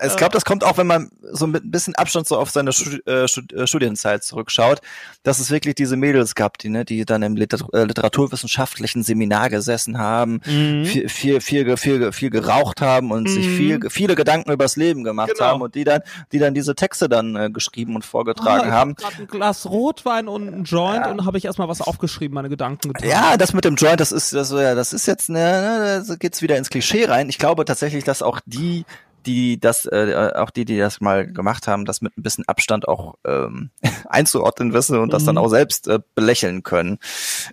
Ich 0.05 0.17
glaube, 0.17 0.33
das 0.33 0.45
kommt 0.45 0.63
auch, 0.65 0.77
wenn 0.77 0.87
man 0.87 1.11
so 1.33 1.47
mit 1.47 1.65
ein 1.65 1.71
bisschen 1.71 1.95
Abstand 1.95 2.27
so 2.27 2.37
auf 2.37 2.51
seine 2.51 2.71
äh, 2.71 3.27
Stud 3.29 3.53
äh, 3.53 3.67
Studienzeit 3.67 4.23
zurückschaut, 4.25 4.81
dass 5.23 5.39
es 5.39 5.51
wirklich 5.51 5.75
diese 5.75 5.97
Mädels 5.97 6.35
gab, 6.35 6.59
die, 6.59 6.69
ne, 6.69 6.85
die 6.85 7.05
dann 7.07 7.23
im 7.23 7.35
Liter 7.37 7.59
äh, 7.73 7.85
literaturwissenschaftlichen 7.85 9.03
Seminar 9.03 9.49
gesessen 9.51 9.99
haben, 9.99 10.41
Mhm. 10.47 10.85
viel, 10.85 11.09
viel, 11.09 11.41
viel, 11.41 11.77
viel, 11.77 12.13
viel 12.13 12.31
geraucht 12.31 12.81
haben 12.81 13.11
und 13.11 13.29
sich 13.29 13.49
viel, 13.49 13.81
viele 13.91 14.15
Gedanken 14.17 14.51
übers 14.53 14.77
Leben 14.77 15.03
gemacht 15.05 15.31
Genau. 15.35 15.45
haben 15.47 15.63
und 15.63 15.75
die 15.75 15.85
dann, 15.85 16.03
die 16.33 16.39
dann 16.39 16.55
diese 16.55 16.75
Texte 16.75 17.09
dann 17.09 17.37
äh, 17.37 17.51
geschrieben 17.51 17.95
und 17.95 18.05
vorgetragen 18.05 18.69
Ah, 18.71 18.73
haben. 18.75 18.97
Ein 19.19 19.27
Glas 19.27 19.67
Rotwein 19.67 20.29
und 20.29 20.49
ein 20.49 20.65
Joint 20.65 21.07
und 21.07 21.25
habe 21.25 21.39
ich 21.39 21.45
erstmal 21.47 21.69
was 21.69 21.81
aufgeschrieben, 21.81 22.35
meine 22.35 22.49
Gedanken 22.49 22.93
getan. 22.93 23.09
Ja, 23.09 23.37
das 23.37 23.53
mit 23.55 23.65
dem 23.65 23.77
Joint, 23.77 24.01
das 24.01 24.13
ist, 24.13 24.33
das, 24.35 24.51
ja, 24.51 24.75
das 24.75 24.93
ist 24.93 25.07
jetzt, 25.07 25.29
ne, 25.31 26.05
da 26.07 26.15
geht's 26.17 26.43
wieder 26.43 26.57
ins 26.57 26.69
Klischee 26.71 27.07
rein. 27.07 27.29
Ich 27.29 27.39
glaube 27.39 27.65
tatsächlich, 27.65 28.05
dass 28.05 28.23
auch 28.23 28.41
die, 28.47 28.85
die 29.27 29.59
das, 29.61 29.85
äh, 29.87 30.33
auch 30.37 30.51
die, 30.51 30.65
die 30.65 30.79
das 30.79 31.01
mal 31.01 31.27
gemacht 31.27 31.67
haben, 31.69 31.85
das 31.85 32.01
mit 32.01 32.17
ein 32.17 32.23
bisschen 32.23 32.47
Abstand 32.49 32.89
auch 32.89 33.17
ähm, 33.27 33.71
einzuordnen 34.09 34.73
wissen 34.73 34.99
und 34.99 35.13
das 35.13 35.25
dann 35.25 35.35
Mhm. 35.37 35.43
auch 35.43 35.49
selbst 35.49 35.89
äh, 35.89 35.99
belächeln 36.15 36.63
können. 36.63 36.99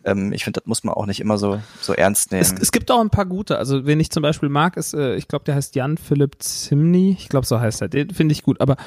Ähm, 0.05 0.31
ich 0.31 0.43
finde, 0.43 0.59
das 0.61 0.67
muss 0.67 0.83
man 0.83 0.93
auch 0.93 1.05
nicht 1.05 1.19
immer 1.19 1.37
so 1.37 1.59
so 1.81 1.93
ernst 1.93 2.31
nehmen. 2.31 2.41
Es, 2.41 2.53
es 2.53 2.71
gibt 2.71 2.89
auch 2.91 2.99
ein 3.01 3.09
paar 3.09 3.25
gute. 3.25 3.57
Also, 3.57 3.85
wen 3.85 3.99
ich 3.99 4.09
zum 4.11 4.23
Beispiel 4.23 4.49
mag, 4.49 4.77
ist, 4.77 4.93
äh, 4.93 5.15
ich 5.15 5.27
glaube, 5.27 5.45
der 5.45 5.55
heißt 5.55 5.75
Jan 5.75 5.97
Philipp 5.97 6.35
Zimny. 6.39 7.15
Ich 7.19 7.29
glaube, 7.29 7.45
so 7.45 7.59
heißt 7.59 7.81
er. 7.81 7.89
Den 7.89 8.11
finde 8.11 8.33
ich 8.33 8.43
gut. 8.43 8.61
Aber 8.61 8.77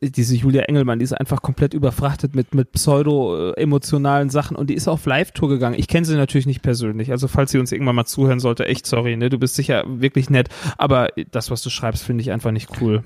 diese 0.00 0.34
Julia 0.36 0.62
Engelmann, 0.62 0.98
die 0.98 1.04
ist 1.04 1.12
einfach 1.12 1.42
komplett 1.42 1.74
überfrachtet 1.74 2.34
mit, 2.34 2.54
mit 2.54 2.72
pseudo-emotionalen 2.72 4.30
Sachen 4.30 4.56
und 4.56 4.68
die 4.70 4.74
ist 4.74 4.88
auf 4.88 5.04
Live-Tour 5.06 5.48
gegangen. 5.48 5.76
Ich 5.78 5.88
kenne 5.88 6.06
sie 6.06 6.14
natürlich 6.16 6.46
nicht 6.46 6.62
persönlich. 6.62 7.10
Also, 7.10 7.28
falls 7.28 7.50
sie 7.50 7.58
uns 7.58 7.72
irgendwann 7.72 7.96
mal 7.96 8.04
zuhören 8.06 8.40
sollte, 8.40 8.66
echt 8.66 8.86
sorry, 8.86 9.16
ne? 9.16 9.28
Du 9.30 9.38
bist 9.38 9.54
sicher 9.54 9.84
wirklich 9.86 10.30
nett. 10.30 10.48
Aber 10.78 11.08
das, 11.30 11.50
was 11.50 11.62
du 11.62 11.70
schreibst, 11.70 12.02
finde 12.04 12.22
ich 12.22 12.32
einfach 12.36 12.52
nicht 12.52 12.80
cool. 12.80 13.02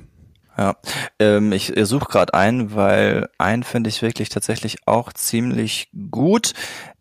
Ja, 0.59 0.77
ähm, 1.19 1.53
ich 1.53 1.73
suche 1.83 2.11
gerade 2.11 2.35
einen, 2.35 2.75
weil 2.75 3.29
einen 3.39 3.63
finde 3.63 3.89
ich 3.89 4.03
wirklich 4.03 4.29
tatsächlich 4.29 4.79
auch 4.87 5.13
ziemlich 5.13 5.89
gut. 6.11 6.53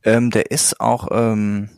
Ähm, 0.03 0.31
der 0.31 0.51
ist 0.51 0.79
auch 0.79 1.09
ähm, 1.11 1.69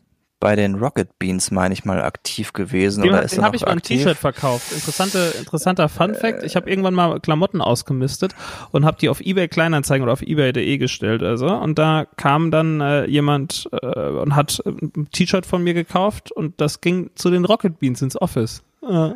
bei 0.42 0.56
den 0.56 0.76
Rocket 0.76 1.18
Beans, 1.18 1.52
meine 1.52 1.74
ich 1.74 1.86
mal, 1.86 2.02
aktiv 2.02 2.52
gewesen. 2.52 3.04
Den, 3.04 3.12
oder 3.12 3.24
ist 3.24 3.38
den 3.38 3.44
habe 3.44 3.56
ich 3.56 3.62
mal 3.62 3.72
ein? 3.72 3.82
T-Shirt 3.82 4.18
verkauft. 4.18 4.74
Interessante, 4.74 5.34
interessanter 5.40 5.88
Fun 5.88 6.14
Fact. 6.16 6.44
Ich 6.44 6.56
habe 6.56 6.70
irgendwann 6.70 6.94
mal 6.94 7.20
Klamotten 7.20 7.62
ausgemistet 7.62 8.36
und 8.72 8.84
habe 8.84 8.98
die 9.00 9.08
auf 9.08 9.22
eBay 9.22 9.48
Kleinanzeigen 9.48 10.04
oder 10.04 10.14
auf 10.14 10.22
eBay.de 10.22 10.78
gestellt. 10.78 11.24
Also 11.24 11.48
und 11.48 11.80
da 11.80 12.06
kam 12.18 12.52
dann 12.52 12.82
äh, 12.82 13.06
jemand 13.06 13.70
äh, 13.72 13.88
und 13.88 14.36
hat 14.36 14.62
ein 14.66 15.08
T-Shirt 15.12 15.46
von 15.46 15.64
mir 15.64 15.74
gekauft 15.74 16.32
und 16.32 16.60
das 16.60 16.82
ging 16.82 17.12
zu 17.16 17.30
den 17.30 17.46
Rocket 17.46 17.80
Beans 17.80 18.02
ins 18.02 18.20
Office. 18.20 18.64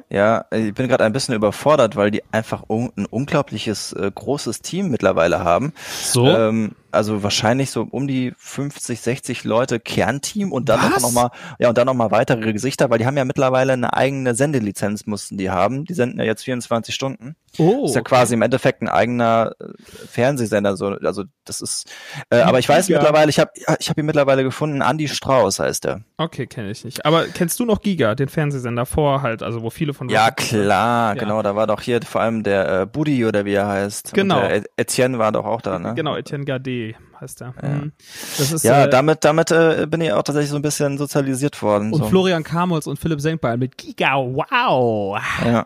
Ja, 0.10 0.45
ich 0.51 0.73
bin 0.73 0.88
gerade 0.88 1.04
ein 1.04 1.13
bisschen 1.13 1.34
überfordert, 1.34 1.95
weil 1.95 2.12
die 2.12 2.21
einfach 2.32 2.63
un 2.69 2.91
ein 2.95 3.06
unglaubliches 3.06 3.93
äh, 3.93 4.12
großes 4.13 4.62
Team 4.62 4.89
mittlerweile 4.89 5.43
haben. 5.43 5.73
so. 5.89 6.28
Ähm, 6.28 6.75
also 6.96 7.22
wahrscheinlich 7.24 7.70
so 7.72 7.88
um 7.90 8.08
die 8.08 8.34
50, 8.38 9.00
60 9.02 9.44
Leute 9.44 9.80
Kernteam 9.80 10.52
und 10.52 10.70
dann 10.70 10.80
Was? 10.94 11.02
noch 11.04 11.12
mal 11.12 11.30
ja 11.60 11.70
und 11.70 11.78
dann 11.78 11.86
noch 11.86 11.94
mal 11.94 12.12
weitere 12.12 12.54
Gesichter, 12.54 12.90
weil 12.90 12.98
die 13.00 13.06
haben 13.06 13.18
ja 13.18 13.26
mittlerweile 13.26 13.74
eine 13.74 13.94
eigene 13.94 14.34
Sendelizenz 14.36 15.06
mussten 15.06 15.38
die 15.38 15.50
haben. 15.50 15.86
Die 15.86 15.94
senden 15.94 16.20
ja 16.20 16.26
jetzt 16.26 16.44
24 16.44 16.94
Stunden. 16.96 17.36
oh. 17.58 17.86
Ist 17.86 17.96
ja 17.96 18.02
quasi 18.02 18.34
im 18.34 18.42
Endeffekt 18.42 18.82
ein 18.82 18.90
eigener 18.90 19.52
äh, 19.60 19.66
Fernsehsender 20.08 20.78
so 20.78 20.88
also 20.88 21.24
das 21.46 21.62
ist 21.62 21.90
äh, 22.30 22.40
aber 22.42 22.60
ich 22.60 22.68
weiß 22.70 22.88
Giga. 22.88 23.00
mittlerweile, 23.00 23.30
ich 23.30 23.40
habe 23.40 23.52
ich 23.80 23.90
habe 23.90 24.00
ihn 24.02 24.06
mittlerweile 24.06 24.44
gefunden, 24.44 24.82
Andy 24.82 25.08
Strauß 25.08 25.60
heißt 25.60 25.86
er. 25.86 26.02
Okay, 26.18 26.48
kenne 26.48 26.72
ich 26.72 26.84
nicht. 26.86 27.06
Aber 27.06 27.26
kennst 27.26 27.60
du 27.60 27.66
noch 27.66 27.82
Giga, 27.82 28.16
den 28.16 28.30
Fernsehsender 28.30 28.86
vor 28.86 29.22
halt, 29.22 29.44
also 29.44 29.62
wo 29.62 29.70
viele 29.70 29.94
von 29.94 30.10
Ja, 30.10 30.32
klar, 30.32 31.16
Ja. 31.16 31.22
genau, 31.22 31.42
da 31.42 31.56
war 31.56 31.68
doch 31.68 31.82
hier 31.82 32.02
vor 32.02 32.22
allem 32.22 32.44
der 32.44 32.82
äh, 32.82 32.86
Buddy 32.86 33.26
oder 33.26 33.46
wie 33.46 33.54
er 33.54 33.68
heißt. 33.68 34.14
Genau. 34.14 34.42
Etienne 34.78 35.18
war 35.20 35.32
doch 35.32 35.46
auch 35.46 35.62
da, 35.62 35.78
ne? 35.80 35.94
Genau, 35.96 36.16
Etienne 36.16 36.46
Gade 36.46 36.85
heißt 37.19 37.41
er. 37.41 37.54
Mhm. 37.62 37.93
Das 38.38 38.52
ist 38.52 38.63
Ja, 38.63 38.86
äh, 38.86 38.89
damit, 38.89 39.24
damit 39.24 39.52
äh, 39.52 39.88
bin 39.89 40.02
ich 40.02 40.12
auch 40.12 40.24
tatsächlich 40.24 40.52
so 40.52 40.58
ein 40.58 40.62
bisschen 40.62 40.98
sozialisiert 40.98 41.62
worden. 41.62 41.93
und 41.93 42.00
so. 42.00 42.10
Florian 42.10 42.43
Kamols 42.43 42.86
und 42.88 43.00
Philipp 43.00 43.21
Senkbeil 43.21 43.58
mit 43.58 43.78
Giga. 43.78 44.15
Wow. 44.17 45.17
Ja. 45.43 45.65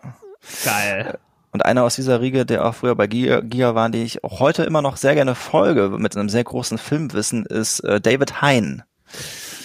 Geil. 0.64 1.18
Und 1.52 1.66
einer 1.66 1.84
aus 1.84 1.96
dieser 1.96 2.22
Riege, 2.22 2.46
der 2.46 2.64
auch 2.66 2.76
früher 2.76 2.96
bei 2.96 3.08
Gia, 3.08 3.42
Gia 3.42 3.74
war, 3.74 3.90
die 3.90 4.04
ich 4.04 4.24
auch 4.24 4.40
heute 4.40 4.64
immer 4.64 4.82
noch 4.84 4.98
sehr 4.98 5.16
gerne 5.16 5.34
folge, 5.34 5.90
mit 5.98 6.16
einem 6.16 6.30
sehr 6.30 6.44
großen 6.44 6.78
Filmwissen, 6.78 7.46
ist 7.46 7.80
äh, 7.82 8.00
David 8.00 8.42
Hein. 8.42 8.84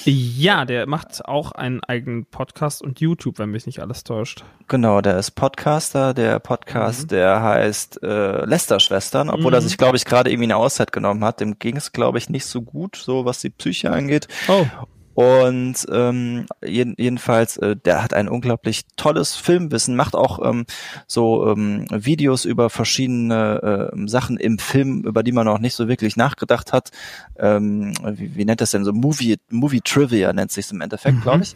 Ja, 0.06 0.64
der 0.64 0.86
macht 0.86 1.24
auch 1.24 1.52
einen 1.52 1.82
eigenen 1.82 2.26
Podcast 2.26 2.82
und 2.82 3.00
YouTube, 3.00 3.38
wenn 3.38 3.50
mich 3.50 3.66
nicht 3.66 3.80
alles 3.80 4.04
täuscht. 4.04 4.44
Genau, 4.68 5.00
der 5.00 5.18
ist 5.18 5.32
Podcaster. 5.32 6.14
Der 6.14 6.38
Podcast, 6.38 7.10
der 7.10 7.42
heißt 7.42 8.02
äh, 8.02 8.44
Lester-Schwestern, 8.44 9.30
obwohl 9.30 9.54
er 9.54 9.62
sich, 9.62 9.78
glaube 9.78 9.96
ich, 9.96 10.04
gerade 10.04 10.30
irgendwie 10.30 10.44
eine 10.44 10.56
Auszeit 10.56 10.92
genommen 10.92 11.24
hat. 11.24 11.40
Dem 11.40 11.58
ging 11.58 11.76
es, 11.76 11.92
glaube 11.92 12.18
ich, 12.18 12.28
nicht 12.28 12.46
so 12.46 12.62
gut, 12.62 12.96
so 12.96 13.24
was 13.24 13.40
die 13.40 13.50
Psyche 13.50 13.90
angeht. 13.90 14.28
Oh. 14.48 14.66
Und 15.14 15.76
ähm, 15.92 16.46
jeden, 16.64 16.94
jedenfalls, 16.98 17.56
äh, 17.58 17.76
der 17.76 18.02
hat 18.02 18.14
ein 18.14 18.28
unglaublich 18.28 18.82
tolles 18.96 19.36
Filmwissen, 19.36 19.94
macht 19.94 20.14
auch 20.16 20.44
ähm, 20.44 20.66
so 21.06 21.48
ähm, 21.52 21.86
Videos 21.90 22.44
über 22.44 22.68
verschiedene 22.70 23.90
äh, 23.92 24.08
Sachen 24.08 24.36
im 24.38 24.58
Film, 24.58 25.02
über 25.04 25.22
die 25.22 25.32
man 25.32 25.46
noch 25.46 25.60
nicht 25.60 25.74
so 25.74 25.86
wirklich 25.88 26.16
nachgedacht 26.16 26.72
hat. 26.72 26.90
Ähm, 27.38 27.94
wie, 28.12 28.34
wie 28.34 28.44
nennt 28.44 28.60
das 28.60 28.72
denn 28.72 28.84
so? 28.84 28.92
Movie, 28.92 29.38
Movie 29.50 29.80
Trivia 29.82 30.32
nennt 30.32 30.50
sich 30.50 30.70
im 30.72 30.80
Endeffekt, 30.80 31.16
Mhm. 31.18 31.22
glaube 31.22 31.42
ich. 31.44 31.54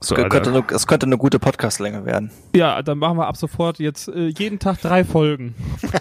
So, 0.00 0.14
Es 0.16 0.20
könnte, 0.20 0.36
Alter. 0.36 0.50
eine, 0.50 0.64
es 0.76 0.86
könnte 0.86 1.06
eine 1.06 1.16
gute 1.18 1.38
Podcastlänge 1.38 2.04
werden. 2.04 2.30
Ja, 2.54 2.82
dann 2.82 2.98
machen 2.98 3.16
wir 3.18 3.26
ab 3.26 3.36
sofort 3.38 3.78
jetzt 3.78 4.08
äh, 4.08 4.26
jeden 4.28 4.58
Tag 4.58 4.80
drei 4.80 5.04
Folgen. 5.04 5.54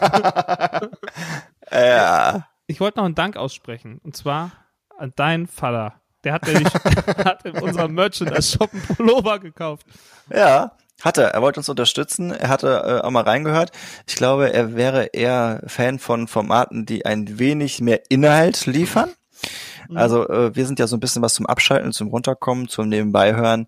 Ja. 1.72 2.46
Ich 2.74 2.80
wollte 2.80 2.98
noch 2.98 3.06
einen 3.06 3.14
Dank 3.14 3.38
aussprechen. 3.38 4.02
Und 4.04 4.18
zwar 4.18 4.52
an 4.98 5.14
deinen 5.16 5.46
Vater. 5.46 5.94
Der 6.24 6.34
hat 6.34 6.48
nämlich 6.48 6.74
hat 7.24 7.46
in 7.46 7.56
unserem 7.60 7.94
Merchandise-Shop 7.94 8.74
einen 8.74 8.82
Pullover 8.82 9.38
gekauft. 9.38 9.86
Ja, 10.32 10.72
hat 11.04 11.20
er. 11.20 11.30
Er 11.30 11.42
wollte 11.44 11.60
uns 11.60 11.70
unterstützen. 11.70 12.32
Er 12.32 12.50
hatte 12.50 12.84
äh, 12.84 13.06
auch 13.06 13.12
mal 13.12 13.24
reingehört. 13.24 13.72
Ich 14.08 14.16
glaube, 14.16 14.52
er 14.52 14.76
wäre 14.76 15.06
eher 15.14 15.62
Fan 15.68 16.00
von 16.00 16.28
Formaten, 16.28 16.88
die 16.88 17.06
ein 17.06 17.38
wenig 17.38 17.80
mehr 17.80 18.10
Inhalt 18.10 18.66
liefern. 18.66 19.12
Also 19.94 20.28
äh, 20.28 20.56
wir 20.56 20.66
sind 20.66 20.80
ja 20.80 20.88
so 20.88 20.96
ein 20.98 21.00
bisschen 21.00 21.22
was 21.22 21.36
zum 21.36 21.46
Abschalten, 21.46 21.92
zum 21.92 22.08
Runterkommen, 22.08 22.70
zum 22.70 22.90
Nebenbeihören. 22.90 23.68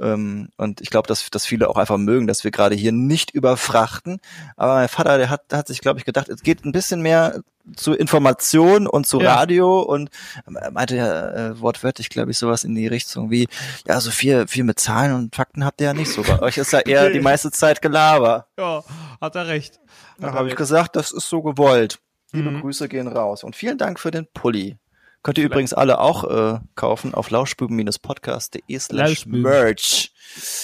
Ähm, 0.00 0.48
und 0.56 0.80
ich 0.80 0.90
glaube, 0.90 1.08
dass, 1.08 1.28
dass 1.30 1.46
viele 1.46 1.68
auch 1.68 1.76
einfach 1.76 1.96
mögen, 1.98 2.26
dass 2.26 2.44
wir 2.44 2.50
gerade 2.50 2.74
hier 2.74 2.92
nicht 2.92 3.30
überfrachten. 3.32 4.20
Aber 4.56 4.74
mein 4.74 4.88
Vater, 4.88 5.18
der 5.18 5.30
hat, 5.30 5.42
hat 5.52 5.66
sich, 5.66 5.80
glaube 5.80 5.98
ich, 5.98 6.04
gedacht, 6.04 6.28
es 6.28 6.42
geht 6.42 6.64
ein 6.64 6.72
bisschen 6.72 7.00
mehr 7.02 7.40
zu 7.76 7.92
Information 7.92 8.86
und 8.86 9.06
zu 9.06 9.20
Ja. 9.20 9.34
Radio 9.34 9.80
und 9.82 10.08
er 10.46 10.70
meinte 10.70 10.96
ja 10.96 11.30
äh, 11.30 11.60
wortwörtlich, 11.60 12.08
glaube 12.08 12.30
ich, 12.30 12.38
sowas 12.38 12.64
in 12.64 12.74
die 12.74 12.86
Richtung 12.86 13.30
wie, 13.30 13.46
ja, 13.86 14.00
so 14.00 14.10
viel, 14.10 14.46
viel 14.48 14.64
mit 14.64 14.80
Zahlen 14.80 15.14
und 15.14 15.36
Fakten 15.36 15.64
habt 15.64 15.80
ihr 15.80 15.88
ja 15.88 15.94
nicht 15.94 16.10
so. 16.10 16.22
Bei 16.22 16.40
euch 16.40 16.56
ist 16.56 16.72
ja 16.72 16.78
eher 16.80 17.10
die 17.10 17.20
meiste 17.20 17.50
Zeit 17.50 17.82
Gelaber. 17.82 18.46
Ja, 18.58 18.84
hat 19.20 19.34
er 19.36 19.48
recht. 19.48 19.80
Da 20.18 20.32
habe 20.32 20.48
ich 20.48 20.56
gesagt, 20.56 20.96
das 20.96 21.10
ist 21.12 21.28
so 21.28 21.42
gewollt. 21.42 21.98
Liebe 22.32 22.50
Mhm. 22.50 22.60
Grüße 22.62 22.88
gehen 22.88 23.08
raus. 23.08 23.44
Und 23.44 23.54
vielen 23.56 23.78
Dank 23.78 24.00
für 24.00 24.10
den 24.10 24.26
Pulli. 24.32 24.76
Könnt 25.22 25.38
ihr 25.38 25.44
übrigens 25.44 25.74
alle 25.74 25.98
auch 26.00 26.24
äh, 26.24 26.60
kaufen 26.76 27.12
auf 27.14 27.30
lauschbuben-podcast.de 27.30 28.78
slash 28.78 29.26
merch. 29.26 30.12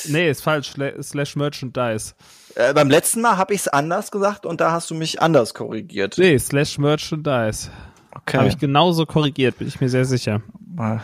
Nee, 0.06 0.30
ist 0.30 0.42
falsch. 0.42 0.72
Sla- 0.74 1.02
Slash 1.02 1.36
Merchandise. 1.36 2.14
Äh, 2.54 2.72
beim 2.72 2.88
letzten 2.88 3.20
Mal 3.20 3.36
habe 3.36 3.52
ich 3.54 3.60
es 3.62 3.68
anders 3.68 4.10
gesagt 4.10 4.46
und 4.46 4.60
da 4.60 4.70
hast 4.70 4.90
du 4.90 4.94
mich 4.94 5.20
anders 5.20 5.54
korrigiert. 5.54 6.16
Nee, 6.18 6.38
Slash 6.38 6.78
Merchandise. 6.78 7.70
Okay, 8.14 8.38
Habe 8.38 8.48
ich 8.48 8.58
genauso 8.58 9.06
korrigiert, 9.06 9.58
bin 9.58 9.66
ich 9.66 9.80
mir 9.80 9.88
sehr 9.88 10.04
sicher. 10.04 10.40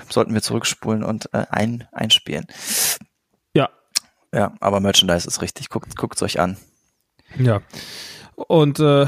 Sollten 0.08 0.32
wir 0.32 0.42
zurückspulen 0.42 1.02
und 1.02 1.28
äh, 1.34 1.44
ein, 1.50 1.88
einspielen. 1.92 2.46
Ja. 3.52 3.68
Ja, 4.32 4.54
aber 4.60 4.78
Merchandise 4.80 5.26
ist 5.26 5.42
richtig. 5.42 5.68
Guckt 5.70 5.96
guckt's 5.96 6.22
euch 6.22 6.38
an. 6.38 6.56
Ja. 7.36 7.62
Und 8.36 8.78
äh, 8.78 9.06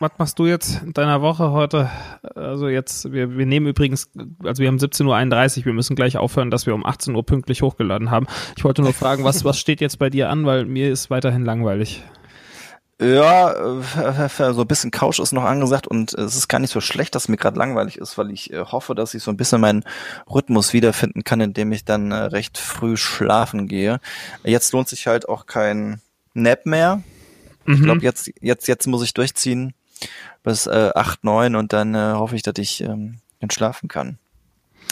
was 0.00 0.10
machst 0.18 0.38
du 0.38 0.46
jetzt 0.46 0.82
in 0.82 0.92
deiner 0.92 1.22
Woche 1.22 1.50
heute? 1.50 1.90
Also 2.34 2.68
jetzt, 2.68 3.12
wir, 3.12 3.36
wir 3.36 3.46
nehmen 3.46 3.66
übrigens, 3.66 4.10
also 4.42 4.60
wir 4.60 4.68
haben 4.68 4.78
17.31 4.78 5.60
Uhr, 5.60 5.64
wir 5.66 5.72
müssen 5.72 5.96
gleich 5.96 6.16
aufhören, 6.16 6.50
dass 6.50 6.66
wir 6.66 6.74
um 6.74 6.84
18 6.84 7.14
Uhr 7.14 7.24
pünktlich 7.24 7.62
hochgeladen 7.62 8.10
haben. 8.10 8.26
Ich 8.56 8.64
wollte 8.64 8.82
nur 8.82 8.92
fragen, 8.92 9.24
was, 9.24 9.44
was 9.44 9.58
steht 9.58 9.80
jetzt 9.80 9.98
bei 9.98 10.10
dir 10.10 10.30
an, 10.30 10.46
weil 10.46 10.64
mir 10.64 10.90
ist 10.90 11.10
weiterhin 11.10 11.44
langweilig. 11.44 12.02
Ja, 13.00 13.52
äh, 13.52 14.52
so 14.52 14.60
ein 14.60 14.66
bisschen 14.68 14.90
Couch 14.90 15.18
ist 15.18 15.32
noch 15.32 15.44
angesagt 15.44 15.88
und 15.88 16.14
es 16.14 16.36
ist 16.36 16.48
gar 16.48 16.60
nicht 16.60 16.70
so 16.70 16.80
schlecht, 16.80 17.14
dass 17.14 17.28
mir 17.28 17.36
gerade 17.36 17.58
langweilig 17.58 17.98
ist, 17.98 18.16
weil 18.18 18.30
ich 18.30 18.52
äh, 18.52 18.64
hoffe, 18.64 18.94
dass 18.94 19.14
ich 19.14 19.22
so 19.22 19.30
ein 19.32 19.36
bisschen 19.36 19.60
meinen 19.60 19.84
Rhythmus 20.32 20.72
wiederfinden 20.72 21.24
kann, 21.24 21.40
indem 21.40 21.72
ich 21.72 21.84
dann 21.84 22.12
äh, 22.12 22.16
recht 22.16 22.56
früh 22.56 22.96
schlafen 22.96 23.66
gehe. 23.66 24.00
Jetzt 24.44 24.72
lohnt 24.72 24.88
sich 24.88 25.06
halt 25.06 25.28
auch 25.28 25.46
kein 25.46 26.00
Nap 26.34 26.66
mehr. 26.66 27.02
Ich 27.66 27.80
glaube, 27.80 28.02
jetzt, 28.02 28.30
jetzt, 28.42 28.68
jetzt 28.68 28.86
muss 28.86 29.02
ich 29.02 29.14
durchziehen 29.14 29.72
bis 30.42 30.66
äh, 30.66 30.90
8, 30.94 31.24
9 31.24 31.56
und 31.56 31.72
dann 31.72 31.94
äh, 31.94 32.12
hoffe 32.14 32.36
ich, 32.36 32.42
dass 32.42 32.54
ich 32.58 32.80
ähm, 32.82 33.18
dann 33.40 33.50
schlafen 33.50 33.88
kann. 33.88 34.18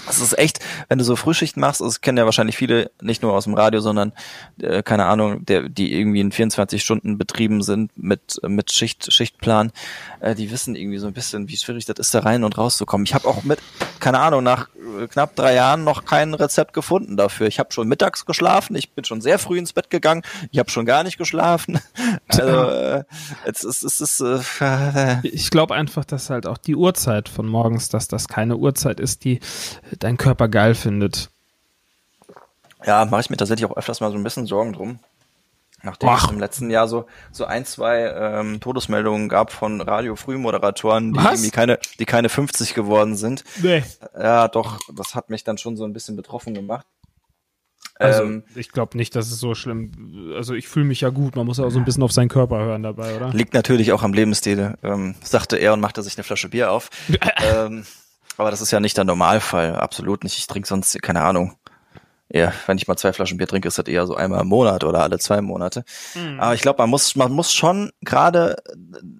Es 0.08 0.20
ist 0.20 0.36
echt, 0.36 0.58
wenn 0.88 0.98
du 0.98 1.04
so 1.04 1.14
Frühschichten 1.14 1.60
machst, 1.60 1.80
das 1.80 2.00
kennen 2.00 2.18
ja 2.18 2.24
wahrscheinlich 2.24 2.56
viele, 2.56 2.90
nicht 3.00 3.22
nur 3.22 3.34
aus 3.34 3.44
dem 3.44 3.54
Radio, 3.54 3.80
sondern 3.80 4.12
äh, 4.60 4.82
keine 4.82 5.04
Ahnung, 5.04 5.44
der, 5.44 5.68
die 5.68 5.94
irgendwie 5.94 6.20
in 6.20 6.32
24 6.32 6.82
Stunden 6.82 7.18
betrieben 7.18 7.62
sind 7.62 7.96
mit 7.96 8.40
mit 8.42 8.72
Schicht 8.72 9.12
Schichtplan, 9.12 9.70
äh, 10.20 10.34
die 10.34 10.50
wissen 10.50 10.74
irgendwie 10.74 10.98
so 10.98 11.06
ein 11.06 11.12
bisschen, 11.12 11.48
wie 11.48 11.56
schwierig 11.56 11.84
das 11.84 11.98
ist, 11.98 12.14
da 12.14 12.20
rein 12.20 12.42
und 12.42 12.58
rauszukommen. 12.58 13.04
Ich 13.04 13.14
habe 13.14 13.28
auch 13.28 13.44
mit, 13.44 13.60
keine 14.00 14.18
Ahnung, 14.18 14.42
nach 14.42 14.68
knapp 15.08 15.36
drei 15.36 15.54
Jahren 15.54 15.84
noch 15.84 16.04
kein 16.04 16.34
Rezept 16.34 16.72
gefunden 16.72 17.16
dafür. 17.16 17.46
Ich 17.46 17.58
habe 17.58 17.72
schon 17.72 17.88
mittags 17.88 18.26
geschlafen, 18.26 18.76
ich 18.76 18.92
bin 18.92 19.04
schon 19.04 19.20
sehr 19.20 19.38
früh 19.38 19.58
ins 19.58 19.72
Bett 19.72 19.90
gegangen, 19.90 20.22
ich 20.50 20.58
habe 20.58 20.70
schon 20.70 20.86
gar 20.86 21.02
nicht 21.02 21.18
geschlafen. 21.18 21.80
Also 22.28 22.70
äh, 22.70 23.04
es 23.44 23.62
ist 23.62 23.82
es 23.82 24.00
ist 24.00 24.20
äh, 24.20 25.20
Ich 25.22 25.50
glaube 25.50 25.74
einfach, 25.74 26.04
dass 26.04 26.30
halt 26.30 26.46
auch 26.46 26.58
die 26.58 26.76
Uhrzeit 26.76 27.28
von 27.28 27.46
morgens, 27.46 27.88
dass 27.88 28.08
das 28.08 28.26
keine 28.26 28.56
Uhrzeit 28.56 29.00
ist, 29.00 29.24
die 29.24 29.40
dein 29.98 30.16
Körper 30.16 30.48
geil 30.48 30.74
findet. 30.74 31.30
Ja, 32.84 33.04
mache 33.04 33.20
ich 33.20 33.30
mir 33.30 33.36
tatsächlich 33.36 33.70
auch 33.70 33.76
öfters 33.76 34.00
mal 34.00 34.10
so 34.10 34.16
ein 34.16 34.24
bisschen 34.24 34.46
Sorgen 34.46 34.72
drum. 34.72 34.98
Nachdem 35.82 36.08
Ach. 36.10 36.24
es 36.24 36.30
im 36.30 36.38
letzten 36.38 36.70
Jahr 36.70 36.86
so, 36.86 37.06
so 37.32 37.44
ein, 37.44 37.64
zwei 37.64 38.04
ähm, 38.04 38.60
Todesmeldungen 38.60 39.28
gab 39.28 39.50
von 39.52 39.80
Radio-Frühmoderatoren, 39.80 41.12
die 41.12 41.18
Was? 41.18 41.32
irgendwie 41.32 41.50
keine, 41.50 41.78
die 41.98 42.04
keine 42.04 42.28
50 42.28 42.74
geworden 42.74 43.16
sind. 43.16 43.44
Nee. 43.62 43.82
Ja, 44.16 44.48
doch, 44.48 44.78
das 44.94 45.14
hat 45.14 45.30
mich 45.30 45.44
dann 45.44 45.58
schon 45.58 45.76
so 45.76 45.84
ein 45.84 45.92
bisschen 45.92 46.16
betroffen 46.16 46.54
gemacht. 46.54 46.86
Also 47.98 48.22
ähm, 48.24 48.44
ich 48.54 48.70
glaube 48.70 48.96
nicht, 48.96 49.14
dass 49.14 49.30
es 49.30 49.38
so 49.38 49.54
schlimm. 49.54 50.32
Also 50.36 50.54
ich 50.54 50.68
fühle 50.68 50.86
mich 50.86 51.00
ja 51.00 51.10
gut. 51.10 51.36
Man 51.36 51.46
muss 51.46 51.58
ja 51.58 51.64
auch 51.64 51.70
so 51.70 51.78
ein 51.78 51.84
bisschen 51.84 52.02
auf 52.02 52.12
seinen 52.12 52.28
Körper 52.28 52.58
hören 52.58 52.82
dabei, 52.82 53.16
oder? 53.16 53.28
liegt 53.30 53.54
natürlich 53.54 53.92
auch 53.92 54.02
am 54.02 54.12
Lebensstil, 54.12 54.74
ähm, 54.82 55.14
sagte 55.22 55.56
er 55.56 55.72
und 55.72 55.80
machte 55.80 56.02
sich 56.02 56.16
eine 56.16 56.24
Flasche 56.24 56.48
Bier 56.48 56.72
auf. 56.72 56.90
ähm, 57.54 57.84
aber 58.38 58.50
das 58.50 58.60
ist 58.60 58.70
ja 58.70 58.80
nicht 58.80 58.96
der 58.96 59.04
Normalfall, 59.04 59.76
absolut 59.76 60.24
nicht. 60.24 60.38
Ich 60.38 60.46
trinke 60.46 60.66
sonst, 60.66 61.00
keine 61.02 61.22
Ahnung. 61.22 61.56
Ja, 62.34 62.54
wenn 62.66 62.78
ich 62.78 62.88
mal 62.88 62.96
zwei 62.96 63.12
Flaschen 63.12 63.36
Bier 63.36 63.46
trinke, 63.46 63.68
ist 63.68 63.76
das 63.76 63.86
eher 63.86 64.06
so 64.06 64.14
einmal 64.14 64.40
im 64.40 64.48
Monat 64.48 64.84
oder 64.84 65.02
alle 65.02 65.18
zwei 65.18 65.42
Monate. 65.42 65.84
Aber 66.38 66.54
ich 66.54 66.62
glaube, 66.62 66.80
man 66.80 66.88
muss, 66.88 67.14
man 67.14 67.30
muss 67.30 67.52
schon, 67.52 67.90
gerade 68.00 68.56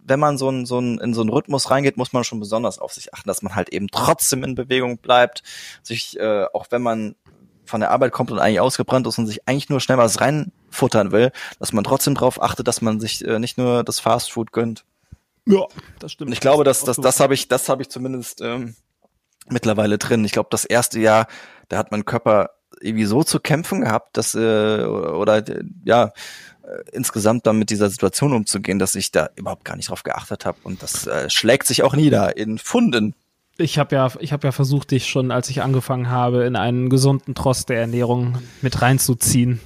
wenn 0.05 0.19
man 0.19 0.39
so 0.39 0.49
ein, 0.49 0.65
so 0.65 0.79
ein, 0.79 0.99
in 0.99 1.13
so 1.13 1.21
einen 1.21 1.29
Rhythmus 1.29 1.71
reingeht, 1.71 1.99
muss 1.99 2.15
man 2.15 2.25
schon 2.25 2.41
besonders 2.41 2.79
auf 2.79 2.95
sich 2.95 3.13
achten, 3.13 3.29
dass 3.29 3.43
man 3.43 3.55
halt 3.55 3.69
eben 3.69 3.89
trotzdem 3.89 4.45
in 4.45 4.55
Bewegung 4.55 4.97
bleibt, 4.97 5.43
sich, 5.83 6.19
äh, 6.19 6.47
auch 6.55 6.67
wenn 6.71 6.81
man 6.81 7.15
von 7.67 7.81
der 7.81 7.91
Arbeit 7.91 8.13
kommt 8.13 8.31
und 8.31 8.39
eigentlich 8.39 8.61
ausgebrannt 8.61 9.07
ist 9.07 9.19
und 9.19 9.27
sich 9.27 9.47
eigentlich 9.47 9.69
nur 9.69 9.81
schnell 9.81 9.99
was 9.99 10.23
reinfuttern 10.23 11.13
will, 11.13 11.33
dass 11.59 11.75
man 11.75 11.85
trotzdem 11.85 12.15
darauf 12.15 12.43
achtet, 12.43 12.67
dass 12.67 12.81
man 12.81 12.99
sich 12.99 13.23
äh, 13.27 13.39
nicht 13.39 13.59
nur 13.59 13.85
das 13.85 14.01
Fastfood 14.01 14.53
gönnt. 14.53 14.85
Ja, 15.45 15.67
das 15.99 16.13
stimmt. 16.13 16.29
Und 16.29 16.33
ich 16.33 16.41
glaube, 16.41 16.65
dass 16.65 16.83
das, 16.83 16.97
das 16.97 17.21
habe 17.21 17.35
ich, 17.35 17.49
das 17.49 17.69
habe 17.69 17.83
ich 17.83 17.91
zumindest 17.91 18.41
ähm, 18.41 18.75
mittlerweile 19.49 19.99
drin. 19.99 20.25
Ich 20.25 20.33
glaube, 20.33 20.49
das 20.51 20.65
erste 20.65 20.99
Jahr, 20.99 21.27
da 21.69 21.77
hat 21.77 21.91
mein 21.91 22.07
Körper 22.07 22.51
irgendwie 22.83 23.05
so 23.05 23.23
zu 23.23 23.41
kämpfen 23.41 23.83
gehabt, 23.83 24.17
dass 24.17 24.35
äh, 24.35 24.85
oder, 24.85 25.45
ja 25.85 26.13
äh, 26.63 26.83
insgesamt 26.93 27.47
dann 27.47 27.59
mit 27.59 27.71
dieser 27.71 27.91
Situation 27.91 28.33
umzugehen, 28.33 28.79
dass 28.79 28.95
ich 28.95 29.11
da 29.11 29.31
überhaupt 29.37 29.65
gar 29.65 29.77
nicht 29.77 29.91
drauf 29.91 30.03
geachtet 30.03 30.45
habe 30.45 30.59
und 30.63 30.83
das 30.83 31.07
äh, 31.07 31.29
schlägt 31.31 31.67
sich 31.67 31.83
auch 31.83 31.95
nieder 31.95 32.37
in 32.37 32.59
Funden. 32.59 33.15
Ich 33.59 33.79
habe 33.79 33.95
ja, 33.95 34.11
ich 34.19 34.33
habe 34.33 34.47
ja 34.47 34.53
versucht, 34.53 34.91
dich 34.91 35.07
schon, 35.07 35.31
als 35.31 35.51
ich 35.51 35.63
angefangen 35.63 36.09
habe, 36.09 36.45
in 36.45 36.57
einen 36.57 36.89
gesunden 36.89 37.35
Trost 37.35 37.69
der 37.69 37.81
Ernährung 37.81 38.39
mit 38.63 38.81
reinzuziehen. 38.81 39.61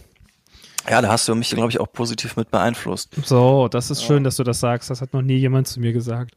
Ja, 0.89 1.03
da 1.03 1.09
hast 1.09 1.27
du 1.29 1.35
mich, 1.35 1.51
glaube 1.51 1.71
ich, 1.71 1.81
auch 1.81 1.91
positiv 1.93 2.37
mit 2.37 2.51
beeinflusst. 2.51 3.11
So, 3.25 3.69
das 3.69 3.91
ist 3.91 4.05
schön, 4.05 4.23
dass 4.25 4.37
du 4.37 4.45
das 4.45 4.61
sagst. 4.61 4.89
Das 4.91 5.01
hat 5.01 5.13
noch 5.13 5.23
nie 5.23 5.37
jemand 5.37 5.67
zu 5.69 5.81
mir 5.81 5.93
gesagt. 5.93 6.33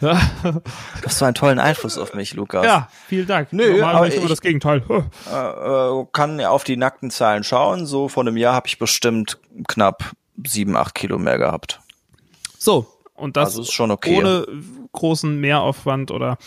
Ja, 0.00 0.20
Du 0.42 0.60
hast 1.06 1.18
so 1.18 1.24
einen 1.24 1.34
tollen 1.34 1.58
Einfluss 1.58 1.98
auf 1.98 2.14
mich, 2.14 2.34
Lukas. 2.34 2.64
ja 2.64 2.88
vielen 3.08 3.26
Dank. 3.26 3.52
Nö, 3.52 3.72
Normal 3.72 3.96
aber 3.96 4.08
ich- 4.08 4.24
das 4.26 4.40
Gegenteil. 4.40 4.82
Äh, 4.88 5.36
äh, 5.36 6.06
kann 6.12 6.38
ja 6.40 6.50
auf 6.50 6.64
die 6.64 6.76
nackten 6.76 7.10
Zahlen 7.10 7.44
schauen. 7.44 7.84
So 7.86 8.08
vor 8.08 8.22
einem 8.22 8.36
Jahr 8.36 8.54
habe 8.54 8.68
ich 8.68 8.78
bestimmt 8.78 9.38
knapp 9.68 10.12
sieben, 10.46 10.76
acht 10.76 10.94
Kilo 10.94 11.18
mehr 11.18 11.38
gehabt. 11.38 11.80
So, 12.58 12.86
und 13.14 13.36
das 13.36 13.50
Also 13.50 13.62
ist 13.62 13.72
schon 13.72 13.90
okay. 13.90 14.16
ohne 14.18 14.46
großen 14.92 15.38
Mehraufwand 15.40 16.10
oder 16.10 16.38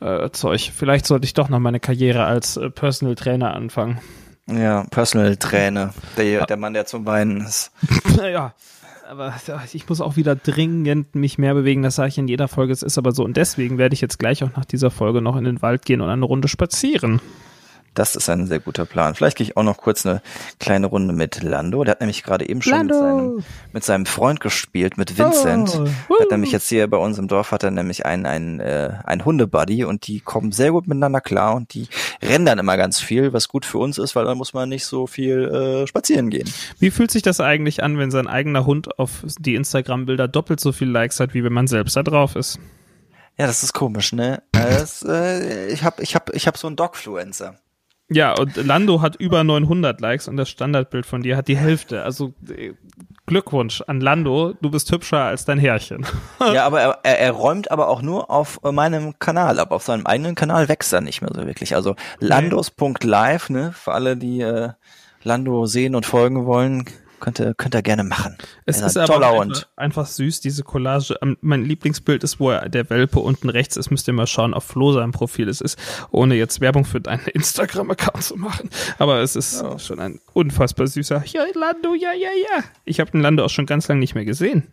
äh, 0.00 0.30
Zeug. 0.30 0.72
Vielleicht 0.76 1.06
sollte 1.06 1.24
ich 1.24 1.34
doch 1.34 1.48
noch 1.48 1.58
meine 1.58 1.80
Karriere 1.80 2.24
als 2.24 2.56
äh, 2.56 2.68
Personal 2.70 3.14
Trainer 3.14 3.54
anfangen. 3.54 3.98
Ja, 4.50 4.84
Personal 4.90 5.36
Trainer. 5.36 5.92
Der, 6.16 6.46
der 6.46 6.56
Mann, 6.56 6.72
der 6.72 6.86
zum 6.86 7.04
Weinen 7.04 7.42
ist. 7.42 7.70
ja, 8.16 8.54
aber 9.08 9.34
ja, 9.46 9.62
ich 9.72 9.88
muss 9.88 10.00
auch 10.00 10.16
wieder 10.16 10.36
dringend 10.36 11.14
mich 11.14 11.38
mehr 11.38 11.54
bewegen. 11.54 11.82
Das 11.82 11.96
sage 11.96 12.08
ich 12.08 12.18
in 12.18 12.28
jeder 12.28 12.48
Folge. 12.48 12.72
Es 12.72 12.82
ist 12.82 12.98
aber 12.98 13.12
so. 13.12 13.24
Und 13.24 13.36
deswegen 13.36 13.78
werde 13.78 13.94
ich 13.94 14.00
jetzt 14.00 14.18
gleich 14.18 14.42
auch 14.42 14.54
nach 14.56 14.64
dieser 14.64 14.90
Folge 14.90 15.20
noch 15.20 15.36
in 15.36 15.44
den 15.44 15.62
Wald 15.62 15.84
gehen 15.84 16.00
und 16.00 16.08
eine 16.08 16.24
Runde 16.24 16.48
spazieren. 16.48 17.20
Das 17.98 18.14
ist 18.14 18.28
ein 18.28 18.46
sehr 18.46 18.60
guter 18.60 18.84
Plan. 18.86 19.16
Vielleicht 19.16 19.36
gehe 19.36 19.44
ich 19.44 19.56
auch 19.56 19.64
noch 19.64 19.78
kurz 19.78 20.06
eine 20.06 20.22
kleine 20.60 20.86
Runde 20.86 21.12
mit 21.12 21.42
Lando. 21.42 21.82
Der 21.82 21.92
hat 21.92 22.00
nämlich 22.00 22.22
gerade 22.22 22.48
eben 22.48 22.62
schon 22.62 22.86
mit 22.86 22.94
seinem, 22.94 23.44
mit 23.72 23.82
seinem 23.82 24.06
Freund 24.06 24.38
gespielt, 24.38 24.96
mit 24.98 25.18
Vincent. 25.18 25.74
Oh, 25.74 26.14
Der 26.14 26.20
hat 26.20 26.30
nämlich 26.30 26.52
jetzt 26.52 26.68
hier 26.68 26.88
bei 26.88 26.96
uns 26.96 27.18
im 27.18 27.26
Dorf 27.26 27.50
hat 27.50 27.64
er 27.64 27.72
nämlich 27.72 28.06
einen, 28.06 28.24
einen, 28.24 28.60
äh, 28.60 28.92
einen 29.02 29.24
Hundebuddy 29.24 29.82
und 29.82 30.06
die 30.06 30.20
kommen 30.20 30.52
sehr 30.52 30.70
gut 30.70 30.86
miteinander 30.86 31.20
klar 31.20 31.56
und 31.56 31.74
die 31.74 31.88
rennen 32.22 32.46
dann 32.46 32.60
immer 32.60 32.76
ganz 32.76 33.00
viel, 33.00 33.32
was 33.32 33.48
gut 33.48 33.66
für 33.66 33.78
uns 33.78 33.98
ist, 33.98 34.14
weil 34.14 34.26
dann 34.26 34.38
muss 34.38 34.54
man 34.54 34.68
nicht 34.68 34.86
so 34.86 35.08
viel 35.08 35.48
äh, 35.48 35.86
spazieren 35.88 36.30
gehen. 36.30 36.48
Wie 36.78 36.92
fühlt 36.92 37.10
sich 37.10 37.22
das 37.22 37.40
eigentlich 37.40 37.82
an, 37.82 37.98
wenn 37.98 38.12
sein 38.12 38.28
eigener 38.28 38.64
Hund 38.64 38.96
auf 39.00 39.24
die 39.40 39.56
Instagram-Bilder 39.56 40.28
doppelt 40.28 40.60
so 40.60 40.70
viel 40.70 40.88
Likes 40.88 41.18
hat, 41.18 41.34
wie 41.34 41.42
wenn 41.42 41.52
man 41.52 41.66
selbst 41.66 41.96
da 41.96 42.04
drauf 42.04 42.36
ist? 42.36 42.60
Ja, 43.36 43.48
das 43.48 43.64
ist 43.64 43.72
komisch, 43.72 44.12
ne? 44.12 44.40
Das, 44.52 45.02
äh, 45.02 45.66
ich 45.66 45.82
hab, 45.82 45.98
ich 45.98 46.14
hab, 46.14 46.32
ich 46.32 46.46
hab 46.46 46.56
so 46.56 46.68
einen 46.68 46.76
Dogfluencer. 46.76 47.56
Ja, 48.10 48.32
und 48.38 48.56
Lando 48.56 49.02
hat 49.02 49.16
über 49.16 49.44
900 49.44 50.00
Likes 50.00 50.28
und 50.28 50.38
das 50.38 50.48
Standardbild 50.48 51.04
von 51.04 51.22
dir 51.22 51.36
hat 51.36 51.48
die 51.48 51.58
Hälfte. 51.58 52.02
Also 52.04 52.32
äh, 52.48 52.72
Glückwunsch 53.26 53.82
an 53.86 54.00
Lando, 54.00 54.54
du 54.62 54.70
bist 54.70 54.90
hübscher 54.90 55.24
als 55.24 55.44
dein 55.44 55.58
Herrchen. 55.58 56.06
Ja, 56.40 56.64
aber 56.64 56.80
er, 56.80 56.98
er, 57.02 57.18
er 57.20 57.32
räumt 57.32 57.70
aber 57.70 57.88
auch 57.88 58.00
nur 58.00 58.30
auf 58.30 58.60
äh, 58.64 58.72
meinem 58.72 59.18
Kanal 59.18 59.58
ab. 59.58 59.72
Auf 59.72 59.82
seinem 59.82 60.06
eigenen 60.06 60.34
Kanal 60.34 60.68
wächst 60.68 60.92
er 60.92 61.02
nicht 61.02 61.20
mehr 61.20 61.30
so 61.34 61.46
wirklich. 61.46 61.74
Also 61.74 61.96
landos.live, 62.20 63.50
ne, 63.50 63.72
für 63.72 63.92
alle, 63.92 64.16
die 64.16 64.40
äh, 64.40 64.70
Lando 65.22 65.66
sehen 65.66 65.94
und 65.94 66.06
folgen 66.06 66.46
wollen, 66.46 66.86
könnt 67.20 67.40
ihr, 67.40 67.54
könnt 67.54 67.74
ihr 67.74 67.82
gerne 67.82 68.04
machen. 68.04 68.36
Es 68.66 68.80
Er 68.80 68.86
ist 68.86 68.96
aber 68.96 69.14
einfach, 69.42 69.66
einfach 69.76 70.06
süß, 70.06 70.40
diese 70.40 70.62
Collage. 70.62 71.16
Ähm, 71.22 71.36
Mein 71.40 71.64
Lieblingsbild 71.64 72.24
ist, 72.24 72.40
wo 72.40 72.50
er, 72.50 72.68
der 72.68 72.88
Welpe 72.90 73.18
unten 73.20 73.48
rechts 73.48 73.76
ist. 73.76 73.90
Müsst 73.90 74.06
ihr 74.08 74.14
mal 74.14 74.26
schauen, 74.26 74.54
auf 74.54 74.64
Flo 74.64 74.92
sein 74.92 75.12
Profil 75.12 75.48
es 75.48 75.60
ist, 75.60 75.78
ohne 76.10 76.34
jetzt 76.34 76.60
Werbung 76.60 76.84
für 76.84 77.00
deinen 77.00 77.26
Instagram-Account 77.32 78.22
zu 78.22 78.36
machen. 78.36 78.70
Aber 78.98 79.20
es 79.20 79.36
ist 79.36 79.62
schon 79.78 80.00
ein 80.00 80.20
unfassbar 80.32 80.86
süßer. 80.86 81.22
Ja, 81.26 81.44
Lando, 81.54 81.94
ja, 81.94 82.12
ja, 82.12 82.28
ja. 82.30 82.64
Ich 82.84 83.00
habe 83.00 83.10
den 83.10 83.20
Lando 83.20 83.44
auch 83.44 83.50
schon 83.50 83.66
ganz 83.66 83.88
lange 83.88 84.00
nicht 84.00 84.14
mehr 84.14 84.24
gesehen. 84.24 84.68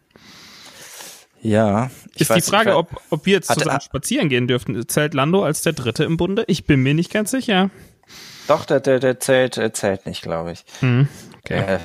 Ja. 1.41 1.91
ist 2.15 2.29
weiß 2.29 2.43
die 2.43 2.49
Frage, 2.49 2.75
ob, 2.75 2.89
ob 3.11 3.25
wir 3.25 3.33
jetzt 3.33 3.53
zusammen 3.53 3.81
spazieren 3.81 4.29
gehen 4.29 4.47
dürften. 4.47 4.87
Zählt 4.87 5.13
Lando 5.13 5.43
als 5.43 5.61
der 5.61 5.73
Dritte 5.73 6.03
im 6.03 6.17
Bunde? 6.17 6.43
Ich 6.47 6.65
bin 6.65 6.81
mir 6.81 6.93
nicht 6.95 7.11
ganz 7.11 7.31
sicher. 7.31 7.69
Doch, 8.47 8.65
der, 8.65 8.79
der, 8.79 8.99
der 8.99 9.19
zählt, 9.19 9.57
der 9.57 9.73
zählt 9.73 10.05
nicht, 10.05 10.21
glaube 10.21 10.51
ich. 10.53 10.63
Hm, 10.79 11.07
okay. 11.39 11.59
Äh, 11.59 11.73
hat- 11.75 11.81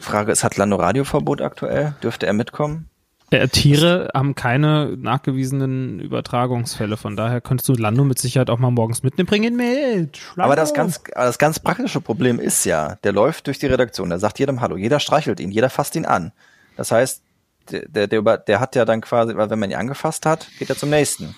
Frage 0.00 0.32
ist, 0.32 0.44
hat 0.44 0.56
Lando 0.56 0.76
Radioverbot 0.76 1.40
aktuell? 1.40 1.94
Dürfte 2.02 2.26
er 2.26 2.32
mitkommen? 2.32 2.88
Äh, 3.30 3.48
Tiere 3.48 4.08
haben 4.14 4.34
keine 4.34 4.96
nachgewiesenen 4.96 6.00
Übertragungsfälle, 6.00 6.96
von 6.96 7.14
daher 7.14 7.42
könntest 7.42 7.68
du 7.68 7.74
Lando 7.74 8.04
mit 8.04 8.18
Sicherheit 8.18 8.48
auch 8.48 8.58
mal 8.58 8.70
morgens 8.70 9.02
mitnehmen. 9.02 9.26
Bring 9.26 9.42
ihn 9.44 9.56
mit. 9.56 10.18
Aber 10.38 10.56
das 10.56 10.72
ganz, 10.72 11.02
das 11.14 11.38
ganz 11.38 11.58
praktische 11.60 12.00
Problem 12.00 12.40
ist 12.40 12.64
ja, 12.64 12.96
der 13.04 13.12
läuft 13.12 13.46
durch 13.46 13.58
die 13.58 13.66
Redaktion, 13.66 14.08
der 14.08 14.18
sagt 14.18 14.38
jedem 14.38 14.62
Hallo, 14.62 14.76
jeder 14.78 14.98
streichelt 14.98 15.40
ihn, 15.40 15.50
jeder 15.50 15.68
fasst 15.68 15.94
ihn 15.94 16.06
an. 16.06 16.32
Das 16.78 16.90
heißt, 16.90 17.22
der, 17.70 17.86
der, 17.88 18.06
der, 18.06 18.18
über- 18.20 18.38
der 18.38 18.60
hat 18.60 18.74
ja 18.76 18.86
dann 18.86 19.02
quasi, 19.02 19.36
weil 19.36 19.50
wenn 19.50 19.58
man 19.58 19.70
ihn 19.70 19.76
angefasst 19.76 20.24
hat, 20.24 20.48
geht 20.58 20.70
er 20.70 20.76
zum 20.76 20.88
nächsten. 20.88 21.34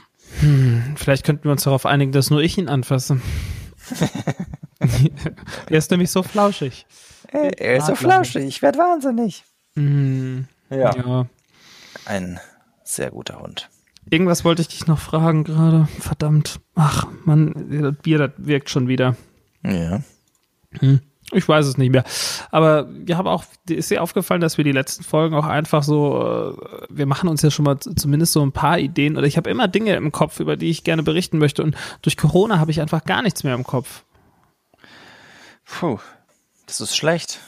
Vielleicht 0.95 1.25
könnten 1.27 1.43
wir 1.43 1.51
uns 1.51 1.65
darauf 1.65 1.87
einigen, 1.87 2.13
dass 2.13 2.31
nur 2.31 2.41
ich 2.41 2.57
ihn 2.57 2.69
anfasse. 2.69 3.21
er 5.69 5.79
ist 5.79 5.91
nämlich 5.91 6.11
so 6.11 6.23
flauschig. 6.23 6.87
Ey, 7.33 7.51
er 7.59 7.77
ist 7.77 7.87
so 7.87 7.95
flauschig, 7.95 8.45
ich 8.45 8.63
werd 8.63 8.77
wahnsinnig. 8.79 9.45
Hm, 9.75 10.47
Ja. 10.71 10.95
ja. 10.97 11.27
Ein 12.07 12.41
sehr 12.85 13.11
guter 13.11 13.41
Hund. 13.41 13.69
Irgendwas 14.09 14.45
wollte 14.45 14.63
ich 14.63 14.69
dich 14.69 14.87
noch 14.87 14.99
fragen 14.99 15.45
gerade. 15.45 15.87
Verdammt. 16.01 16.61
Ach, 16.75 17.07
Mann, 17.25 17.53
das 17.83 17.95
Bier, 18.03 18.19
das 18.19 18.31
wirkt 18.39 18.71
schon 18.71 18.89
wieder. 18.89 19.15
Ja. 19.63 20.01
Hm. 20.81 21.01
Ich 21.33 21.47
weiß 21.49 21.67
es 21.67 21.79
nicht 21.79 21.91
mehr. 21.93 22.03
Aber 22.51 22.89
wir 22.91 23.17
haben 23.17 23.29
auch, 23.29 23.45
ist 23.69 23.91
dir 23.91 24.03
aufgefallen, 24.03 24.41
dass 24.41 24.57
wir 24.59 24.65
die 24.65 24.73
letzten 24.73 25.05
Folgen 25.05 25.37
auch 25.37 25.47
einfach 25.47 25.85
so, 25.85 26.57
äh, 26.59 26.87
wir 26.89 27.07
machen 27.07 27.29
uns 27.29 27.43
ja 27.43 27.53
schon 27.53 27.65
mal 27.65 27.79
zumindest 27.79 28.33
so 28.33 28.43
ein 28.45 28.51
paar 28.51 28.81
Ideen 28.81 29.17
oder 29.17 29.27
ich 29.29 29.37
habe 29.37 29.49
immer 29.49 29.69
Dinge 29.69 29.95
im 29.95 30.11
Kopf, 30.11 30.41
über 30.41 30.57
die 30.57 30.71
ich 30.71 30.83
gerne 30.83 31.05
berichten 31.05 31.39
möchte 31.39 31.63
und 31.63 31.77
durch 32.03 32.17
Corona 32.17 32.59
habe 32.59 32.73
ich 32.73 32.81
einfach 32.81 33.05
gar 33.05 33.23
nichts 33.23 33.45
mehr 33.45 33.55
im 33.55 33.63
Kopf. 33.63 34.03
Puh, 35.65 35.99
das 36.71 36.81
ist 36.81 36.97
schlecht. 36.97 37.41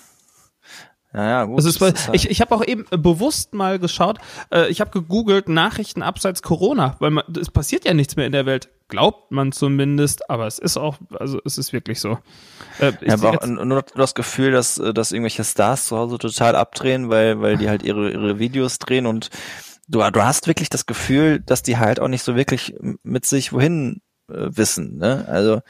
Naja, 1.15 1.45
gut. 1.45 1.63
Das 1.63 1.79
halt- 1.81 1.99
ich 2.13 2.31
ich 2.31 2.41
habe 2.41 2.55
auch 2.55 2.65
eben 2.65 2.87
äh, 2.91 2.97
bewusst 2.97 3.53
mal 3.53 3.79
geschaut, 3.79 4.19
äh, 4.51 4.69
ich 4.69 4.81
habe 4.81 4.91
gegoogelt 4.91 5.49
Nachrichten 5.49 6.03
abseits 6.03 6.43
Corona, 6.43 6.97
weil 7.01 7.11
man, 7.11 7.25
es 7.39 7.51
passiert 7.51 7.85
ja 7.85 7.93
nichts 7.93 8.17
mehr 8.17 8.27
in 8.27 8.33
der 8.33 8.47
Welt. 8.47 8.71
Glaubt 8.89 9.31
man 9.31 9.53
zumindest, 9.53 10.31
aber 10.31 10.47
es 10.47 10.59
ist 10.59 10.77
auch, 10.79 10.99
also 11.19 11.39
es 11.45 11.59
ist 11.59 11.73
wirklich 11.75 12.01
so. 12.01 12.19
Äh, 12.79 12.93
ich 13.03 13.13
habe 13.13 13.29
auch 13.29 13.47
nur 13.47 13.83
das 13.95 14.15
Gefühl, 14.15 14.53
dass, 14.53 14.79
äh, 14.79 14.95
dass 14.95 15.13
irgendwelche 15.13 15.45
Stars 15.45 15.87
zu 15.87 15.99
Hause 15.99 16.17
total 16.19 16.57
abdrehen, 16.57 17.11
weil, 17.11 17.41
weil 17.43 17.59
die 17.59 17.69
halt 17.69 17.83
ihre, 17.83 18.11
ihre 18.11 18.39
Videos 18.39 18.79
drehen 18.79 19.07
und 19.07 19.29
du, 19.89 19.99
du 20.11 20.23
hast 20.23 20.47
wirklich 20.47 20.71
das 20.71 20.87
Gefühl, 20.87 21.41
dass 21.41 21.63
die 21.63 21.77
halt 21.77 22.01
auch 22.01 22.09
nicht 22.09 22.23
so 22.23 22.37
wirklich 22.37 22.75
mit 23.03 23.27
sich 23.27 23.53
wohin 23.53 24.01
äh, 24.31 24.49
wissen. 24.51 24.97
Ne? 24.97 25.27
Also 25.29 25.61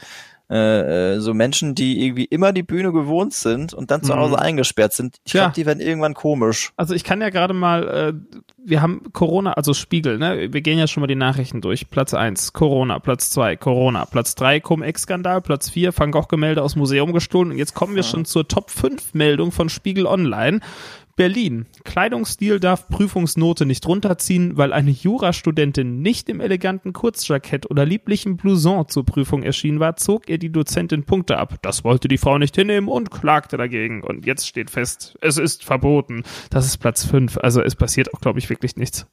äh, 0.53 1.15
äh, 1.15 1.21
so 1.21 1.33
Menschen, 1.33 1.75
die 1.75 2.05
irgendwie 2.05 2.25
immer 2.27 2.53
die 2.53 2.63
Bühne 2.63 2.93
gewohnt 2.93 3.33
sind 3.33 3.73
und 3.73 3.91
dann 3.91 4.03
zu 4.03 4.13
Mhm. 4.13 4.19
Hause 4.19 4.39
eingesperrt 4.39 4.93
sind, 4.93 5.17
ich 5.25 5.33
Ja. 5.33 5.45
glaube, 5.45 5.55
die 5.55 5.65
werden 5.65 5.81
irgendwann 5.81 6.13
komisch. 6.13 6.73
Also 6.77 6.95
ich 6.95 7.05
kann 7.05 7.23
ja 7.23 7.31
gerade 7.31 7.55
mal, 7.55 7.89
äh, 7.89 8.37
wir 8.65 8.83
haben 8.83 9.03
Corona, 9.13 9.55
also 9.55 9.73
Spiegel, 9.73 10.19
ne? 10.19 10.53
Wir 10.53 10.61
gehen 10.61 10.79
ja 10.79 10.87
schon 10.87 11.01
mal 11.01 11.07
die 11.07 11.15
Nachrichten 11.15 11.61
durch. 11.63 11.89
Platz 11.89 12.13
eins 12.13 12.53
Corona, 12.53 12.99
Platz 12.99 13.31
zwei 13.31 13.57
Corona, 13.57 14.05
Platz 14.05 14.35
drei 14.35 14.61
Cum-Ex-Skandal, 14.61 15.41
Platz 15.41 15.71
vier 15.71 15.97
Van 15.97 16.11
Gogh-Gemälde 16.13 16.63
aus 16.63 16.77
Museum 16.77 17.13
gestohlen. 17.13 17.51
Und 17.53 17.59
jetzt 17.59 17.75
kommen 17.75 17.97
wir 17.97 18.03
schon 18.03 18.25
zur 18.27 18.47
Top 18.47 18.71
5 18.71 19.15
Meldung 19.15 19.53
von 19.53 19.69
Spiegel 19.71 20.07
Online. 20.07 20.61
Berlin. 21.17 21.67
Kleidungsstil 21.85 22.59
darf 22.61 22.89
Prüfungsnote 22.89 23.67
nicht 23.67 23.87
runterziehen, 23.87 24.57
weil 24.57 24.73
eine 24.73 24.91
Jurastudentin 24.91 26.01
nicht 26.01 26.29
im 26.29 26.41
eleganten 26.41 26.93
Kurzjackett 26.93 27.71
oder 27.71 27.85
lieblichen 27.85 28.37
Blouson 28.37 28.89
zur 28.89 29.05
Prüfung 29.05 29.43
erschienen 29.43 29.81
war, 29.81 29.97
zog 29.97 30.29
ihr 30.29 30.39
die 30.39 30.51
Dozentin 30.51 31.05
Punkte 31.05 31.39
ab. 31.39 31.57
Das 31.63 31.85
wollte 31.85 32.09
die 32.09 32.19
Frau 32.19 32.39
nicht 32.39 32.57
hinnehmen 32.57 32.89
und 32.89 33.11
klagte 33.11 33.57
dagegen. 33.57 34.03
Und 34.03 34.27
jetzt 34.27 34.49
steht 34.49 34.71
fest, 34.71 35.17
es 35.21 35.37
ist 35.37 35.65
verboten. 35.65 36.23
Das 36.51 36.67
ist 36.67 36.79
Platz 36.79 37.05
5. 37.05 37.39
Also 37.39 37.63
es 37.63 37.77
passiert 37.77 38.13
auch, 38.15 38.21
glaube 38.21 38.39
ich, 38.39 38.49
wirklich 38.49 38.77
nichts. 38.77 39.07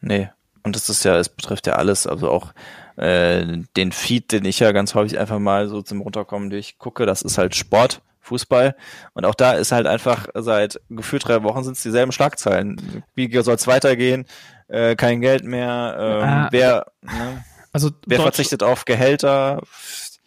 Nee. 0.00 0.28
Und 0.64 0.76
das 0.76 0.88
ist 0.88 1.04
ja, 1.04 1.16
es 1.16 1.28
betrifft 1.28 1.66
ja 1.66 1.74
alles, 1.74 2.06
also 2.06 2.30
auch 2.30 2.52
äh, 2.96 3.58
den 3.76 3.92
Feed, 3.92 4.32
den 4.32 4.44
ich 4.44 4.58
ja 4.58 4.72
ganz 4.72 4.94
häufig 4.94 5.18
einfach 5.18 5.38
mal 5.38 5.68
so 5.68 5.82
zum 5.82 6.00
Runterkommen 6.00 6.50
durchgucke, 6.50 7.06
das 7.06 7.22
ist 7.22 7.38
halt 7.38 7.54
Sport, 7.54 8.02
Fußball. 8.28 8.76
Und 9.14 9.24
auch 9.24 9.34
da 9.34 9.52
ist 9.52 9.72
halt 9.72 9.86
einfach 9.86 10.26
seit 10.34 10.80
gefühlt 10.90 11.26
drei 11.26 11.42
Wochen 11.42 11.64
sind 11.64 11.76
es 11.76 11.82
dieselben 11.82 12.12
Schlagzeilen. 12.12 13.02
Wie 13.14 13.30
soll 13.42 13.54
es 13.56 13.66
weitergehen? 13.66 14.26
Äh, 14.68 14.96
kein 14.96 15.20
Geld 15.20 15.44
mehr, 15.44 15.96
ähm, 15.98 16.22
Ah. 16.28 16.48
wer, 16.50 16.86
ne, 17.02 17.44
Also 17.72 17.90
wer 18.06 18.18
Deutsch- 18.18 18.24
verzichtet 18.24 18.62
auf 18.62 18.84
Gehälter? 18.84 19.60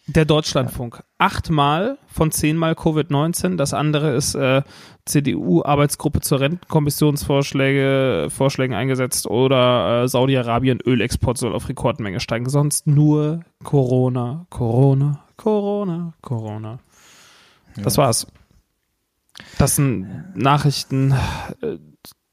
Der 0.08 0.24
Deutschlandfunk. 0.24 1.04
Achtmal 1.18 1.96
von 2.08 2.32
zehnmal 2.32 2.72
Covid-19. 2.74 3.56
Das 3.56 3.72
andere 3.72 4.14
ist 4.16 4.34
äh, 4.34 4.62
CDU-Arbeitsgruppe 5.06 6.20
zur 6.20 6.40
Rentenkommissionsvorschläge 6.40 8.28
Vorschlägen 8.30 8.74
eingesetzt 8.74 9.26
oder 9.28 10.02
äh, 10.02 10.08
Saudi-Arabien 10.08 10.80
Ölexport 10.84 11.38
soll 11.38 11.54
auf 11.54 11.68
Rekordmenge 11.68 12.18
steigen. 12.20 12.48
Sonst 12.48 12.86
nur 12.88 13.40
Corona, 13.62 14.46
Corona, 14.50 15.20
Corona, 15.36 16.14
Corona. 16.20 16.78
Das 17.76 17.98
war's. 17.98 18.26
Das 19.58 19.76
sind 19.76 20.36
Nachrichten, 20.36 21.12
äh, 21.62 21.78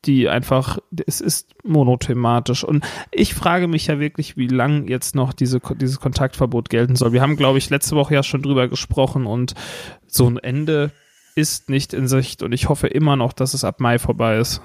die 0.05 0.29
einfach, 0.29 0.79
es 1.05 1.19
ist 1.19 1.53
monothematisch. 1.63 2.63
Und 2.63 2.85
ich 3.11 3.33
frage 3.33 3.67
mich 3.67 3.87
ja 3.87 3.99
wirklich, 3.99 4.37
wie 4.37 4.47
lang 4.47 4.87
jetzt 4.87 5.13
noch 5.13 5.33
diese, 5.33 5.59
dieses 5.59 5.99
Kontaktverbot 5.99 6.69
gelten 6.69 6.95
soll. 6.95 7.11
Wir 7.11 7.21
haben, 7.21 7.35
glaube 7.35 7.57
ich, 7.57 7.69
letzte 7.69 7.95
Woche 7.95 8.13
ja 8.13 8.23
schon 8.23 8.41
drüber 8.41 8.67
gesprochen 8.69 9.25
und 9.25 9.55
so 10.07 10.29
ein 10.29 10.37
Ende 10.37 10.91
ist 11.35 11.69
nicht 11.69 11.93
in 11.93 12.07
Sicht 12.07 12.43
und 12.43 12.53
ich 12.53 12.69
hoffe 12.69 12.87
immer 12.87 13.15
noch, 13.15 13.33
dass 13.33 13.53
es 13.53 13.63
ab 13.63 13.79
Mai 13.79 13.99
vorbei 13.99 14.37
ist. 14.37 14.61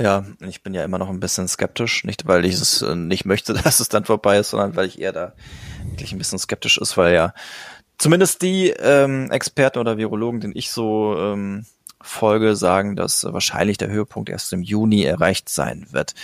Ja, 0.00 0.24
ich 0.40 0.62
bin 0.62 0.74
ja 0.74 0.84
immer 0.84 0.98
noch 0.98 1.08
ein 1.08 1.18
bisschen 1.18 1.48
skeptisch, 1.48 2.04
nicht 2.04 2.28
weil 2.28 2.44
ich 2.44 2.54
es 2.54 2.82
äh, 2.82 2.94
nicht 2.94 3.24
möchte, 3.24 3.52
dass 3.64 3.80
es 3.80 3.88
dann 3.88 4.04
vorbei 4.04 4.38
ist, 4.38 4.50
sondern 4.50 4.76
weil 4.76 4.86
ich 4.86 5.00
eher 5.00 5.12
da 5.12 5.34
wirklich 5.84 6.12
ein 6.12 6.18
bisschen 6.18 6.38
skeptisch 6.38 6.78
ist, 6.78 6.96
weil 6.96 7.14
ja 7.14 7.34
zumindest 7.98 8.42
die 8.42 8.70
ähm, 8.70 9.30
Experten 9.30 9.78
oder 9.78 9.96
Virologen, 9.96 10.40
den 10.40 10.52
ich 10.54 10.70
so 10.70 11.16
ähm, 11.18 11.66
folge, 12.00 12.56
sagen, 12.56 12.96
dass 12.96 13.24
wahrscheinlich 13.24 13.78
der 13.78 13.88
Höhepunkt 13.88 14.28
erst 14.30 14.52
im 14.52 14.62
Juni 14.62 15.02
erreicht 15.02 15.48
sein 15.48 15.86
wird. 15.90 16.14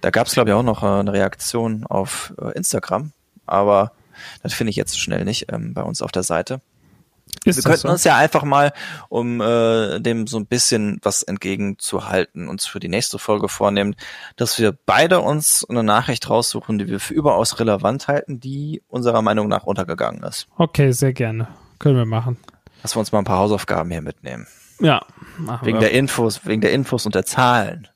Da 0.00 0.10
gab 0.10 0.26
es, 0.26 0.34
glaube 0.34 0.50
ich, 0.50 0.54
auch 0.54 0.62
noch 0.62 0.82
äh, 0.82 0.86
eine 0.86 1.12
Reaktion 1.12 1.84
auf 1.84 2.32
äh, 2.40 2.52
Instagram, 2.56 3.12
aber 3.46 3.92
das 4.42 4.54
finde 4.54 4.70
ich 4.70 4.76
jetzt 4.76 4.98
schnell 4.98 5.24
nicht 5.24 5.52
ähm, 5.52 5.74
bei 5.74 5.82
uns 5.82 6.02
auf 6.02 6.12
der 6.12 6.22
Seite. 6.22 6.60
Ist 7.44 7.56
Wir 7.56 7.62
könnten 7.64 7.88
so? 7.88 7.88
uns 7.90 8.04
ja 8.04 8.16
einfach 8.16 8.42
mal, 8.42 8.72
um 9.08 9.40
äh, 9.40 10.00
dem 10.00 10.26
so 10.26 10.38
ein 10.38 10.46
bisschen 10.46 10.98
was 11.02 11.22
entgegenzuhalten, 11.22 12.48
uns 12.48 12.66
für 12.66 12.80
die 12.80 12.88
nächste 12.88 13.18
Folge 13.18 13.48
vornehmen, 13.48 13.96
dass 14.36 14.58
wir 14.58 14.72
beide 14.72 15.20
uns 15.20 15.66
eine 15.68 15.82
Nachricht 15.82 16.30
raussuchen, 16.30 16.78
die 16.78 16.88
wir 16.88 17.00
für 17.00 17.12
überaus 17.14 17.60
relevant 17.60 18.08
halten, 18.08 18.40
die 18.40 18.82
unserer 18.88 19.20
Meinung 19.20 19.48
nach 19.48 19.64
untergegangen 19.64 20.22
ist. 20.22 20.46
Okay, 20.56 20.92
sehr 20.92 21.12
gerne. 21.12 21.48
Können 21.78 21.96
wir 21.96 22.06
machen. 22.06 22.38
Dass 22.82 22.96
wir 22.96 23.00
uns 23.00 23.12
mal 23.12 23.18
ein 23.18 23.24
paar 23.24 23.38
Hausaufgaben 23.38 23.90
hier 23.90 24.02
mitnehmen. 24.02 24.46
Ja. 24.80 25.04
Machen 25.38 25.66
Wegen 25.66 25.76
wir. 25.76 25.88
der 25.88 25.92
Infos, 25.92 26.46
wegen 26.46 26.60
der 26.60 26.72
Infos 26.72 27.06
und 27.06 27.14
der 27.14 27.24
Zahlen. 27.26 27.88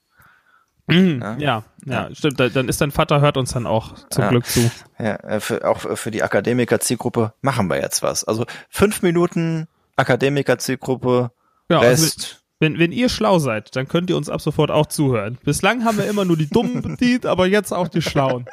Mhm, 0.88 1.20
Ja. 1.22 1.36
ja, 1.38 1.62
ja, 1.84 2.08
stimmt. 2.14 2.40
Da- 2.40 2.48
Dann 2.48 2.68
ist 2.68 2.80
dein 2.80 2.90
Vater, 2.90 3.20
hört 3.20 3.36
uns 3.36 3.52
dann 3.52 3.66
auch 3.66 3.94
zum 4.10 4.24
Ja. 4.24 4.30
Glück 4.30 4.46
zu. 4.46 4.70
Ja, 4.98 5.16
äh, 5.16 5.40
für, 5.40 5.68
auch 5.68 5.80
für 5.96 6.10
die 6.10 6.22
Akademiker-Zielgruppe 6.22 7.32
machen 7.42 7.68
wir 7.68 7.80
jetzt 7.80 8.02
was. 8.02 8.24
Also 8.24 8.46
fünf 8.70 9.02
Minuten 9.02 9.68
Akademiker-Zielgruppe, 9.96 11.30
Ja, 11.70 11.80
also 11.80 12.04
Rest. 12.04 12.34
Wenn, 12.60 12.78
wenn 12.80 12.90
ihr 12.90 13.08
schlau 13.08 13.38
seid, 13.38 13.76
dann 13.76 13.86
könnt 13.86 14.10
ihr 14.10 14.16
uns 14.16 14.28
ab 14.28 14.40
sofort 14.40 14.72
auch 14.72 14.86
zuhören. 14.86 15.38
Bislang 15.44 15.84
haben 15.84 15.96
wir 15.96 16.06
immer 16.06 16.24
nur 16.24 16.36
die 16.36 16.48
Dummen 16.48 16.82
bedient, 16.82 17.24
aber 17.24 17.46
jetzt 17.46 17.72
auch 17.72 17.86
die 17.86 18.02
Schlauen. 18.02 18.46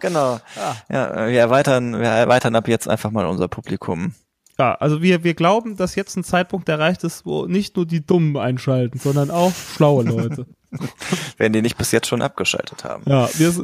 Genau. 0.00 0.38
Ja, 0.88 1.26
äh, 1.26 1.30
wir 1.32 1.40
erweitern, 1.40 1.98
wir 1.98 2.06
erweitern 2.08 2.54
ab 2.54 2.68
jetzt 2.68 2.88
einfach 2.88 3.10
mal 3.10 3.26
unser 3.26 3.48
Publikum. 3.48 4.14
Ja, 4.58 4.74
also 4.74 5.00
wir, 5.02 5.24
wir 5.24 5.34
glauben, 5.34 5.76
dass 5.76 5.94
jetzt 5.94 6.16
ein 6.16 6.24
Zeitpunkt 6.24 6.68
erreicht 6.68 7.04
ist, 7.04 7.24
wo 7.24 7.46
nicht 7.46 7.76
nur 7.76 7.86
die 7.86 8.04
Dummen 8.04 8.36
einschalten, 8.36 8.98
sondern 8.98 9.30
auch 9.30 9.52
schlaue 9.52 10.04
Leute. 10.04 10.46
Wenn 11.36 11.52
die 11.52 11.62
nicht 11.62 11.76
bis 11.76 11.90
jetzt 11.92 12.06
schon 12.06 12.22
abgeschaltet 12.22 12.84
haben. 12.84 13.02
Ja, 13.06 13.28
wir, 13.34 13.54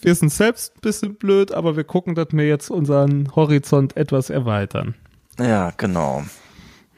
wir 0.00 0.14
sind 0.14 0.30
selbst 0.30 0.74
ein 0.76 0.80
bisschen 0.80 1.14
blöd, 1.14 1.52
aber 1.52 1.76
wir 1.76 1.84
gucken, 1.84 2.14
dass 2.14 2.28
wir 2.32 2.46
jetzt 2.46 2.70
unseren 2.70 3.34
Horizont 3.34 3.96
etwas 3.96 4.30
erweitern. 4.30 4.94
Ja, 5.38 5.72
genau. 5.76 6.24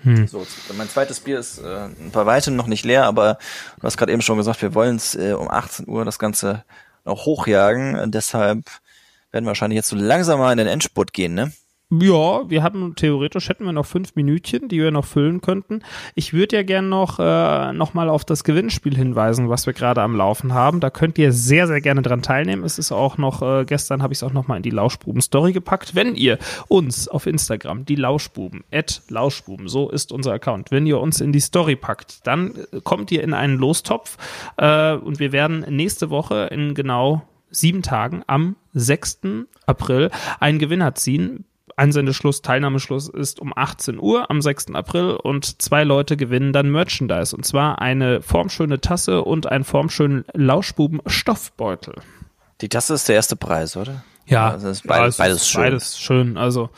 Hm. 0.03 0.27
So, 0.27 0.47
mein 0.77 0.89
zweites 0.89 1.21
Bier 1.21 1.39
ist 1.39 1.59
äh, 1.59 1.89
bei 2.13 2.27
weitem 2.27 2.57
noch 2.57 2.67
nicht 2.67 2.85
leer, 2.85 3.05
aber 3.05 3.39
du 3.79 3.83
hast 3.83 3.97
gerade 3.97 4.13
eben 4.13 4.23
schon 4.23 4.39
gesagt, 4.39 4.63
wir 4.63 4.75
wollen 4.75 4.97
es 4.97 5.15
äh, 5.15 5.35
um 5.35 5.51
18 5.51 5.87
Uhr 5.89 6.05
das 6.05 6.19
Ganze 6.19 6.65
noch 7.05 7.27
hochjagen. 7.27 8.11
Deshalb 8.11 8.65
werden 9.31 9.45
wir 9.45 9.49
wahrscheinlich 9.49 9.77
jetzt 9.77 9.89
so 9.89 9.97
langsam 9.97 10.39
mal 10.39 10.53
in 10.53 10.59
den 10.59 10.67
Endspurt 10.67 11.13
gehen, 11.13 11.35
ne? 11.35 11.53
Ja, 11.93 12.49
wir 12.49 12.63
haben 12.63 12.95
theoretisch 12.95 13.49
hätten 13.49 13.65
wir 13.65 13.73
noch 13.73 13.85
fünf 13.85 14.15
Minütchen, 14.15 14.69
die 14.69 14.79
wir 14.79 14.93
noch 14.93 15.05
füllen 15.05 15.41
könnten. 15.41 15.83
Ich 16.15 16.33
würde 16.33 16.55
ja 16.55 16.63
gern 16.63 16.89
noch 16.89 17.19
äh, 17.19 17.73
noch 17.73 17.95
mal 17.95 18.09
auf 18.09 18.25
das 18.25 18.45
Gewinnspiel 18.45 18.95
hinweisen, 18.95 19.49
was 19.49 19.67
wir 19.67 19.73
gerade 19.73 20.01
am 20.01 20.15
Laufen 20.15 20.55
haben. 20.55 20.79
Da 20.79 20.91
könnt 20.91 21.19
ihr 21.19 21.33
sehr 21.33 21.67
sehr 21.67 21.81
gerne 21.81 22.03
dran 22.03 22.23
teilnehmen. 22.23 22.63
Es 22.63 22.79
ist 22.79 22.93
auch 22.93 23.19
noch 23.19 23.43
äh, 23.43 23.65
gestern 23.65 24.05
habe 24.05 24.13
ich 24.13 24.21
es 24.21 24.23
auch 24.23 24.33
noch 24.33 24.47
mal 24.47 24.57
in 24.57 24.63
die 24.63 24.71
Lauschbuben 24.71 25.21
Story 25.21 25.53
gepackt. 25.53 25.97
Wenn 25.97 26.15
ihr 26.15 26.39
uns 26.69 27.09
auf 27.09 27.27
Instagram 27.27 27.85
die 27.85 27.97
Lauschbuben 27.97 28.63
Lauschbuben 29.09 29.67
so 29.67 29.91
ist 29.91 30.13
unser 30.13 30.33
Account. 30.33 30.71
Wenn 30.71 30.87
ihr 30.87 31.01
uns 31.01 31.21
in 31.21 31.33
die 31.33 31.41
Story 31.41 31.75
packt, 31.75 32.25
dann 32.25 32.55
äh, 32.71 32.81
kommt 32.85 33.11
ihr 33.11 33.25
in 33.25 33.35
einen 33.35 33.59
Lostopf 33.59 34.17
äh, 34.59 34.95
und 34.95 35.19
wir 35.19 35.33
werden 35.33 35.67
nächste 35.69 36.09
Woche 36.11 36.51
in 36.53 36.75
genau 36.75 37.23
sieben 37.51 37.83
Tagen 37.83 38.23
am 38.29 38.55
6. 38.75 39.21
April 39.67 40.11
einen 40.39 40.61
Gewinner 40.61 40.95
ziehen. 40.95 41.47
Einsendeschluss, 41.81 42.43
Teilnahmeschluss 42.43 43.09
ist 43.09 43.41
um 43.41 43.53
18 43.57 43.99
Uhr 43.99 44.31
am 44.31 44.43
6. 44.43 44.75
April 44.75 45.17
und 45.17 45.63
zwei 45.63 45.83
Leute 45.83 46.19
gewinnen 46.19 46.53
dann 46.53 46.71
Merchandise 46.71 47.35
und 47.35 47.47
zwar 47.47 47.81
eine 47.81 48.21
formschöne 48.21 48.83
Tasse 48.83 49.23
und 49.23 49.47
einen 49.47 49.65
formschönen 49.65 50.25
Lauschbuben 50.35 51.01
Stoffbeutel. 51.07 51.95
Die 52.61 52.69
Tasse 52.69 52.93
ist 52.93 53.09
der 53.09 53.15
erste 53.15 53.35
Preis, 53.35 53.79
oder? 53.79 54.05
Ja, 54.27 54.51
Also 54.51 54.69
ist 54.69 54.85
ja, 54.85 54.89
beides, 54.89 55.15
es 55.15 55.19
beides 55.19 55.49
schön. 55.49 55.63
Beides 55.63 55.99
schön. 55.99 56.37
Also 56.37 56.69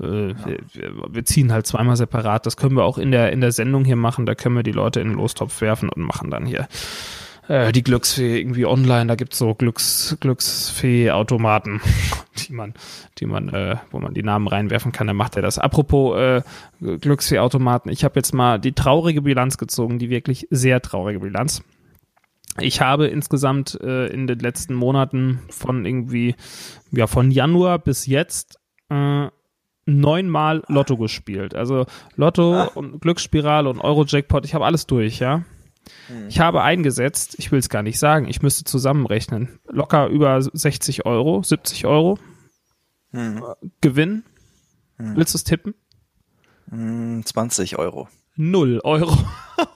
äh, 0.00 0.02
wir, 0.02 0.58
wir, 0.72 0.92
wir 1.10 1.24
ziehen 1.26 1.52
halt 1.52 1.66
zweimal 1.66 1.96
separat. 1.96 2.46
Das 2.46 2.56
können 2.56 2.74
wir 2.74 2.84
auch 2.84 2.96
in 2.96 3.10
der 3.10 3.32
in 3.32 3.42
der 3.42 3.52
Sendung 3.52 3.84
hier 3.84 3.96
machen. 3.96 4.24
Da 4.24 4.34
können 4.34 4.56
wir 4.56 4.62
die 4.62 4.72
Leute 4.72 5.00
in 5.00 5.08
den 5.08 5.18
Lostopf 5.18 5.60
werfen 5.60 5.90
und 5.90 6.02
machen 6.02 6.30
dann 6.30 6.46
hier 6.46 6.68
äh, 7.48 7.72
die 7.72 7.82
Glücksfee 7.82 8.38
irgendwie 8.38 8.66
online. 8.66 9.06
Da 9.06 9.14
gibt's 9.14 9.38
so 9.38 9.54
Glücks 9.54 10.16
Glücksfee-Automaten, 10.20 11.80
die 12.36 12.52
man, 12.52 12.74
die 13.18 13.26
man, 13.26 13.48
äh, 13.48 13.76
wo 13.90 13.98
man 13.98 14.14
die 14.14 14.22
Namen 14.22 14.46
reinwerfen 14.46 14.92
kann. 14.92 15.06
Dann 15.06 15.16
macht 15.16 15.36
er 15.36 15.42
das. 15.42 15.58
Apropos 15.58 16.16
äh, 16.16 16.42
Glücksfee-Automaten. 16.80 17.90
Ich 17.90 18.04
habe 18.04 18.16
jetzt 18.16 18.34
mal 18.34 18.58
die 18.58 18.72
traurige 18.72 19.22
Bilanz 19.22 19.58
gezogen, 19.58 19.98
die 19.98 20.10
wirklich 20.10 20.46
sehr 20.50 20.80
traurige 20.80 21.20
Bilanz. 21.20 21.62
Ich 22.60 22.80
habe 22.80 23.06
insgesamt 23.06 23.78
äh, 23.80 24.06
in 24.06 24.26
den 24.26 24.38
letzten 24.38 24.74
Monaten 24.74 25.40
von 25.48 25.84
irgendwie, 25.86 26.34
ja, 26.90 27.06
von 27.06 27.30
Januar 27.30 27.78
bis 27.78 28.06
jetzt 28.06 28.58
äh, 28.90 29.28
neunmal 29.86 30.62
Lotto 30.68 30.96
gespielt. 30.96 31.54
Also 31.54 31.86
Lotto 32.16 32.68
und 32.74 33.00
Glücksspirale 33.00 33.68
und 33.68 33.80
Euro-Jackpot, 33.80 34.44
ich 34.44 34.54
habe 34.54 34.66
alles 34.66 34.86
durch, 34.86 35.20
ja. 35.20 35.44
Ich 36.28 36.40
habe 36.40 36.62
eingesetzt, 36.62 37.36
ich 37.38 37.52
will 37.52 37.58
es 37.58 37.68
gar 37.68 37.82
nicht 37.82 37.98
sagen, 37.98 38.28
ich 38.28 38.42
müsste 38.42 38.64
zusammenrechnen. 38.64 39.58
Locker 39.66 40.08
über 40.08 40.40
60 40.40 41.06
Euro, 41.06 41.42
70 41.42 41.86
Euro. 41.86 42.18
Hm. 43.12 43.42
Gewinn. 43.80 44.24
Willst 44.98 45.34
du 45.34 45.38
es 45.38 45.44
tippen? 45.44 45.74
Hm, 46.70 47.24
20 47.24 47.78
Euro. 47.78 48.08
Null 48.36 48.80
Euro. 48.84 49.16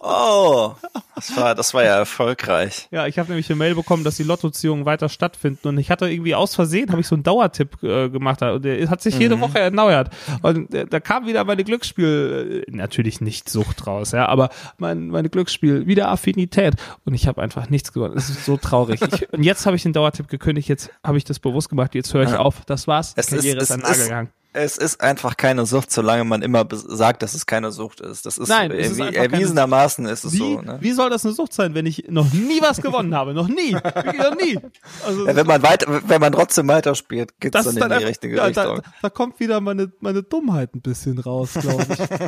Oh, 0.00 0.72
das 1.14 1.36
war, 1.36 1.54
das 1.54 1.74
war 1.74 1.84
ja 1.84 1.96
erfolgreich. 1.98 2.88
Ja, 2.90 3.06
ich 3.06 3.18
habe 3.18 3.28
nämlich 3.30 3.48
eine 3.50 3.56
Mail 3.56 3.74
bekommen, 3.74 4.04
dass 4.04 4.16
die 4.16 4.22
Lottoziehungen 4.22 4.84
weiter 4.84 5.08
stattfinden 5.08 5.68
und 5.68 5.78
ich 5.78 5.90
hatte 5.90 6.08
irgendwie 6.08 6.34
aus 6.34 6.54
Versehen, 6.54 6.90
habe 6.90 7.00
ich 7.00 7.06
so 7.06 7.14
einen 7.14 7.22
Dauertipp 7.22 7.82
äh, 7.82 8.08
gemacht 8.08 8.42
und 8.42 8.64
der 8.64 8.88
hat 8.88 9.02
sich 9.02 9.18
jede 9.18 9.40
Woche 9.40 9.58
erneuert 9.58 10.10
und 10.42 10.72
äh, 10.74 10.86
da 10.86 11.00
kam 11.00 11.26
wieder 11.26 11.44
meine 11.44 11.64
Glücksspiel, 11.64 12.64
äh, 12.66 12.70
natürlich 12.70 13.20
nicht 13.20 13.48
Sucht 13.48 13.86
raus, 13.86 14.12
ja, 14.12 14.26
aber 14.26 14.50
mein, 14.78 15.08
meine 15.08 15.28
Glücksspiel, 15.28 15.86
wieder 15.86 16.08
Affinität 16.08 16.74
und 17.04 17.14
ich 17.14 17.26
habe 17.26 17.40
einfach 17.42 17.68
nichts 17.70 17.92
gewonnen. 17.92 18.16
Es 18.16 18.28
ist 18.30 18.44
so 18.44 18.56
traurig. 18.56 19.00
Ich, 19.02 19.32
und 19.32 19.42
jetzt 19.42 19.66
habe 19.66 19.76
ich 19.76 19.82
den 19.82 19.92
Dauertipp 19.92 20.28
gekündigt, 20.28 20.68
jetzt 20.68 20.90
habe 21.04 21.18
ich 21.18 21.24
das 21.24 21.38
bewusst 21.38 21.68
gemacht, 21.68 21.94
jetzt 21.94 22.12
höre 22.14 22.24
ich 22.24 22.34
auf. 22.34 22.64
Das 22.66 22.86
war's, 22.86 23.12
Es 23.16 23.26
ist- 23.26 23.34
Karriere 23.36 23.58
ist, 23.58 23.64
es 23.64 23.70
an 23.72 23.80
Nagel 23.80 23.96
ist- 23.96 24.04
gegangen. 24.04 24.28
Es 24.54 24.76
ist 24.76 25.00
einfach 25.00 25.38
keine 25.38 25.64
Sucht, 25.64 25.90
solange 25.90 26.24
man 26.24 26.42
immer 26.42 26.66
sagt, 26.70 27.22
dass 27.22 27.32
es 27.32 27.46
keine 27.46 27.72
Sucht 27.72 28.00
ist. 28.00 28.26
Das 28.26 28.36
ist, 28.36 28.48
Nein, 28.48 28.70
es 28.70 28.90
ist 28.90 29.00
erwiesenermaßen 29.00 30.04
ist 30.04 30.24
es 30.24 30.34
Wie, 30.34 30.38
so. 30.38 30.60
Ne? 30.60 30.76
wie 30.80 30.92
soll 30.92 31.08
das 31.08 31.24
eine 31.24 31.32
Sucht 31.32 31.54
sein, 31.54 31.74
wenn 31.74 31.86
ich 31.86 32.04
noch 32.08 32.30
nie 32.34 32.60
was 32.60 32.82
gewonnen 32.82 33.14
habe? 33.14 33.32
Noch 33.32 33.48
nie. 33.48 33.72
Noch 33.72 34.36
nie. 34.36 34.58
Also, 35.06 35.26
Ja, 35.26 35.36
wenn 35.36 35.46
man 35.46 35.62
weiter, 35.62 36.02
wenn 36.06 36.20
man 36.20 36.32
trotzdem 36.32 36.68
weiterspielt, 36.68 37.40
geht's 37.40 37.52
das 37.52 37.64
dann 37.64 37.76
ist 37.76 37.82
in 37.82 37.88
dann 37.88 37.98
die 37.98 38.04
richtige 38.04 38.36
ja, 38.36 38.44
Richtung. 38.44 38.76
da, 38.76 38.92
da 39.00 39.10
kommt 39.10 39.40
wieder 39.40 39.60
meine, 39.62 39.90
meine 40.00 40.22
Dummheit 40.22 40.74
ein 40.74 40.82
bisschen 40.82 41.18
raus, 41.18 41.54
glaube 41.54 41.86
ich. 41.88 41.98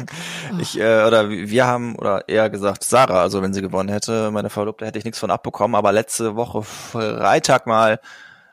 Ich, 0.61 0.81
äh, 0.81 1.05
oder 1.05 1.29
wir 1.29 1.67
haben, 1.67 1.97
oder 1.97 2.29
eher 2.29 2.49
gesagt, 2.49 2.85
Sarah, 2.85 3.21
also 3.21 3.43
wenn 3.43 3.53
sie 3.53 3.61
gewonnen 3.61 3.89
hätte, 3.89 4.31
meine 4.31 4.51
Verlobte, 4.51 4.87
hätte 4.87 4.99
ich 4.99 5.05
nichts 5.05 5.19
von 5.19 5.31
abbekommen, 5.31 5.75
aber 5.75 5.93
letzte 5.93 6.37
Woche 6.37 6.63
Freitag 6.63 7.67
mal 7.67 8.01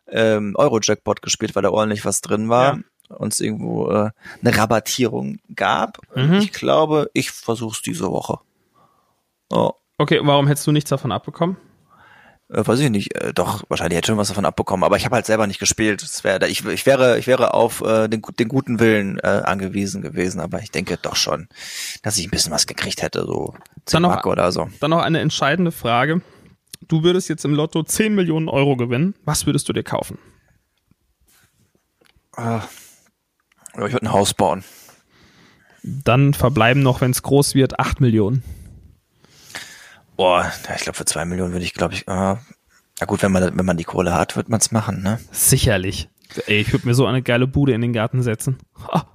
ähm, 0.07 0.53
Euro-Jackpot 0.57 1.22
gespielt, 1.22 1.55
weil 1.55 1.63
da 1.63 1.69
ordentlich 1.69 2.05
was 2.05 2.22
drin 2.22 2.49
war. 2.49 2.76
Ja. 2.76 2.80
Uns 3.18 3.39
irgendwo 3.39 3.89
äh, 3.89 4.09
eine 4.43 4.57
Rabattierung 4.57 5.39
gab. 5.55 5.99
Mhm. 6.16 6.36
Ich 6.36 6.51
glaube, 6.51 7.09
ich 7.14 7.32
versuch's 7.32 7.82
diese 7.82 8.09
Woche. 8.12 8.39
Oh, 9.49 9.72
Okay, 9.97 10.20
warum 10.24 10.47
hättest 10.47 10.66
du 10.66 10.72
nichts 10.72 10.89
davon 10.89 11.12
abbekommen? 11.12 11.57
äh, 12.49 12.66
weiß 12.66 12.80
ich 12.80 12.89
nicht. 12.89 13.16
Äh, 13.16 13.34
doch, 13.34 13.64
wahrscheinlich 13.70 13.95
hätte 13.97 14.05
ich 14.05 14.07
schon 14.07 14.18
was 14.18 14.30
davon 14.30 14.45
abbekommen, 14.45 14.84
aber 14.84 14.97
ich 14.97 15.05
habe 15.05 15.16
halt 15.16 15.26
selber 15.28 15.45
nicht 15.47 15.59
gespielt. 15.59 16.03
Wär, 16.24 16.41
ich, 16.49 16.66
ich 16.66 16.86
wäre, 16.86 17.20
ich 17.20 17.28
wäre 17.28 17.53
auf 17.53 17.82
äh, 17.82 18.07
den, 18.07 18.22
den 18.39 18.47
guten 18.47 18.80
Willen 18.80 19.20
äh, 19.20 19.28
angewiesen 19.45 20.01
gewesen, 20.01 20.39
aber 20.41 20.59
ich 20.62 20.72
denke 20.72 20.97
doch 20.97 21.16
schon, 21.16 21.47
dass 22.01 22.18
ich 22.18 22.26
ein 22.28 22.32
bisschen 22.32 22.51
was 22.51 22.66
gekriegt 22.68 23.01
hätte, 23.03 23.26
so 23.26 23.53
10 23.86 24.01
Dann 24.01 24.12
noch- 24.12 24.26
oder 24.26 24.51
so. 24.51 24.70
Dann 24.80 24.89
noch 24.91 25.01
eine 25.01 25.20
entscheidende 25.20 25.72
Frage. 25.72 26.22
Du 26.88 27.03
würdest 27.03 27.30
jetzt 27.30 27.45
im 27.45 27.53
Lotto 27.53 27.84
10 27.84 28.16
Millionen 28.16 28.49
Euro 28.49 28.76
gewinnen. 28.76 29.14
Was 29.24 29.45
würdest 29.45 29.70
du 29.70 29.74
dir 29.74 29.84
kaufen? 29.84 30.18
Ah. 32.36 32.62
Ja, 33.78 33.86
ich 33.86 33.93
würde 33.93 34.05
ein 34.05 34.11
Haus 34.11 34.34
bauen. 34.34 34.63
Dann 35.84 36.34
verbleiben 36.34 36.84
noch, 36.84 37.01
wenn 37.01 37.11
es 37.11 37.24
groß 37.24 37.55
wird, 37.55 37.80
8 37.80 38.01
Millionen. 38.01 38.43
Boah, 40.15 40.51
ja, 40.67 40.76
ich 40.76 40.82
glaube 40.84 40.97
für 40.97 41.05
zwei 41.05 41.26
Millionen 41.26 41.53
würde 41.53 41.65
ich, 41.65 41.74
glaube 41.74 41.95
ich, 41.95 42.07
äh, 42.07 42.36
na 43.01 43.05
gut, 43.07 43.24
wenn 43.24 43.32
man 43.32 43.57
wenn 43.57 43.65
man 43.65 43.78
die 43.78 43.84
Kohle 43.84 44.13
hat, 44.13 44.36
wird 44.36 44.49
man 44.49 44.59
es 44.59 44.72
machen, 44.72 45.01
ne? 45.01 45.19
Sicherlich. 45.32 46.09
Ey, 46.45 46.61
ich 46.61 46.72
würde 46.72 46.88
mir 46.88 46.93
so 46.93 47.07
eine 47.07 47.24
geile 47.24 47.47
Bude 47.47 47.74
in 47.74 47.82
den 47.82 47.93
Garten 47.93 48.22
setzen. 48.22 48.57
Ha. 48.91 49.07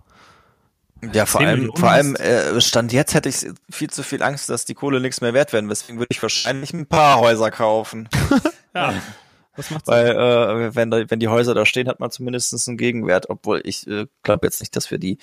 Ja, 1.13 1.27
vor 1.27 1.41
10 1.41 1.49
allem, 1.49 1.73
vor 1.77 1.91
allem 1.91 2.17
äh, 2.17 2.61
stand 2.61 2.93
jetzt 2.93 3.15
hätte 3.15 3.29
ich 3.29 3.47
viel 3.71 3.91
zu 3.91 4.03
viel 4.03 4.23
Angst, 4.23 4.49
dass 4.49 4.65
die 4.65 4.75
Kohle 4.75 5.01
nichts 5.01 5.21
mehr 5.21 5.35
wert 5.35 5.53
werden. 5.53 5.69
Deswegen 5.69 5.99
würde 5.99 6.09
ich 6.11 6.21
wahrscheinlich 6.23 6.73
ein 6.73 6.87
paar 6.87 7.21
Häuser 7.21 7.51
kaufen, 7.51 8.09
Ja. 8.75 8.95
Was 9.57 9.71
macht's? 9.71 9.89
weil 9.89 10.09
äh, 10.11 10.75
wenn 10.75 10.91
da, 10.91 11.09
wenn 11.09 11.21
die 11.21 11.29
Häuser 11.29 11.55
da 11.55 11.67
stehen, 11.67 11.89
hat 11.89 12.01
man 12.01 12.11
zumindest 12.11 12.69
einen 12.69 12.77
Gegenwert. 12.77 13.31
Obwohl 13.31 13.61
ich 13.65 13.87
äh, 13.87 14.07
glaube 14.23 14.47
jetzt 14.47 14.61
nicht, 14.61 14.77
dass 14.77 14.91
wir 14.91 14.99
die 14.99 15.19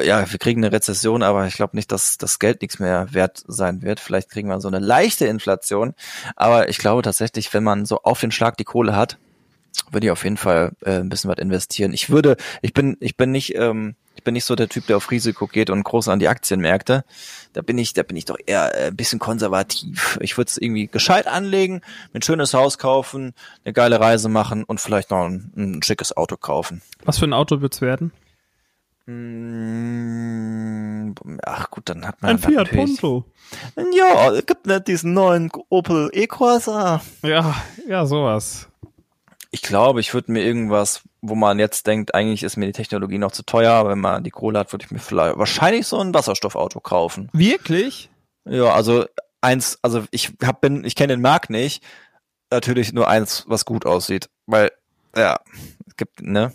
ja, 0.00 0.30
wir 0.30 0.38
kriegen 0.38 0.64
eine 0.64 0.72
Rezession, 0.72 1.22
aber 1.22 1.46
ich 1.46 1.54
glaube 1.54 1.76
nicht, 1.76 1.92
dass 1.92 2.16
das 2.16 2.38
Geld 2.38 2.62
nichts 2.62 2.78
mehr 2.78 3.12
wert 3.12 3.42
sein 3.46 3.82
wird. 3.82 4.00
Vielleicht 4.00 4.30
kriegen 4.30 4.48
wir 4.48 4.60
so 4.60 4.68
eine 4.68 4.78
leichte 4.78 5.26
Inflation. 5.26 5.94
Aber 6.34 6.68
ich 6.68 6.78
glaube 6.78 7.02
tatsächlich, 7.02 7.52
wenn 7.52 7.64
man 7.64 7.84
so 7.84 8.00
auf 8.02 8.20
den 8.20 8.30
Schlag 8.30 8.56
die 8.56 8.64
Kohle 8.64 8.96
hat, 8.96 9.18
würde 9.90 10.06
ich 10.06 10.10
auf 10.10 10.24
jeden 10.24 10.36
Fall 10.36 10.72
äh, 10.80 10.98
ein 10.98 11.08
bisschen 11.08 11.30
was 11.30 11.38
investieren. 11.38 11.92
Ich 11.92 12.10
würde, 12.10 12.36
ich 12.62 12.72
bin, 12.72 12.96
ich 13.00 13.16
bin 13.16 13.30
nicht, 13.30 13.54
ähm, 13.54 13.94
ich 14.22 14.24
bin 14.24 14.34
nicht 14.34 14.44
so 14.44 14.54
der 14.54 14.68
Typ, 14.68 14.86
der 14.86 14.98
auf 14.98 15.10
Risiko 15.10 15.48
geht 15.48 15.68
und 15.68 15.82
groß 15.82 16.06
an 16.06 16.20
die 16.20 16.28
Aktienmärkte. 16.28 17.04
Da 17.54 17.60
bin 17.60 17.76
ich, 17.76 17.92
da 17.92 18.04
bin 18.04 18.16
ich 18.16 18.24
doch 18.24 18.36
eher 18.46 18.72
äh, 18.72 18.86
ein 18.86 18.94
bisschen 18.94 19.18
konservativ. 19.18 20.16
Ich 20.22 20.38
würde 20.38 20.48
es 20.48 20.58
irgendwie 20.58 20.86
gescheit 20.86 21.26
anlegen, 21.26 21.80
mir 22.12 22.20
ein 22.20 22.22
schönes 22.22 22.54
Haus 22.54 22.78
kaufen, 22.78 23.34
eine 23.64 23.72
geile 23.72 23.98
Reise 23.98 24.28
machen 24.28 24.62
und 24.62 24.80
vielleicht 24.80 25.10
noch 25.10 25.24
ein, 25.24 25.52
ein 25.56 25.82
schickes 25.82 26.16
Auto 26.16 26.36
kaufen. 26.36 26.82
Was 27.04 27.18
für 27.18 27.24
ein 27.24 27.32
Auto 27.32 27.62
wird's 27.62 27.80
werden? 27.80 28.12
Mm, 29.06 29.82
Ach 31.42 31.68
gut, 31.72 31.88
dann 31.88 32.06
hat 32.06 32.22
man 32.22 32.30
Ein 32.30 32.38
Fiat 32.38 32.70
Punto. 32.70 33.24
Ja, 33.92 34.30
es 34.30 34.46
gibt 34.46 34.66
nicht 34.66 34.86
diesen 34.86 35.14
neuen 35.14 35.50
Opel 35.68 36.10
E-Corsa. 36.12 37.02
Ja, 37.24 37.56
ja, 37.88 38.06
sowas. 38.06 38.68
Ich 39.50 39.62
glaube, 39.62 39.98
ich 39.98 40.14
würde 40.14 40.30
mir 40.30 40.44
irgendwas, 40.44 41.02
wo 41.22 41.36
man 41.36 41.58
jetzt 41.60 41.86
denkt, 41.86 42.14
eigentlich 42.14 42.42
ist 42.42 42.56
mir 42.56 42.66
die 42.66 42.72
Technologie 42.72 43.18
noch 43.18 43.32
zu 43.32 43.44
teuer, 43.44 43.88
wenn 43.88 44.00
man 44.00 44.24
die 44.24 44.30
Kohle 44.30 44.58
hat, 44.58 44.72
würde 44.72 44.84
ich 44.84 44.90
mir 44.90 44.98
vielleicht 44.98 45.38
wahrscheinlich 45.38 45.86
so 45.86 45.98
ein 45.98 46.12
Wasserstoffauto 46.12 46.80
kaufen. 46.80 47.30
Wirklich? 47.32 48.10
Ja, 48.44 48.74
also 48.74 49.06
eins, 49.40 49.78
also 49.82 50.04
ich 50.10 50.32
hab 50.42 50.60
bin, 50.60 50.84
ich 50.84 50.96
kenne 50.96 51.14
den 51.14 51.22
Markt 51.22 51.48
nicht. 51.48 51.82
Natürlich 52.50 52.92
nur 52.92 53.08
eins, 53.08 53.44
was 53.46 53.64
gut 53.64 53.86
aussieht, 53.86 54.28
weil 54.46 54.72
ja, 55.16 55.38
es 55.86 55.96
gibt 55.96 56.20
ne. 56.20 56.52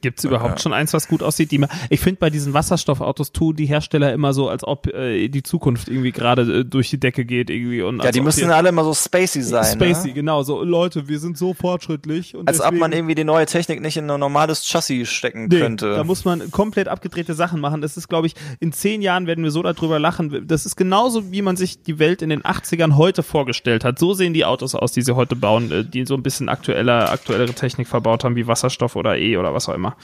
Gibt's 0.00 0.24
überhaupt 0.24 0.60
schon 0.60 0.72
eins, 0.72 0.92
was 0.92 1.08
gut 1.08 1.22
aussieht? 1.22 1.50
Die, 1.50 1.64
ich 1.90 2.00
finde 2.00 2.18
bei 2.18 2.30
diesen 2.30 2.54
Wasserstoffautos 2.54 3.32
tun 3.32 3.56
die 3.56 3.66
Hersteller 3.66 4.12
immer 4.12 4.32
so, 4.32 4.48
als 4.48 4.64
ob 4.64 4.86
äh, 4.88 5.28
die 5.28 5.42
Zukunft 5.42 5.88
irgendwie 5.88 6.12
gerade 6.12 6.60
äh, 6.60 6.64
durch 6.64 6.90
die 6.90 6.98
Decke 7.00 7.24
geht 7.24 7.50
irgendwie 7.50 7.82
und 7.82 8.02
Ja, 8.02 8.10
die 8.10 8.20
müssen 8.20 8.50
alle 8.50 8.68
immer 8.70 8.84
so 8.84 8.94
spacey 8.94 9.42
sein. 9.42 9.64
Spacey, 9.64 10.08
ne? 10.08 10.14
genau 10.14 10.42
so 10.42 10.62
Leute, 10.62 11.08
wir 11.08 11.18
sind 11.18 11.36
so 11.38 11.54
fortschrittlich 11.54 12.34
und 12.34 12.48
Als 12.48 12.60
ob 12.60 12.66
man 12.72 12.90
deswegen- 12.90 12.92
irgendwie 12.92 13.14
die 13.16 13.24
neue 13.24 13.46
Technik 13.46 13.80
nicht 13.80 13.96
in 13.96 14.10
ein 14.10 14.20
normales 14.20 14.64
Chassis 14.66 15.08
stecken 15.08 15.48
Nee, 15.50 15.60
könnte. 15.60 15.94
da 15.96 16.04
muss 16.04 16.24
man 16.24 16.50
komplett 16.50 16.88
abgedrehte 16.88 17.34
Sachen 17.34 17.60
machen. 17.60 17.80
Das 17.80 17.96
ist, 17.96 18.08
glaube 18.08 18.26
ich, 18.26 18.34
in 18.60 18.72
zehn 18.72 19.02
Jahren 19.02 19.26
werden 19.26 19.44
wir 19.44 19.50
so 19.50 19.62
darüber 19.62 19.98
lachen. 19.98 20.46
Das 20.46 20.66
ist 20.66 20.76
genauso, 20.76 21.30
wie 21.32 21.42
man 21.42 21.56
sich 21.56 21.82
die 21.82 21.98
Welt 21.98 22.22
in 22.22 22.30
den 22.30 22.42
80ern 22.42 22.96
heute 22.96 23.22
vorgestellt 23.22 23.84
hat. 23.84 23.98
So 23.98 24.14
sehen 24.14 24.32
die 24.34 24.44
Autos 24.44 24.74
aus, 24.74 24.92
die 24.92 25.02
sie 25.02 25.14
heute 25.16 25.36
bauen, 25.36 25.70
äh, 25.70 25.84
die 25.84 26.04
so 26.06 26.14
ein 26.14 26.22
bisschen 26.22 26.48
aktueller, 26.48 27.10
aktuellere 27.10 27.52
Technik 27.52 27.88
verbaut 27.88 28.24
haben, 28.24 28.36
wie 28.36 28.46
Wasserstoff 28.46 28.96
oder 28.96 29.16
E 29.18 29.36
oder 29.36 29.52
was 29.54 29.65
auch 29.68 29.74
immer. 29.74 29.96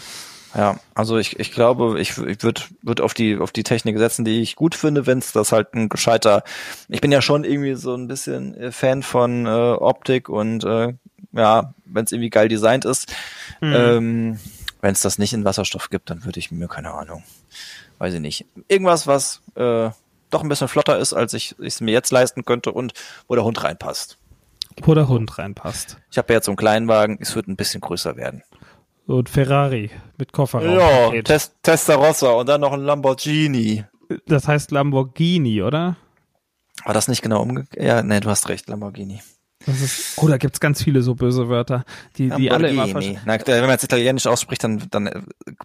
Ja, 0.54 0.76
also 0.94 1.16
ich, 1.16 1.40
ich 1.40 1.50
glaube, 1.50 1.98
ich, 1.98 2.18
ich 2.18 2.42
würde 2.42 2.60
würd 2.82 3.00
auf 3.00 3.14
die 3.14 3.38
auf 3.38 3.52
die 3.52 3.62
Technik 3.62 3.96
setzen, 3.96 4.24
die 4.24 4.42
ich 4.42 4.54
gut 4.54 4.74
finde, 4.74 5.06
wenn 5.06 5.18
es 5.18 5.32
das 5.32 5.50
halt 5.50 5.72
ein 5.74 5.88
gescheiter. 5.88 6.44
Ich 6.88 7.00
bin 7.00 7.10
ja 7.10 7.22
schon 7.22 7.44
irgendwie 7.44 7.74
so 7.74 7.94
ein 7.94 8.06
bisschen 8.06 8.54
äh, 8.54 8.70
Fan 8.70 9.02
von 9.02 9.46
äh, 9.46 9.48
Optik 9.48 10.28
und 10.28 10.64
äh, 10.64 10.92
ja, 11.32 11.72
wenn 11.86 12.04
es 12.04 12.12
irgendwie 12.12 12.28
geil 12.28 12.48
designt 12.48 12.84
ist. 12.84 13.14
Ähm, 13.62 14.38
wenn 14.82 14.92
es 14.92 15.00
das 15.00 15.18
nicht 15.18 15.32
in 15.32 15.44
Wasserstoff 15.44 15.88
gibt, 15.88 16.10
dann 16.10 16.24
würde 16.24 16.38
ich 16.38 16.50
mir 16.50 16.68
keine 16.68 16.92
Ahnung, 16.92 17.22
weiß 17.98 18.14
ich 18.14 18.20
nicht, 18.20 18.44
irgendwas, 18.68 19.06
was 19.06 19.40
äh, 19.54 19.90
doch 20.30 20.42
ein 20.42 20.48
bisschen 20.48 20.68
flotter 20.68 20.98
ist, 20.98 21.12
als 21.12 21.32
ich 21.34 21.54
es 21.62 21.80
mir 21.80 21.92
jetzt 21.92 22.10
leisten 22.10 22.44
könnte 22.44 22.72
und 22.72 22.92
wo 23.28 23.34
der 23.34 23.44
Hund 23.44 23.62
reinpasst. 23.62 24.18
Wo 24.82 24.94
der 24.94 25.08
Hund 25.08 25.38
reinpasst. 25.38 25.98
Ich 26.10 26.18
habe 26.18 26.32
ja 26.32 26.38
jetzt 26.38 26.46
so 26.46 26.50
einen 26.50 26.56
Kleinwagen, 26.56 27.18
es 27.20 27.36
wird 27.36 27.46
ein 27.46 27.56
bisschen 27.56 27.80
größer 27.80 28.16
werden. 28.16 28.42
So 29.06 29.18
ein 29.18 29.26
Ferrari 29.26 29.90
mit 30.18 30.32
Kofferraum. 30.32 30.78
Ja, 30.78 31.06
Paket. 31.06 31.26
Tes 31.26 31.52
Testarossa 31.62 32.30
und 32.32 32.48
dann 32.48 32.60
noch 32.60 32.72
ein 32.72 32.80
Lamborghini. 32.80 33.84
Das 34.26 34.46
heißt 34.46 34.70
Lamborghini, 34.70 35.62
oder? 35.62 35.96
War 36.84 36.94
das 36.94 37.08
nicht 37.08 37.22
genau 37.22 37.42
umgekehrt? 37.42 37.84
Ja, 37.84 38.02
nee, 38.02 38.20
du 38.20 38.28
hast 38.28 38.48
recht, 38.48 38.68
Lamborghini. 38.68 39.20
Das 39.66 39.80
ist, 39.80 40.18
oh, 40.18 40.26
da 40.26 40.38
gibt's 40.38 40.58
ganz 40.58 40.82
viele 40.82 41.02
so 41.02 41.14
böse 41.14 41.48
Wörter, 41.48 41.84
die, 42.16 42.30
die 42.30 42.50
alle 42.50 42.68
immer 42.68 42.86
Na, 42.86 43.38
wenn 43.46 43.60
man 43.60 43.70
jetzt 43.70 43.84
Italienisch 43.84 44.26
ausspricht, 44.26 44.64
dann, 44.64 44.82
dann 44.90 45.06
äh, 45.06 45.20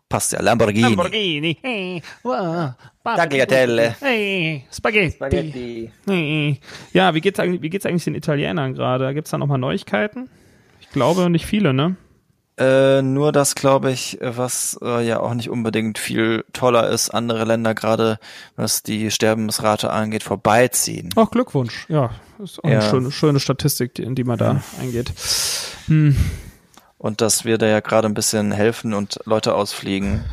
passt 0.07 0.33
ja. 0.33 0.41
Lamborghini. 0.41 0.81
Lamborghini. 0.81 1.57
Hey, 1.61 2.03
wow. 2.21 2.73
Tagliatelle. 3.03 3.95
Hey, 3.99 4.65
Spaghetti. 4.71 5.11
Spaghetti. 5.15 5.91
Hey. 6.05 6.59
Ja, 6.93 7.13
wie 7.15 7.21
geht's 7.21 7.39
eigentlich, 7.39 7.61
wie 7.61 7.69
geht's 7.69 7.85
eigentlich 7.85 8.03
den 8.03 8.15
Italienern 8.15 8.75
gerade? 8.75 9.13
Gibt's 9.13 9.31
da 9.31 9.38
nochmal 9.38 9.57
Neuigkeiten? 9.57 10.29
Ich 10.79 10.89
glaube 10.89 11.29
nicht 11.29 11.45
viele, 11.45 11.73
ne? 11.73 11.95
Äh, 12.60 13.03
nur 13.03 13.32
das, 13.32 13.53
glaube 13.53 13.91
ich, 13.91 14.18
was 14.20 14.80
äh, 14.82 15.05
ja 15.05 15.20
auch 15.20 15.34
nicht 15.36 15.49
unbedingt 15.49 15.99
viel 15.99 16.43
toller 16.53 16.89
ist, 16.89 17.12
andere 17.12 17.45
Länder 17.45 17.76
gerade, 17.76 18.18
was 18.55 18.82
die 18.82 19.12
Sterbensrate 19.12 19.91
angeht, 19.91 20.24
vorbeiziehen. 20.24 21.10
Ach, 21.16 21.30
Glückwunsch. 21.30 21.86
Ja, 21.88 22.10
ist 22.43 22.64
auch 22.64 22.68
Ja. 22.70 22.80
eine 22.80 22.89
schöne, 22.89 23.12
schöne 23.12 23.39
Statistik, 23.39 23.93
die- 23.93 24.03
in 24.03 24.16
die 24.16 24.24
man 24.24 24.39
da 24.39 24.62
eingeht. 24.82 25.14
Hm. 25.86 26.18
Und 26.97 27.22
dass 27.22 27.45
wir 27.45 27.60
da 27.60 27.68
ja 27.68 27.80
gerade 27.80 28.08
ein 28.08 28.16
bisschen 28.16 28.51
helfen 28.51 28.95
und 28.95 29.20
Leute 29.26 29.53
ausfliegen. 29.53 30.26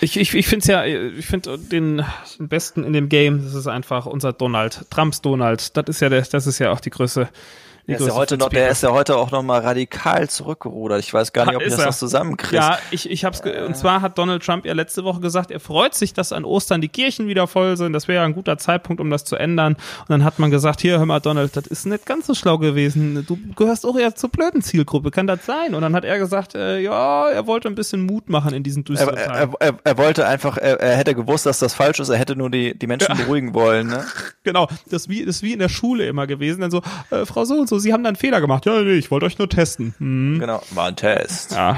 Ich, 0.00 0.16
ich, 0.18 0.34
ich 0.34 0.46
finde 0.48 0.62
es 0.62 0.66
ja, 0.68 0.84
ich 0.84 1.26
finde 1.26 1.58
den, 1.58 2.02
den 2.38 2.48
besten 2.48 2.82
in 2.82 2.94
dem 2.94 3.10
Game, 3.10 3.44
das 3.44 3.54
ist 3.54 3.66
einfach 3.66 4.06
unser 4.06 4.32
Donald, 4.32 4.86
Trumps 4.90 5.20
Donald. 5.20 5.76
Das 5.76 5.84
ist 5.88 6.00
ja 6.00 6.08
der, 6.08 6.22
das 6.22 6.46
ist 6.46 6.58
ja 6.58 6.72
auch 6.72 6.80
die 6.80 6.90
Größe. 6.90 7.28
Der 7.86 8.00
ist, 8.00 8.06
ja 8.06 8.14
heute 8.14 8.38
noch, 8.38 8.48
der 8.48 8.70
ist 8.70 8.82
ja 8.82 8.92
heute 8.92 9.16
auch 9.16 9.30
noch 9.30 9.42
mal 9.42 9.60
radikal 9.60 10.28
zurückgerudert. 10.30 11.00
Ich 11.00 11.12
weiß 11.12 11.34
gar 11.34 11.44
nicht, 11.46 11.56
ob 11.56 11.62
ich 11.62 11.68
das 11.68 11.80
er. 11.80 11.86
noch 11.86 11.94
zusammenkriege. 11.94 12.56
Ja, 12.56 12.78
ich, 12.90 13.10
ich 13.10 13.26
hab's, 13.26 13.42
ge 13.42 13.62
und 13.62 13.76
zwar 13.76 14.00
hat 14.00 14.16
Donald 14.16 14.42
Trump 14.42 14.64
ja 14.64 14.72
letzte 14.72 15.04
Woche 15.04 15.20
gesagt, 15.20 15.50
er 15.50 15.60
freut 15.60 15.94
sich, 15.94 16.14
dass 16.14 16.32
an 16.32 16.46
Ostern 16.46 16.80
die 16.80 16.88
Kirchen 16.88 17.28
wieder 17.28 17.46
voll 17.46 17.76
sind. 17.76 17.92
Das 17.92 18.08
wäre 18.08 18.22
ja 18.22 18.24
ein 18.24 18.34
guter 18.34 18.56
Zeitpunkt, 18.56 19.02
um 19.02 19.10
das 19.10 19.24
zu 19.24 19.36
ändern. 19.36 19.74
Und 19.74 20.08
dann 20.08 20.24
hat 20.24 20.38
man 20.38 20.50
gesagt, 20.50 20.80
hier, 20.80 20.98
hör 20.98 21.04
mal, 21.04 21.20
Donald, 21.20 21.56
das 21.56 21.66
ist 21.66 21.84
nicht 21.84 22.06
ganz 22.06 22.26
so 22.26 22.34
schlau 22.34 22.56
gewesen. 22.56 23.24
Du 23.26 23.38
gehörst 23.54 23.84
auch 23.84 23.96
eher 23.98 24.14
zur 24.14 24.30
blöden 24.30 24.62
Zielgruppe. 24.62 25.10
Kann 25.10 25.26
das 25.26 25.44
sein? 25.44 25.74
Und 25.74 25.82
dann 25.82 25.94
hat 25.94 26.04
er 26.04 26.18
gesagt, 26.18 26.54
äh, 26.54 26.80
ja, 26.80 27.28
er 27.28 27.46
wollte 27.46 27.68
ein 27.68 27.74
bisschen 27.74 28.06
Mut 28.06 28.30
machen 28.30 28.54
in 28.54 28.62
diesen 28.62 28.80
Er, 28.82 28.84
düsteren 28.84 29.16
er, 29.16 29.26
Tagen. 29.26 29.54
er, 29.60 29.74
er 29.84 29.98
wollte 29.98 30.26
einfach, 30.26 30.56
er, 30.56 30.80
er 30.80 30.96
hätte 30.96 31.14
gewusst, 31.14 31.44
dass 31.44 31.58
das 31.58 31.74
falsch 31.74 32.00
ist, 32.00 32.08
er 32.08 32.16
hätte 32.16 32.34
nur 32.34 32.50
die, 32.50 32.78
die 32.78 32.86
Menschen 32.86 33.14
beruhigen 33.16 33.52
wollen. 33.52 33.88
Ne? 33.88 34.04
Genau, 34.44 34.68
das 34.90 35.02
ist 35.02 35.08
wie, 35.08 35.24
das 35.24 35.42
wie 35.42 35.54
in 35.54 35.58
der 35.58 35.70
Schule 35.70 36.06
immer 36.06 36.26
gewesen. 36.26 36.60
Dann 36.60 36.70
so, 36.70 36.82
äh, 37.10 37.24
Frau 37.24 37.46
so 37.46 37.54
und 37.54 37.66
so, 37.66 37.73
Sie 37.78 37.92
haben 37.92 38.02
da 38.02 38.08
einen 38.08 38.16
Fehler 38.16 38.40
gemacht. 38.40 38.66
Ja, 38.66 38.80
nee, 38.82 38.92
ich 38.94 39.10
wollte 39.10 39.26
euch 39.26 39.38
nur 39.38 39.48
testen. 39.48 39.94
Hm. 39.98 40.38
Genau, 40.40 40.62
war 40.70 40.86
ein 40.88 40.96
Test. 40.96 41.52
Ja, 41.52 41.76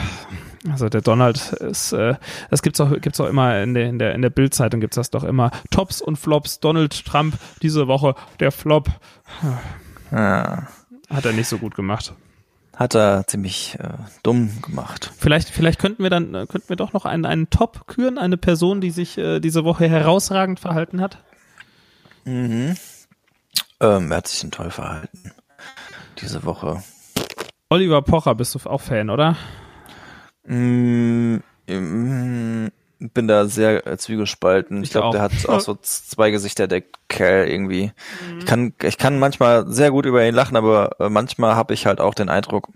also 0.70 0.88
der 0.88 1.00
Donald 1.00 1.52
ist, 1.52 1.92
äh, 1.92 2.14
das 2.50 2.62
gibt's 2.62 2.80
auch, 2.80 2.90
gibt's 3.00 3.20
auch 3.20 3.26
immer 3.28 3.62
in 3.62 3.74
der, 3.74 3.86
in 3.88 3.98
der, 3.98 4.14
in 4.14 4.22
der 4.22 4.30
Bildzeitung 4.30 4.80
gibt's 4.80 4.96
das 4.96 5.10
doch 5.10 5.22
immer. 5.24 5.50
Tops 5.70 6.00
und 6.02 6.16
Flops. 6.16 6.60
Donald 6.60 7.04
Trump 7.06 7.36
diese 7.62 7.86
Woche, 7.86 8.14
der 8.40 8.50
Flop, 8.52 8.88
Ja, 10.12 10.66
hat 11.08 11.24
er 11.24 11.32
nicht 11.32 11.48
so 11.48 11.58
gut 11.58 11.74
gemacht. 11.76 12.14
hat 12.74 12.94
er 12.94 13.26
ziemlich 13.26 13.76
äh, 13.78 13.90
dumm 14.22 14.50
gemacht. 14.62 15.12
Vielleicht, 15.18 15.48
vielleicht 15.50 15.78
könnten 15.78 16.02
wir 16.02 16.10
dann, 16.10 16.34
äh, 16.34 16.46
könnten 16.46 16.68
wir 16.68 16.76
doch 16.76 16.92
noch 16.92 17.04
einen, 17.06 17.24
einen 17.26 17.48
Top 17.48 17.86
küren, 17.86 18.18
eine 18.18 18.36
Person, 18.36 18.80
die 18.80 18.90
sich 18.90 19.16
äh, 19.18 19.38
diese 19.40 19.64
Woche 19.64 19.88
herausragend 19.88 20.58
verhalten 20.60 21.00
hat. 21.00 21.18
Mhm. 22.24 22.76
Ähm, 23.78 24.10
er 24.10 24.16
hat 24.16 24.26
sich 24.28 24.40
denn 24.40 24.50
toll 24.50 24.70
verhalten. 24.70 25.30
Diese 26.20 26.44
Woche. 26.44 26.82
Oliver 27.68 28.02
Pocher 28.02 28.34
bist 28.34 28.54
du 28.54 28.70
auch 28.70 28.80
Fan, 28.80 29.10
oder? 29.10 29.36
Mm, 30.46 31.36
mm, 31.68 32.68
bin 32.98 33.28
da 33.28 33.46
sehr 33.46 33.86
äh, 33.86 33.98
zwiegespalten. 33.98 34.78
Ich 34.78 34.84
Ich 34.84 34.90
glaube, 34.92 35.10
der 35.12 35.22
hat 35.22 35.32
auch 35.48 35.60
so 35.60 35.76
zwei 35.82 36.30
Gesichter, 36.30 36.68
der 36.68 36.82
Kerl 37.08 37.48
irgendwie. 37.48 37.92
Ich 38.38 38.46
kann, 38.46 38.72
ich 38.82 38.98
kann 38.98 39.18
manchmal 39.18 39.66
sehr 39.68 39.90
gut 39.90 40.06
über 40.06 40.26
ihn 40.26 40.34
lachen, 40.34 40.56
aber 40.56 40.98
äh, 41.00 41.08
manchmal 41.08 41.56
habe 41.56 41.74
ich 41.74 41.86
halt 41.86 42.00
auch 42.00 42.14
den 42.14 42.28
Eindruck, 42.28 42.68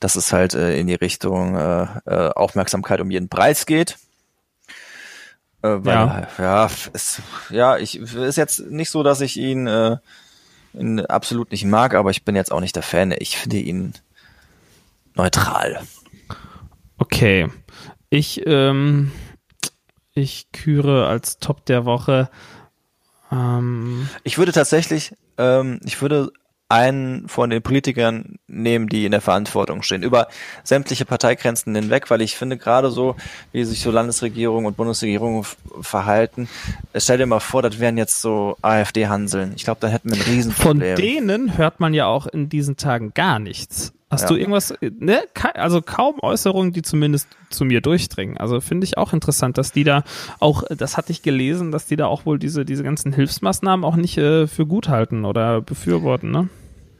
dass 0.00 0.16
es 0.16 0.32
halt 0.32 0.54
äh, 0.54 0.78
in 0.78 0.86
die 0.86 0.94
Richtung 0.94 1.56
äh, 1.56 1.86
äh, 2.04 2.30
Aufmerksamkeit 2.34 3.00
um 3.00 3.10
jeden 3.10 3.28
Preis 3.28 3.66
geht. 3.66 3.96
Weil, 5.62 5.94
Ja. 5.94 6.28
ja, 6.38 6.70
es, 6.92 7.22
ja, 7.48 7.78
ich 7.78 7.98
ist 7.98 8.36
jetzt 8.36 8.66
nicht 8.70 8.90
so, 8.90 9.02
dass 9.02 9.22
ich 9.22 9.38
ihn, 9.38 9.66
ihn 10.78 11.00
absolut 11.00 11.50
nicht 11.50 11.64
mag, 11.64 11.94
aber 11.94 12.10
ich 12.10 12.24
bin 12.24 12.36
jetzt 12.36 12.52
auch 12.52 12.60
nicht 12.60 12.76
der 12.76 12.82
Fan. 12.82 13.14
Ich 13.18 13.36
finde 13.38 13.58
ihn 13.58 13.94
neutral. 15.14 15.80
Okay. 16.98 17.48
Ich, 18.10 18.42
ähm, 18.46 19.10
ich 20.12 20.50
küre 20.52 21.06
als 21.06 21.38
Top 21.38 21.66
der 21.66 21.84
Woche. 21.84 22.30
Ähm, 23.32 24.08
Ich 24.22 24.38
würde 24.38 24.52
tatsächlich, 24.52 25.14
ähm, 25.38 25.80
ich 25.84 26.00
würde 26.00 26.30
einen 26.68 27.28
von 27.28 27.50
den 27.50 27.62
Politikern 27.62 28.36
nehmen, 28.46 28.88
die 28.88 29.04
in 29.04 29.12
der 29.12 29.20
Verantwortung 29.20 29.82
stehen, 29.82 30.02
über 30.02 30.28
sämtliche 30.62 31.04
Parteigrenzen 31.04 31.74
hinweg, 31.74 32.10
weil 32.10 32.22
ich 32.22 32.36
finde 32.36 32.56
gerade 32.56 32.90
so, 32.90 33.16
wie 33.52 33.64
sich 33.64 33.80
so 33.80 33.90
Landesregierung 33.90 34.64
und 34.64 34.76
Bundesregierung 34.76 35.44
verhalten, 35.80 36.48
stell 36.96 37.18
dir 37.18 37.26
mal 37.26 37.40
vor, 37.40 37.62
das 37.62 37.78
wären 37.78 37.98
jetzt 37.98 38.20
so 38.20 38.56
AfD-Hanseln. 38.62 39.52
Ich 39.56 39.64
glaube, 39.64 39.80
da 39.80 39.88
hätten 39.88 40.10
wir 40.10 40.16
ein 40.16 40.22
von 40.22 40.32
Riesenproblem. 40.32 40.96
denen 40.96 41.58
hört 41.58 41.80
man 41.80 41.92
ja 41.92 42.06
auch 42.06 42.26
in 42.26 42.48
diesen 42.48 42.76
Tagen 42.76 43.12
gar 43.14 43.38
nichts. 43.38 43.92
Hast 44.14 44.22
Ja. 44.22 44.28
du 44.28 44.36
irgendwas, 44.36 44.70
äh, 44.70 44.90
ne? 44.98 45.20
Also 45.54 45.82
kaum 45.82 46.16
Äußerungen, 46.22 46.72
die 46.72 46.82
zumindest 46.82 47.28
zu 47.50 47.64
mir 47.64 47.80
durchdringen. 47.80 48.36
Also 48.38 48.60
finde 48.60 48.84
ich 48.84 48.96
auch 48.98 49.12
interessant, 49.12 49.58
dass 49.58 49.72
die 49.72 49.84
da 49.84 50.02
auch, 50.40 50.62
äh, 50.64 50.76
das 50.76 50.96
hatte 50.96 51.12
ich 51.12 51.22
gelesen, 51.22 51.70
dass 51.72 51.86
die 51.86 51.96
da 51.96 52.06
auch 52.06 52.24
wohl 52.26 52.38
diese, 52.38 52.64
diese 52.64 52.82
ganzen 52.82 53.12
Hilfsmaßnahmen 53.12 53.84
auch 53.84 53.96
nicht 53.96 54.16
äh, 54.18 54.46
für 54.46 54.66
gut 54.66 54.88
halten 54.88 55.24
oder 55.24 55.60
befürworten, 55.60 56.30
ne? 56.30 56.48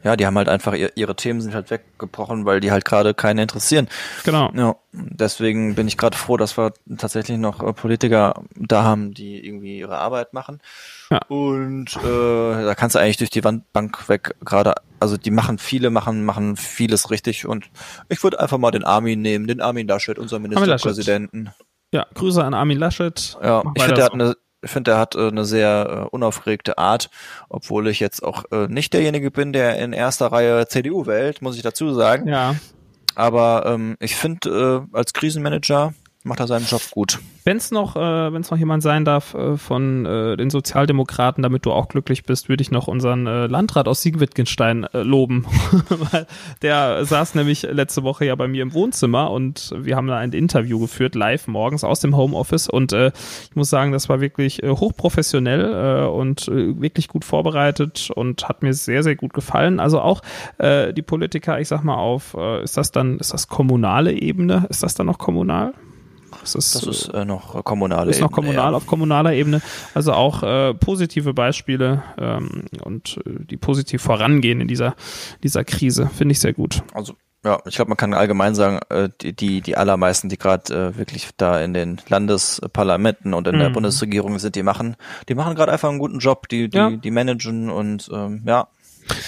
Ja, 0.05 0.17
die 0.17 0.27
haben 0.27 0.37
halt 0.37 0.51
einfach, 0.51 0.75
ihr, 0.75 0.93
ihre 0.97 1.17
Themen 1.17 1.41
sind 1.41 1.55
halt 1.55 1.71
weggebrochen, 1.71 2.45
weil 2.45 2.61
die 2.61 2.71
halt 2.71 2.85
gerade 2.85 3.15
keine 3.15 3.41
interessieren. 3.41 3.89
Genau. 4.25 4.51
Ja, 4.55 4.77
deswegen 4.93 5.75
bin 5.75 5.89
ich 5.89 5.97
gerade 5.97 6.17
froh, 6.17 6.37
dass 6.37 6.59
wir 6.59 6.75
tatsächlich 6.99 7.39
noch 7.39 7.63
äh, 7.63 7.73
Politiker 7.73 8.43
da 8.55 8.83
haben, 8.83 9.15
die 9.15 9.45
irgendwie 9.45 9.79
ihre 9.79 9.97
Arbeit 9.97 10.35
machen. 10.35 10.61
Ja. 11.11 11.21
Und 11.29 11.97
äh, 11.97 12.65
da 12.65 12.75
kannst 12.75 12.95
du 12.95 13.01
eigentlich 13.01 13.17
durch 13.17 13.31
die 13.31 13.45
Wandbank 13.45 14.09
weg 14.11 14.35
gerade, 14.45 14.75
also 15.01 15.17
die 15.17 15.31
machen 15.31 15.57
viele, 15.57 15.89
machen 15.89 16.25
machen 16.25 16.57
vieles 16.57 17.11
richtig 17.11 17.47
und 17.47 17.71
ich 18.11 18.23
würde 18.23 18.41
einfach 18.41 18.59
mal 18.59 18.73
den 18.73 18.85
Armin 18.85 19.23
nehmen, 19.23 19.47
den 19.47 19.63
Armin 19.63 19.89
Laschet, 19.89 20.19
unser 20.19 20.39
Laschet. 20.39 20.51
Ministerpräsidenten. 20.61 21.51
Ja, 21.93 22.07
Grüße 22.13 22.45
an 22.45 22.55
Armin 22.55 22.79
Laschet. 22.79 23.39
Ja, 23.43 23.63
Mach 23.65 23.73
ich 23.77 23.83
finde, 23.83 23.97
der 23.97 24.05
hat 24.05 24.13
eine 24.13 24.37
ich 24.65 24.71
finde, 24.71 24.93
er 24.93 24.99
hat 24.99 25.15
äh, 25.15 25.29
eine 25.29 25.45
sehr 25.45 26.05
äh, 26.05 26.09
unaufgeregte 26.11 26.79
Art, 26.79 27.11
obwohl 27.49 27.89
ich 27.89 28.01
jetzt 28.01 28.23
auch 28.23 28.45
äh, 28.51 28.67
nicht 28.69 28.93
derjenige 28.93 29.31
bin, 29.31 29.53
der 29.53 29.79
in 29.79 29.93
erster 29.93 30.27
Reihe 30.33 30.67
CDU 30.67 31.07
wählt, 31.07 31.43
muss 31.43 31.57
ich 31.57 31.63
dazu 31.63 31.93
sagen. 31.93 32.29
Ja, 32.29 32.57
Aber 33.15 33.65
ähm, 33.67 33.97
ich 34.01 34.17
finde, 34.17 34.87
äh, 34.93 34.97
als 34.97 35.13
Krisenmanager 35.13 35.95
macht 36.25 36.41
er 36.41 36.47
seinen 36.47 36.65
Job 36.65 36.81
gut. 36.91 37.21
Wenn 37.45 37.59
es 37.59 37.71
noch, 37.71 37.97
äh, 37.97 38.33
wenn 38.33 38.41
es 38.41 38.51
noch 38.51 38.57
jemand 38.57 38.83
sein 38.83 39.05
darf 39.05 39.35
äh, 39.35 39.59
von 39.59 40.07
äh, 40.07 40.37
den 40.39 40.49
Sozialdemokraten, 40.49 41.43
damit 41.43 41.67
du 41.67 41.73
auch 41.73 41.89
glücklich 41.89 42.25
bist, 42.25 42.49
würde 42.49 42.63
ich 42.63 42.71
noch 42.71 42.89
unseren 42.89 43.27
äh, 43.27 43.47
Landrat 43.47 43.87
aus 43.87 44.01
Siegen-Wittgenstein 44.01 44.85
äh, 44.85 45.03
loben, 45.03 45.45
weil 45.91 46.27
der 46.63 47.05
saß 47.05 47.35
nämlich 47.35 47.63
letzte 47.63 48.03
Woche 48.03 48.25
ja 48.25 48.35
bei 48.35 48.49
mir 48.49 48.63
im 48.63 48.73
Wohnzimmer 48.73 49.31
und 49.31 49.75
wir 49.77 49.97
haben 49.97 50.07
da 50.07 50.17
ein 50.17 50.33
Interview 50.33 50.81
geführt 50.81 51.15
live 51.15 51.47
morgens 51.47 51.85
aus 51.85 52.01
dem 52.01 52.17
Homeoffice 52.17 52.69
und 52.69 52.95
äh, 52.95 53.13
ich 53.51 53.57
muss 53.57 53.69
sagen, 53.69 53.93
das 53.93 54.09
war 54.09 54.23
wirklich 54.23 54.63
äh, 54.63 54.71
hochprofessionell 54.71 56.05
äh, 56.05 56.07
und 56.07 56.49
äh, 56.49 56.81
wirklich 56.81 57.09
gut 57.09 57.27
vorbereitet 57.27 58.11
und 58.15 58.49
hat 58.49 58.63
mir 58.63 58.73
sehr 58.73 59.03
sehr 59.03 59.17
gut 59.17 59.35
gefallen. 59.35 59.79
Also 59.79 60.01
auch 60.01 60.23
äh, 60.57 60.95
die 60.95 61.03
Politiker, 61.03 61.61
ich 61.61 61.69
sag 61.69 61.85
mal 61.85 61.97
auf, 61.97 62.35
äh, 62.39 62.63
ist 62.65 62.79
das 62.79 62.91
dann, 62.91 63.19
ist 63.19 63.35
das 63.35 63.49
kommunale 63.49 64.13
Ebene? 64.13 64.67
Ist 64.71 64.83
das 64.83 64.95
dann 64.95 65.07
noch 65.07 65.19
kommunal? 65.19 65.75
Das 66.45 66.55
ist, 66.55 66.75
Das 66.75 66.87
ist 66.87 67.09
äh, 67.09 67.25
noch 67.25 67.65
kommunale 67.65 68.11
ist 68.11 68.21
noch 68.21 68.29
Ebene, 68.31 68.47
kommunal 68.47 68.71
ja. 68.73 68.77
auf 68.77 68.87
kommunaler 68.87 69.33
Ebene. 69.33 69.61
Also 69.95 70.13
auch 70.13 70.43
äh, 70.43 70.75
positive 70.75 71.35
Beispiele 71.35 72.03
ähm, 72.19 72.65
und 72.83 73.19
äh, 73.27 73.45
die 73.45 73.57
positiv 73.57 74.03
vorangehen 74.03 74.61
in 74.61 74.69
dieser, 74.69 74.95
dieser 75.43 75.65
Krise. 75.65 76.09
Finde 76.15 76.33
ich 76.33 76.41
sehr 76.41 76.53
gut. 76.53 76.83
Also 76.93 77.15
ja, 77.45 77.59
ich 77.67 77.75
glaube, 77.75 77.91
man 77.91 77.99
kann 77.99 78.15
allgemein 78.15 78.55
sagen, 78.55 78.81
äh, 78.89 79.11
die, 79.21 79.61
die, 79.61 79.77
allermeisten, 79.77 80.31
die 80.31 80.39
gerade 80.39 80.73
äh, 80.95 80.97
wirklich 80.97 81.29
da 81.37 81.61
in 81.61 81.75
den 81.75 82.01
Landesparlamenten 82.09 83.35
und 83.35 83.47
in 83.47 83.59
der 83.59 83.69
Mhm. 83.69 83.75
Bundesregierung 83.75 84.39
sind, 84.39 84.55
die 84.57 84.63
machen, 84.63 84.97
die 85.29 85.35
machen 85.35 85.55
gerade 85.55 85.71
einfach 85.73 85.91
einen 85.91 85.99
guten 85.99 86.21
Job, 86.21 86.49
die, 86.49 86.69
die, 86.71 86.77
Ja. 86.77 86.91
die 86.91 87.11
managen 87.11 87.71
und 87.71 88.09
ähm, 88.13 88.43
ja, 88.47 88.69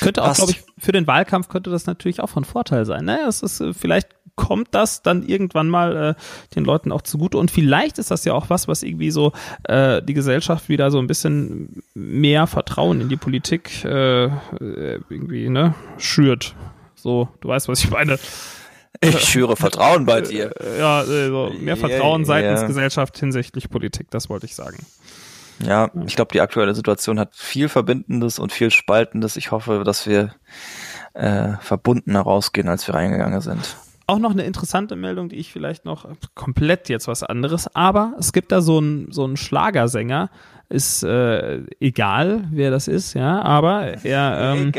Könnte 0.01 0.23
auch, 0.23 0.33
glaube 0.35 0.53
ich, 0.53 0.65
für 0.79 0.93
den 0.93 1.07
Wahlkampf 1.07 1.49
könnte 1.49 1.69
das 1.69 1.85
natürlich 1.85 2.21
auch 2.21 2.31
von 2.31 2.45
Vorteil 2.45 2.87
sein. 2.87 3.05
Naja, 3.05 3.29
es 3.29 3.43
ist, 3.43 3.61
äh, 3.61 3.75
vielleicht 3.75 4.09
kommt 4.37 4.69
das 4.73 5.03
dann 5.03 5.27
irgendwann 5.27 5.69
mal 5.69 5.97
äh, 5.97 6.55
den 6.55 6.65
Leuten 6.65 6.93
auch 6.93 7.03
zugute 7.03 7.39
und 7.39 7.51
vielleicht 7.51 7.99
ist 7.99 8.11
das 8.11 8.25
ja 8.25 8.35
auch 8.35 8.51
was, 8.51 8.69
was 8.69 8.83
irgendwie 8.83 9.11
so 9.11 9.33
äh, 9.65 10.03
die 10.03 10.15
Gesellschaft 10.15 10.69
wieder 10.69 10.91
so 10.91 10.99
ein 10.99 11.07
bisschen 11.07 11.83
mehr 11.95 12.47
Vertrauen 12.47 13.01
in 13.01 13.09
die 13.09 13.17
Politik 13.17 13.85
äh, 13.85 14.27
äh, 14.27 15.01
irgendwie 15.09 15.49
ne 15.49 15.75
schürt. 15.99 16.55
So, 16.95 17.29
du 17.41 17.49
weißt, 17.49 17.69
was 17.69 17.83
ich 17.83 17.91
meine. 17.91 18.19
ich 19.01 19.21
schüre 19.21 19.57
Vertrauen 19.57 20.07
bei 20.07 20.21
dir. 20.21 20.53
Äh, 20.61 20.79
Ja, 20.79 21.03
äh, 21.03 21.29
so 21.29 21.53
mehr 21.59 21.77
Vertrauen 21.77 22.25
seitens 22.25 22.61
ja. 22.61 22.67
Gesellschaft 22.67 23.19
hinsichtlich 23.19 23.71
Politik, 23.71 24.11
das 24.11 24.29
wollte 24.29 24.47
ich 24.47 24.55
sagen. 24.55 24.79
Ja, 25.61 25.91
ich 26.07 26.17
glaube, 26.17 26.33
die 26.33 26.41
aktuelle 26.41 26.75
Situation 26.75 27.19
hat 27.19 27.35
viel 27.35 27.69
Verbindendes 27.69 28.39
und 28.39 28.53
viel 28.53 28.71
Spaltendes. 28.71 29.37
Ich 29.37 29.51
hoffe, 29.53 29.83
dass 29.85 30.07
wir 30.07 30.35
äh, 31.15 31.53
verbundener 31.61 32.21
rausgehen, 32.21 32.69
als 32.69 32.87
wir 32.87 32.95
reingegangen 32.95 33.41
sind. 33.41 33.77
Auch 34.09 34.19
noch 34.19 34.31
eine 34.31 34.45
interessante 34.45 34.95
Meldung, 34.95 35.29
die 35.29 35.37
ich 35.37 35.53
vielleicht 35.53 35.85
noch 35.85 36.09
komplett 36.35 36.89
jetzt 36.89 37.09
was 37.09 37.23
anderes, 37.25 37.75
aber 37.75 38.15
es 38.19 38.33
gibt 38.33 38.53
da 38.53 38.61
so 38.61 38.79
einen 38.79 39.11
so 39.11 39.25
einen 39.25 39.37
Schlagersänger, 39.37 40.31
ist 40.69 41.03
äh, 41.03 41.63
egal, 41.81 42.45
wer 42.51 42.71
das 42.71 42.89
ist, 42.89 43.15
ja, 43.15 43.43
aber 43.43 44.05
er 44.05 44.55
ähm, 44.55 44.73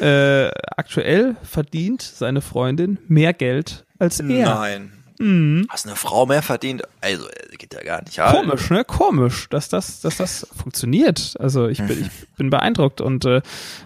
äh, 0.00 0.48
aktuell 0.76 1.36
verdient 1.42 2.02
seine 2.02 2.40
Freundin 2.40 2.98
mehr 3.08 3.32
Geld 3.32 3.84
als 3.98 4.20
er. 4.20 4.54
Nein. 4.54 4.92
Mhm. 5.22 5.66
Hast 5.68 5.86
eine 5.86 5.94
Frau 5.94 6.26
mehr 6.26 6.42
verdient? 6.42 6.82
Also, 7.00 7.28
äh, 7.28 7.56
geht 7.56 7.74
ja 7.74 7.82
gar 7.82 8.02
nicht. 8.02 8.16
Ja, 8.16 8.32
Komisch, 8.32 8.70
ne? 8.70 8.84
Komisch, 8.84 9.48
dass 9.50 9.68
das, 9.68 10.00
dass 10.00 10.16
das 10.16 10.48
funktioniert. 10.52 11.36
Also 11.38 11.68
ich 11.68 11.78
bin, 11.78 12.00
ich 12.00 12.28
bin 12.36 12.50
beeindruckt 12.50 13.00
und 13.00 13.24
äh, 13.24 13.40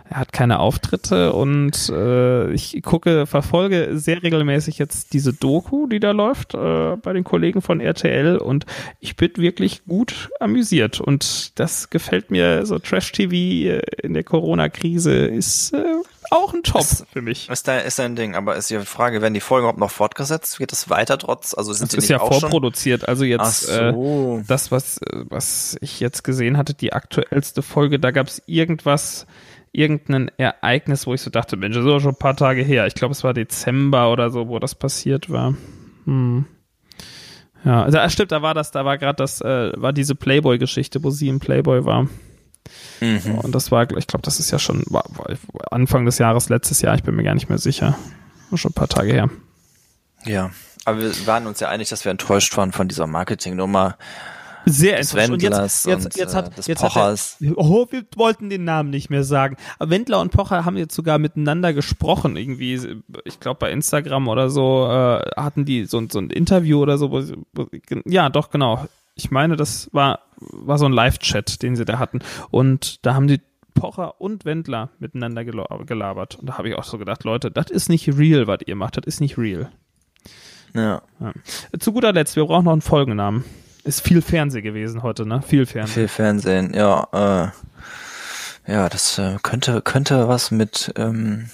er 0.08 0.16
hat 0.16 0.32
keine 0.32 0.60
Auftritte 0.60 1.34
und 1.34 1.90
äh, 1.90 2.50
ich 2.52 2.80
gucke, 2.82 3.26
verfolge 3.26 3.98
sehr 3.98 4.22
regelmäßig 4.22 4.78
jetzt 4.78 5.12
diese 5.12 5.34
Doku, 5.34 5.86
die 5.86 6.00
da 6.00 6.12
läuft 6.12 6.54
äh, 6.54 6.96
bei 6.96 7.12
den 7.12 7.24
Kollegen 7.24 7.60
von 7.60 7.80
RTL 7.80 8.38
und 8.38 8.64
ich 9.00 9.16
bin 9.16 9.36
wirklich 9.36 9.84
gut 9.84 10.30
amüsiert 10.40 11.00
und 11.00 11.58
das 11.58 11.90
gefällt 11.90 12.30
mir. 12.30 12.64
So 12.64 12.78
Trash-TV 12.78 13.34
äh, 13.34 13.82
in 14.02 14.14
der 14.14 14.24
Corona-Krise 14.24 15.26
ist 15.26 15.74
äh, 15.74 15.84
auch 16.30 16.52
ein 16.54 16.62
Top 16.62 16.80
Ist- 16.80 17.06
für 17.12 17.22
mich. 17.22 17.48
Ist 17.48 17.68
dein, 17.68 17.84
ist 17.86 17.98
dein 17.98 18.16
Ding, 18.16 18.34
aber 18.34 18.56
ist 18.56 18.70
die 18.70 18.78
Frage, 18.80 19.22
werden 19.22 19.34
die 19.34 19.40
Folgen 19.40 19.64
überhaupt 19.64 19.78
noch 19.78 19.90
fortgesetzt? 19.90 20.58
Geht 20.58 20.72
es 20.72 20.88
weiter 20.90 21.18
trotz? 21.18 21.54
Also 21.54 21.72
sind 21.72 21.92
Das 21.92 21.96
die 21.96 21.98
ist 21.98 22.08
ja 22.08 22.20
auch 22.20 22.30
schon? 22.32 22.40
vorproduziert, 22.40 23.08
also 23.08 23.24
jetzt 23.24 23.68
äh, 23.68 23.92
so. 23.92 24.42
das, 24.46 24.70
was, 24.70 24.98
äh, 24.98 25.24
was 25.28 25.76
ich 25.80 26.00
jetzt 26.00 26.24
gesehen 26.24 26.56
hatte, 26.56 26.74
die 26.74 26.92
aktuellste 26.92 27.62
Folge, 27.62 27.98
da 27.98 28.10
gab 28.10 28.26
es 28.28 28.42
irgendwas, 28.46 29.26
irgendein 29.72 30.30
Ereignis, 30.38 31.06
wo 31.06 31.14
ich 31.14 31.20
so 31.20 31.30
dachte, 31.30 31.56
Mensch, 31.56 31.74
das 31.76 31.84
ist 31.84 31.90
doch 31.90 32.00
schon 32.00 32.12
ein 32.12 32.18
paar 32.18 32.36
Tage 32.36 32.62
her. 32.62 32.86
Ich 32.86 32.94
glaube, 32.94 33.12
es 33.12 33.24
war 33.24 33.34
Dezember 33.34 34.10
oder 34.10 34.30
so, 34.30 34.48
wo 34.48 34.58
das 34.58 34.74
passiert 34.74 35.28
war. 35.30 35.54
Hm. 36.06 36.46
Ja, 37.64 37.82
also 37.82 37.98
ah, 37.98 38.08
stimmt, 38.08 38.30
da 38.32 38.42
war 38.42 38.54
das, 38.54 38.70
da 38.70 38.84
war 38.84 38.96
gerade 38.96 39.16
das, 39.16 39.40
äh, 39.40 39.72
war 39.76 39.92
diese 39.92 40.14
Playboy-Geschichte, 40.14 41.02
wo 41.02 41.10
sie 41.10 41.28
im 41.28 41.40
Playboy 41.40 41.84
war. 41.84 42.08
Mhm. 43.00 43.38
Und 43.42 43.52
das 43.54 43.70
war, 43.70 43.82
ich 43.96 44.06
glaube, 44.06 44.22
das 44.22 44.40
ist 44.40 44.50
ja 44.50 44.58
schon 44.58 44.82
war, 44.86 45.04
war 45.16 45.26
Anfang 45.70 46.04
des 46.06 46.18
Jahres, 46.18 46.48
letztes 46.48 46.80
Jahr, 46.82 46.94
ich 46.94 47.02
bin 47.02 47.14
mir 47.16 47.22
gar 47.24 47.34
nicht 47.34 47.48
mehr 47.48 47.58
sicher. 47.58 47.96
War 48.50 48.58
schon 48.58 48.70
ein 48.70 48.74
paar 48.74 48.88
Tage 48.88 49.12
her. 49.12 49.30
Ja. 50.24 50.50
Aber 50.84 51.00
wir 51.00 51.26
waren 51.26 51.46
uns 51.46 51.60
ja 51.60 51.68
einig, 51.68 51.88
dass 51.88 52.04
wir 52.04 52.10
enttäuscht 52.12 52.56
waren 52.56 52.72
von 52.72 52.86
dieser 52.86 53.06
Marketingnummer 53.08 53.96
Sehr 54.66 54.98
des 54.98 55.12
enttäuscht. 55.12 55.30
Und 55.32 55.42
jetzt, 55.42 55.86
jetzt, 55.86 56.04
und, 56.06 56.16
jetzt 56.16 56.32
äh, 56.32 56.36
hat, 56.36 56.58
des 56.58 56.66
jetzt 56.68 56.82
hat 56.82 56.92
Pochers. 56.92 57.36
er, 57.40 57.52
oh, 57.58 57.86
wir 57.90 58.04
wollten 58.16 58.50
den 58.50 58.64
Namen 58.64 58.90
nicht 58.90 59.10
mehr 59.10 59.24
sagen. 59.24 59.56
Aber 59.78 59.90
Wendler 59.90 60.20
und 60.20 60.30
Pocher 60.30 60.64
haben 60.64 60.76
jetzt 60.76 60.94
sogar 60.94 61.18
miteinander 61.18 61.72
gesprochen, 61.72 62.36
irgendwie, 62.36 62.80
ich 63.24 63.40
glaube 63.40 63.58
bei 63.58 63.72
Instagram 63.72 64.28
oder 64.28 64.48
so, 64.48 64.86
äh, 64.86 65.22
hatten 65.36 65.64
die 65.64 65.86
so, 65.86 65.98
ein- 65.98 66.10
so 66.10 66.20
ein 66.20 66.30
Interview 66.30 66.80
oder 66.80 66.98
so, 66.98 67.10
wo, 67.10 67.22
wo, 67.52 67.66
ja, 68.04 68.28
doch, 68.28 68.50
genau. 68.50 68.86
Ich 69.16 69.30
meine, 69.30 69.56
das 69.56 69.88
war, 69.92 70.20
war 70.36 70.78
so 70.78 70.86
ein 70.86 70.92
Live-Chat, 70.92 71.62
den 71.62 71.74
sie 71.74 71.84
da 71.84 71.98
hatten. 71.98 72.20
Und 72.50 73.04
da 73.04 73.14
haben 73.14 73.26
die 73.26 73.40
Pocher 73.74 74.20
und 74.20 74.44
Wendler 74.44 74.90
miteinander 74.98 75.44
gelabert. 75.44 76.36
Und 76.36 76.48
da 76.48 76.58
habe 76.58 76.68
ich 76.68 76.76
auch 76.76 76.84
so 76.84 76.98
gedacht, 76.98 77.24
Leute, 77.24 77.50
das 77.50 77.70
ist 77.70 77.88
nicht 77.88 78.08
real, 78.16 78.46
was 78.46 78.60
ihr 78.66 78.76
macht. 78.76 78.98
Das 78.98 79.04
ist 79.06 79.20
nicht 79.20 79.38
real. 79.38 79.70
Ja. 80.74 81.02
Zu 81.78 81.92
guter 81.92 82.12
Letzt, 82.12 82.36
wir 82.36 82.44
brauchen 82.44 82.66
noch 82.66 82.72
einen 82.72 82.82
Folgennamen. 82.82 83.44
Ist 83.84 84.02
viel 84.02 84.20
Fernseh 84.20 84.62
gewesen 84.62 85.02
heute, 85.02 85.26
ne? 85.26 85.42
Viel 85.42 85.64
Fernseh. 85.64 85.92
Viel 85.92 86.08
Fernsehen, 86.08 86.74
ja. 86.74 87.52
Äh, 88.66 88.72
ja, 88.72 88.88
das 88.88 89.18
äh, 89.18 89.38
könnte 89.42 89.80
könnte 89.80 90.28
was 90.28 90.50
mit 90.50 90.92
ähm, 90.96 91.48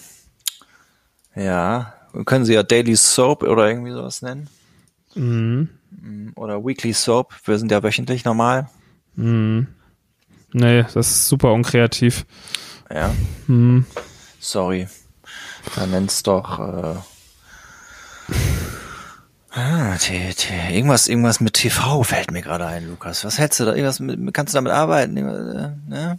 ja, 1.37 1.93
können 2.25 2.45
Sie 2.45 2.55
ja 2.55 2.63
Daily 2.63 2.97
Soap 2.97 3.43
oder 3.43 3.69
irgendwie 3.69 3.93
sowas 3.93 4.23
nennen 4.23 4.49
Mhm. 5.15 5.69
Oder 6.37 6.65
Weekly 6.65 6.93
Soap. 6.93 7.33
Wir 7.45 7.59
sind 7.59 7.71
ja 7.71 7.83
wöchentlich 7.83 8.25
normal. 8.25 8.69
Mhm. 9.17 9.69
Nee, 10.53 10.83
das 10.83 10.97
ist 10.97 11.29
super 11.29 11.53
unkreativ. 11.53 12.27
Ja, 12.93 13.11
Mhm. 13.47 13.87
sorry. 14.39 14.89
Dann 15.77 15.91
nenn's 15.91 16.23
doch 16.23 16.59
äh, 16.59 16.95
ah, 19.51 19.97
t, 19.99 20.33
t, 20.35 20.75
irgendwas 20.75 21.09
irgendwas 21.09 21.41
mit 21.41 21.55
TV 21.55 22.03
fällt 22.03 22.31
mir 22.31 22.43
gerade 22.43 22.67
ein, 22.67 22.89
Lukas. 22.89 23.25
Was 23.25 23.39
hältst 23.39 23.61
du 23.61 23.65
da? 23.65 23.73
Irgendwas 23.73 24.01
mit, 24.01 24.35
kannst 24.35 24.55
du 24.55 24.57
damit 24.59 24.73
arbeiten? 24.73 25.17
Äh, 25.17 25.71
ne? 25.89 26.19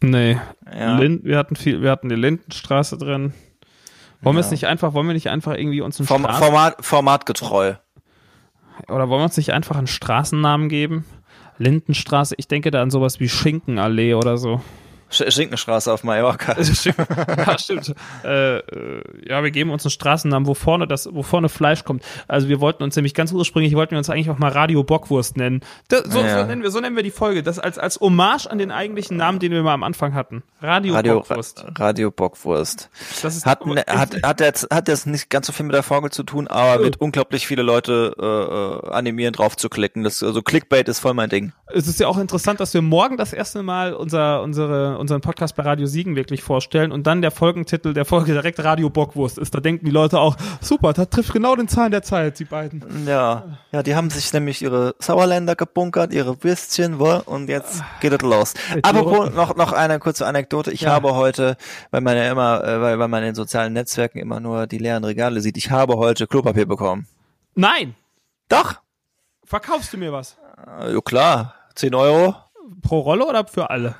Nee. 0.00 0.38
Ja. 0.76 0.98
Lind, 0.98 1.24
wir 1.24 1.38
hatten 1.38 1.56
viel, 1.56 1.80
wir 1.82 1.90
hatten 1.90 2.08
die 2.08 2.16
Lindenstraße 2.16 2.98
drin. 2.98 3.32
Wollen 4.20 4.36
wir 4.36 4.40
Ja. 4.40 4.46
es 4.46 4.50
nicht 4.52 4.66
einfach, 4.66 4.94
wollen 4.94 5.06
wir 5.06 5.14
nicht 5.14 5.30
einfach 5.30 5.54
irgendwie 5.56 5.80
uns 5.80 5.98
einen 5.98 6.06
Form, 6.06 6.22
Format 6.22 6.76
formatgetreu. 6.84 7.74
Oder 8.88 9.08
wollen 9.08 9.20
wir 9.20 9.24
uns 9.24 9.36
nicht 9.36 9.52
einfach 9.52 9.76
einen 9.76 9.86
Straßennamen 9.86 10.68
geben? 10.68 11.04
Lindenstraße, 11.58 12.34
ich 12.38 12.48
denke 12.48 12.70
da 12.70 12.82
an 12.82 12.90
sowas 12.90 13.20
wie 13.20 13.28
Schinkenallee 13.28 14.14
oder 14.14 14.36
so. 14.38 14.60
Sch 15.12 15.22
Schinkenstraße 15.32 15.92
auf 15.92 16.04
Mallorca. 16.04 16.56
ja, 17.36 17.58
stimmt. 17.58 17.94
Äh, 18.24 18.58
äh, 18.58 19.02
ja, 19.28 19.42
wir 19.42 19.50
geben 19.50 19.70
uns 19.70 19.84
einen 19.84 19.90
Straßennamen, 19.90 20.46
wo 20.46 20.54
vorne 20.54 20.86
das, 20.86 21.08
wo 21.12 21.22
vorne 21.22 21.48
Fleisch 21.48 21.84
kommt. 21.84 22.02
Also 22.28 22.48
wir 22.48 22.60
wollten 22.60 22.82
uns 22.82 22.96
nämlich 22.96 23.14
ganz 23.14 23.32
ursprünglich 23.32 23.74
wollten 23.74 23.92
wir 23.92 23.98
uns 23.98 24.10
eigentlich 24.10 24.30
auch 24.30 24.38
mal 24.38 24.50
Radio 24.50 24.82
Bockwurst 24.82 25.36
nennen. 25.36 25.60
Das, 25.88 26.04
so, 26.04 26.20
Ja. 26.20 26.40
so 26.40 26.46
nennen 26.46 26.62
wir, 26.62 26.70
so 26.70 26.80
nennen 26.80 26.96
wir 26.96 27.02
die 27.02 27.10
Folge. 27.10 27.42
Das 27.42 27.58
als 27.58 27.78
als 27.78 28.00
Hommage 28.00 28.46
an 28.46 28.58
den 28.58 28.70
eigentlichen 28.70 29.16
Namen, 29.16 29.38
den 29.38 29.52
wir 29.52 29.62
mal 29.62 29.74
am 29.74 29.82
Anfang 29.82 30.14
hatten. 30.14 30.42
Radio, 30.60 30.94
Radio, 30.94 31.14
Bockwurst. 31.20 31.64
Radio 31.78 32.10
Bockwurst. 32.10 32.88
Das 33.22 33.36
ist 33.36 33.46
Hat, 33.46 33.66
ne, 33.66 33.84
hat, 33.88 34.22
hat, 34.22 34.40
jetzt, 34.40 34.68
hat 34.72 34.88
jetzt 34.88 35.06
nicht 35.06 35.28
ganz 35.30 35.46
so 35.46 35.52
viel 35.52 35.66
mit 35.66 35.74
der 35.74 35.82
Folge 35.82 36.10
zu 36.10 36.22
tun, 36.22 36.48
aber 36.48 36.82
wird 36.82 37.00
unglaublich 37.00 37.46
viele 37.46 37.62
Leute 37.62 38.14
äh, 38.18 38.88
äh, 38.88 38.92
animieren, 38.92 39.32
drauf 39.32 39.56
zu 39.56 39.68
klicken. 39.68 40.04
Das, 40.04 40.22
also 40.22 40.42
Clickbait 40.42 40.88
ist 40.88 41.00
voll 41.00 41.14
mein 41.14 41.28
Ding. 41.30 41.52
es 41.66 41.88
ist 41.88 42.00
ja 42.00 42.06
auch 42.06 42.18
interessant, 42.18 42.60
dass 42.60 42.74
wir 42.74 42.82
morgen 42.82 43.16
das 43.16 43.32
erste 43.32 43.62
Mal 43.62 43.94
unser, 43.94 44.42
unsere, 44.42 44.98
unseren 45.02 45.20
Podcast 45.20 45.54
bei 45.56 45.62
Radio 45.64 45.86
Siegen 45.86 46.16
wirklich 46.16 46.42
vorstellen 46.42 46.90
und 46.92 47.06
dann 47.06 47.20
der 47.20 47.30
Folgentitel 47.30 47.92
der 47.92 48.06
Folge 48.06 48.32
direkt 48.32 48.62
Radio 48.64 48.88
Bockwurst 48.88 49.36
ist. 49.36 49.54
Da 49.54 49.60
denken 49.60 49.84
die 49.84 49.90
Leute 49.90 50.18
auch, 50.18 50.36
super, 50.62 50.94
das 50.94 51.10
trifft 51.10 51.34
genau 51.34 51.54
den 51.56 51.68
Zahlen 51.68 51.90
der 51.90 52.02
Zeit, 52.02 52.38
die 52.38 52.44
beiden. 52.46 53.06
Ja, 53.06 53.58
ja, 53.72 53.82
die 53.82 53.94
haben 53.94 54.08
sich 54.08 54.32
nämlich 54.32 54.62
ihre 54.62 54.94
Sauerländer 54.98 55.54
gebunkert, 55.56 56.14
ihre 56.14 56.42
Würstchen, 56.42 56.98
wo, 56.98 57.20
und 57.26 57.48
jetzt 57.50 57.82
geht 58.00 58.12
es 58.14 58.22
los. 58.22 58.54
Apropos 58.82 59.34
noch 59.34 59.54
noch 59.56 59.72
eine 59.72 59.98
kurze 59.98 60.26
Anekdote. 60.26 60.70
Ich 60.72 60.82
Ja. 60.82 60.92
habe 60.92 61.14
heute, 61.14 61.56
weil 61.90 62.00
man 62.00 62.16
ja 62.16 62.30
immer, 62.32 62.64
äh, 62.64 62.80
weil, 62.80 62.98
weil 62.98 63.08
man 63.08 63.22
in 63.24 63.34
sozialen 63.34 63.74
Netzwerken 63.74 64.18
immer 64.18 64.40
nur 64.40 64.66
die 64.66 64.78
leeren 64.78 65.04
Regale 65.04 65.40
sieht, 65.42 65.56
ich 65.58 65.70
habe 65.70 65.96
heute 65.96 66.26
Klopapier 66.26 66.64
bekommen. 66.66 67.06
Nein! 67.54 67.94
Doch, 68.48 68.76
Verkaufst 69.44 69.92
du 69.92 69.98
mir 69.98 70.12
was? 70.12 70.38
Äh, 70.80 70.94
ja, 70.94 71.00
klar, 71.02 71.54
10 71.74 71.94
Euro 71.94 72.34
Pro 72.80 73.00
Rolle 73.00 73.26
oder 73.26 73.46
für 73.46 73.68
alle? 73.68 73.96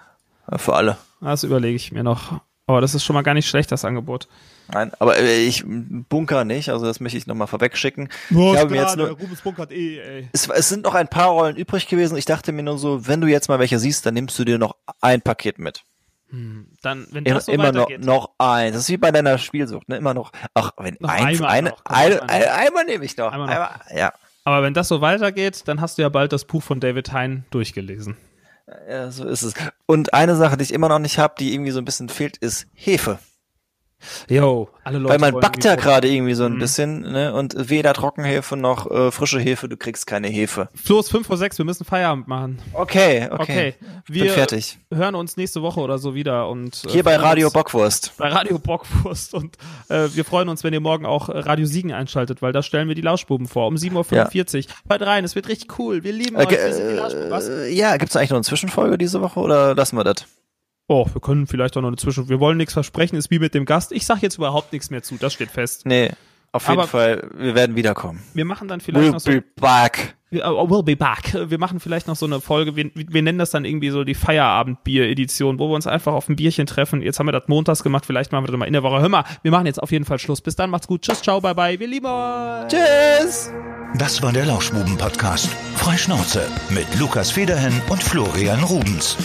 Für 0.57 0.75
alle. 0.75 0.97
Das 1.21 1.45
überlege 1.45 1.77
ich 1.77 1.93
mir 1.93 2.03
noch. 2.03 2.41
Aber 2.67 2.81
das 2.81 2.95
ist 2.95 3.05
schon 3.05 3.15
mal 3.15 3.23
gar 3.23 3.35
nicht 3.35 3.49
schlecht, 3.49 3.73
das 3.73 3.85
Angebot. 3.85 4.29
Nein, 4.73 4.93
aber 4.99 5.19
äh, 5.19 5.45
ich 5.45 5.65
bunker 5.67 6.45
nicht, 6.45 6.71
also 6.71 6.87
das 6.87 7.01
möchte 7.01 7.19
ich 7.19 7.27
nochmal 7.27 7.49
vorwegschicken. 7.49 8.09
ich 8.31 8.37
habe 8.37 8.71
mir 8.71 8.81
jetzt 8.81 8.97
nur, 8.97 9.09
Rubens 9.09 9.41
bunkert 9.41 9.73
eh, 9.73 9.99
ey. 9.99 10.29
es, 10.33 10.49
es 10.49 10.69
sind 10.69 10.85
noch 10.85 10.95
ein 10.95 11.09
paar 11.09 11.29
Rollen 11.31 11.57
übrig 11.57 11.89
gewesen. 11.89 12.17
Ich 12.17 12.25
dachte 12.25 12.53
mir 12.53 12.63
nur 12.63 12.79
so, 12.79 13.07
wenn 13.07 13.21
du 13.21 13.27
jetzt 13.27 13.49
mal 13.49 13.59
welche 13.59 13.79
siehst, 13.79 14.07
dann 14.07 14.15
nimmst 14.15 14.39
du 14.39 14.45
dir 14.45 14.59
noch 14.59 14.77
ein 15.01 15.21
Paket 15.21 15.59
mit. 15.59 15.85
Dann, 16.33 17.07
wenn 17.11 17.27
Immer, 17.27 17.35
das 17.35 17.45
so 17.45 17.53
immer 17.53 17.73
noch, 17.73 17.91
noch 17.99 18.31
eins. 18.39 18.75
Das 18.75 18.85
ist 18.85 18.89
wie 18.89 18.97
bei 18.97 19.11
deiner 19.11 19.37
Spielsucht, 19.37 19.91
ne? 19.91 19.99
Immer 19.99 20.15
noch. 20.15 20.33
Ach, 20.55 20.71
wenn 20.79 20.97
Noch 20.99 21.11
ein, 21.11 21.27
einmal 21.27 21.51
eine, 21.51 21.71
noch, 21.71 21.85
einmal 21.85 22.17
noch. 22.17 22.29
ein, 22.29 22.43
einmal 22.43 22.85
nehme 22.87 23.05
ich 23.05 23.17
noch. 23.19 23.33
Einmal 23.33 23.49
noch. 23.49 23.55
Einmal, 23.55 23.81
ja. 23.95 24.13
Aber 24.45 24.63
wenn 24.63 24.73
das 24.73 24.89
so 24.89 25.03
weitergeht, 25.03 25.65
dann 25.67 25.83
hast 25.83 25.99
du 25.99 26.03
ja 26.03 26.09
bald 26.09 26.33
das 26.33 26.47
Buch 26.47 26.63
von 26.63 26.81
David 26.81 27.13
Hein 27.13 27.45
durchgelesen. 27.51 28.17
Ja, 28.89 29.11
so 29.11 29.27
ist 29.27 29.43
es. 29.43 29.55
Und 29.87 30.15
eine 30.15 30.37
Sache, 30.37 30.57
die 30.57 30.65
ich 30.65 30.73
immer 30.73 30.89
noch 30.89 30.99
nicht 30.99 31.19
habe, 31.19 31.35
die 31.39 31.55
irgendwie 31.55 31.71
so 31.73 31.79
ein 31.79 31.85
bisschen 31.85 32.09
fehlt, 32.09 32.37
ist 32.37 32.67
Hefe. 32.75 33.19
Yo, 34.29 34.69
alle 34.85 34.99
Leute. 34.99 35.21
Weil 35.21 35.33
man 35.33 35.41
backt 35.41 35.65
ja 35.65 35.75
gerade 35.77 36.09
irgendwie 36.09 36.35
so 36.35 36.45
ein 36.45 36.55
Mhm. 36.55 36.59
bisschen, 36.59 37.01
ne? 37.01 37.33
Und 37.35 37.55
weder 37.71 37.93
Trockenhefe 37.95 38.57
noch 38.57 38.91
äh, 38.91 39.11
frische 39.11 39.39
Hefe, 39.41 39.69
du 39.69 39.77
kriegst 39.77 40.07
keine 40.07 40.29
Hefe. 40.29 40.69
Flo, 40.75 40.99
es 41.01 41.07
ist 41.07 41.13
5 41.13 41.27
vor 41.27 41.37
6, 41.37 41.59
wir 41.59 41.65
müssen 41.65 41.85
Feierabend 41.85 42.29
machen. 42.29 42.59
Okay, 42.73 43.29
okay. 43.31 43.43
Okay, 43.43 43.75
Bin 44.09 44.15
wir 44.25 44.31
fertig. 44.33 44.79
hören 44.93 45.15
uns 45.15 45.37
nächste 45.37 45.63
Woche 45.63 45.81
oder 45.81 45.99
so 45.99 46.15
wieder. 46.15 46.49
und 46.49 46.83
äh, 46.87 46.91
Hier 46.91 47.03
bei 47.05 47.17
Radio 47.17 47.51
Bockwurst. 47.51 48.13
Bei 48.17 48.29
Radio 48.29 48.59
Bockwurst 48.59 49.35
und 49.35 49.57
äh, 49.89 50.09
wir 50.15 50.25
freuen 50.25 50.49
uns, 50.49 50.65
wenn 50.65 50.73
ihr 50.73 50.81
morgen 50.81 51.07
auch 51.07 51.29
äh, 51.29 51.39
Radio 51.39 51.67
Siegen 51.67 51.93
einschaltet, 51.93 52.43
weil 52.43 52.53
da 52.53 52.63
stellen 52.63 52.89
wir 52.89 52.95
die 52.95 53.03
Lauschbuben 53.03 53.47
vor 53.47 53.67
um 53.67 53.75
7.45 53.77 54.67
Uhr. 54.69 54.75
Hört 54.89 55.03
rein, 55.03 55.25
es 55.25 55.35
wird 55.35 55.49
richtig 55.49 55.79
cool. 55.79 56.03
Wir 56.05 56.13
lieben 56.13 56.37
Äh, 56.37 56.47
euch. 56.47 56.51
Wir 56.51 57.59
äh, 57.67 57.73
ja, 57.73 57.97
gibt's 57.97 58.17
eigentlich 58.17 58.31
noch 58.31 58.37
eine 58.37 58.45
Zwischenfolge 58.45 58.99
diese 58.99 59.21
Woche 59.21 59.41
oder 59.41 59.75
lassen 59.75 59.97
wir 59.97 60.05
das? 60.05 60.27
Oh, 60.95 61.07
wir 61.11 61.21
können 61.23 61.47
vielleicht 61.47 61.75
auch 61.77 61.81
noch 61.81 61.89
eine 61.89 61.97
Zwischen. 61.97 62.29
Wir 62.29 62.39
wollen 62.39 62.59
nichts 62.59 62.75
versprechen, 62.75 63.17
ist 63.17 63.31
wie 63.31 63.39
mit 63.39 63.55
dem 63.55 63.65
Gast. 63.65 63.93
Ich 63.93 64.05
sag 64.05 64.21
jetzt 64.21 64.37
überhaupt 64.37 64.73
nichts 64.75 64.91
mehr 64.91 65.03
zu, 65.03 65.17
das 65.17 65.33
steht 65.33 65.51
fest. 65.51 65.87
Nee, 65.87 66.11
auf 66.53 66.69
jeden 66.69 66.81
Aber- 66.81 66.87
Fall, 66.89 67.31
wir 67.35 67.55
werden 67.55 67.77
wiederkommen. 67.77 68.23
Wir 68.35 68.45
machen 68.45 68.69
dann 68.69 68.81
vielleicht 68.83 69.09
We'll 69.09 69.13
noch 69.13 69.21
so. 69.21 69.31
be 69.31 69.43
back. 69.59 70.17
Wir- 70.29 70.45
oh, 70.47 70.67
We'll 70.69 70.83
be 70.83 70.95
back. 70.97 71.35
Wir 71.51 71.59
machen 71.59 71.81
vielleicht 71.81 72.07
noch 72.09 72.17
so 72.17 72.27
eine 72.27 72.41
Folge, 72.43 72.77
wir, 72.77 72.91
wir 72.95 73.23
nennen 73.23 73.39
das 73.39 73.51
dann 73.51 73.65
irgendwie 73.65 73.89
so 73.91 74.05
die 74.05 74.15
Feierabend-Bier-Edition, 74.15 75.59
wo 75.59 75.69
wir 75.71 75.75
uns 75.75 75.87
einfach 75.87 76.13
auf 76.13 76.29
ein 76.29 76.37
Bierchen 76.37 76.67
treffen. 76.67 77.01
Jetzt 77.03 77.19
haben 77.19 77.27
wir 77.27 77.33
das 77.33 77.49
montags 77.49 77.83
gemacht, 77.83 78.05
vielleicht 78.07 78.33
machen 78.33 78.45
wir 78.45 78.49
das 78.49 78.59
mal 78.59 78.67
in 78.67 78.73
der 78.75 78.83
Woche. 78.83 79.01
Hör 79.01 79.09
mal, 79.09 79.25
wir 79.43 79.51
machen 79.51 79.67
jetzt 79.67 79.83
auf 79.83 79.93
jeden 79.93 80.05
Fall 80.05 80.19
Schluss. 80.19 80.41
Bis 80.43 80.57
dann, 80.57 80.69
macht's 80.71 80.87
gut. 80.87 81.03
Tschüss, 81.03 81.23
ciao, 81.23 81.41
bye 81.41 81.55
bye. 81.55 81.79
Wir 81.81 81.87
lieben 81.89 82.07
euch. 82.07 82.69
Tschüss! 82.69 83.51
Das 83.99 84.23
war 84.23 84.33
der 84.33 84.47
Lauschbuben-Podcast. 84.47 85.49
Freischnauze 85.77 86.47
mit 86.71 86.87
Lukas 86.99 87.31
Federhen 87.31 87.81
und 87.91 88.03
Florian 88.03 88.63
Rubens. 88.65 89.17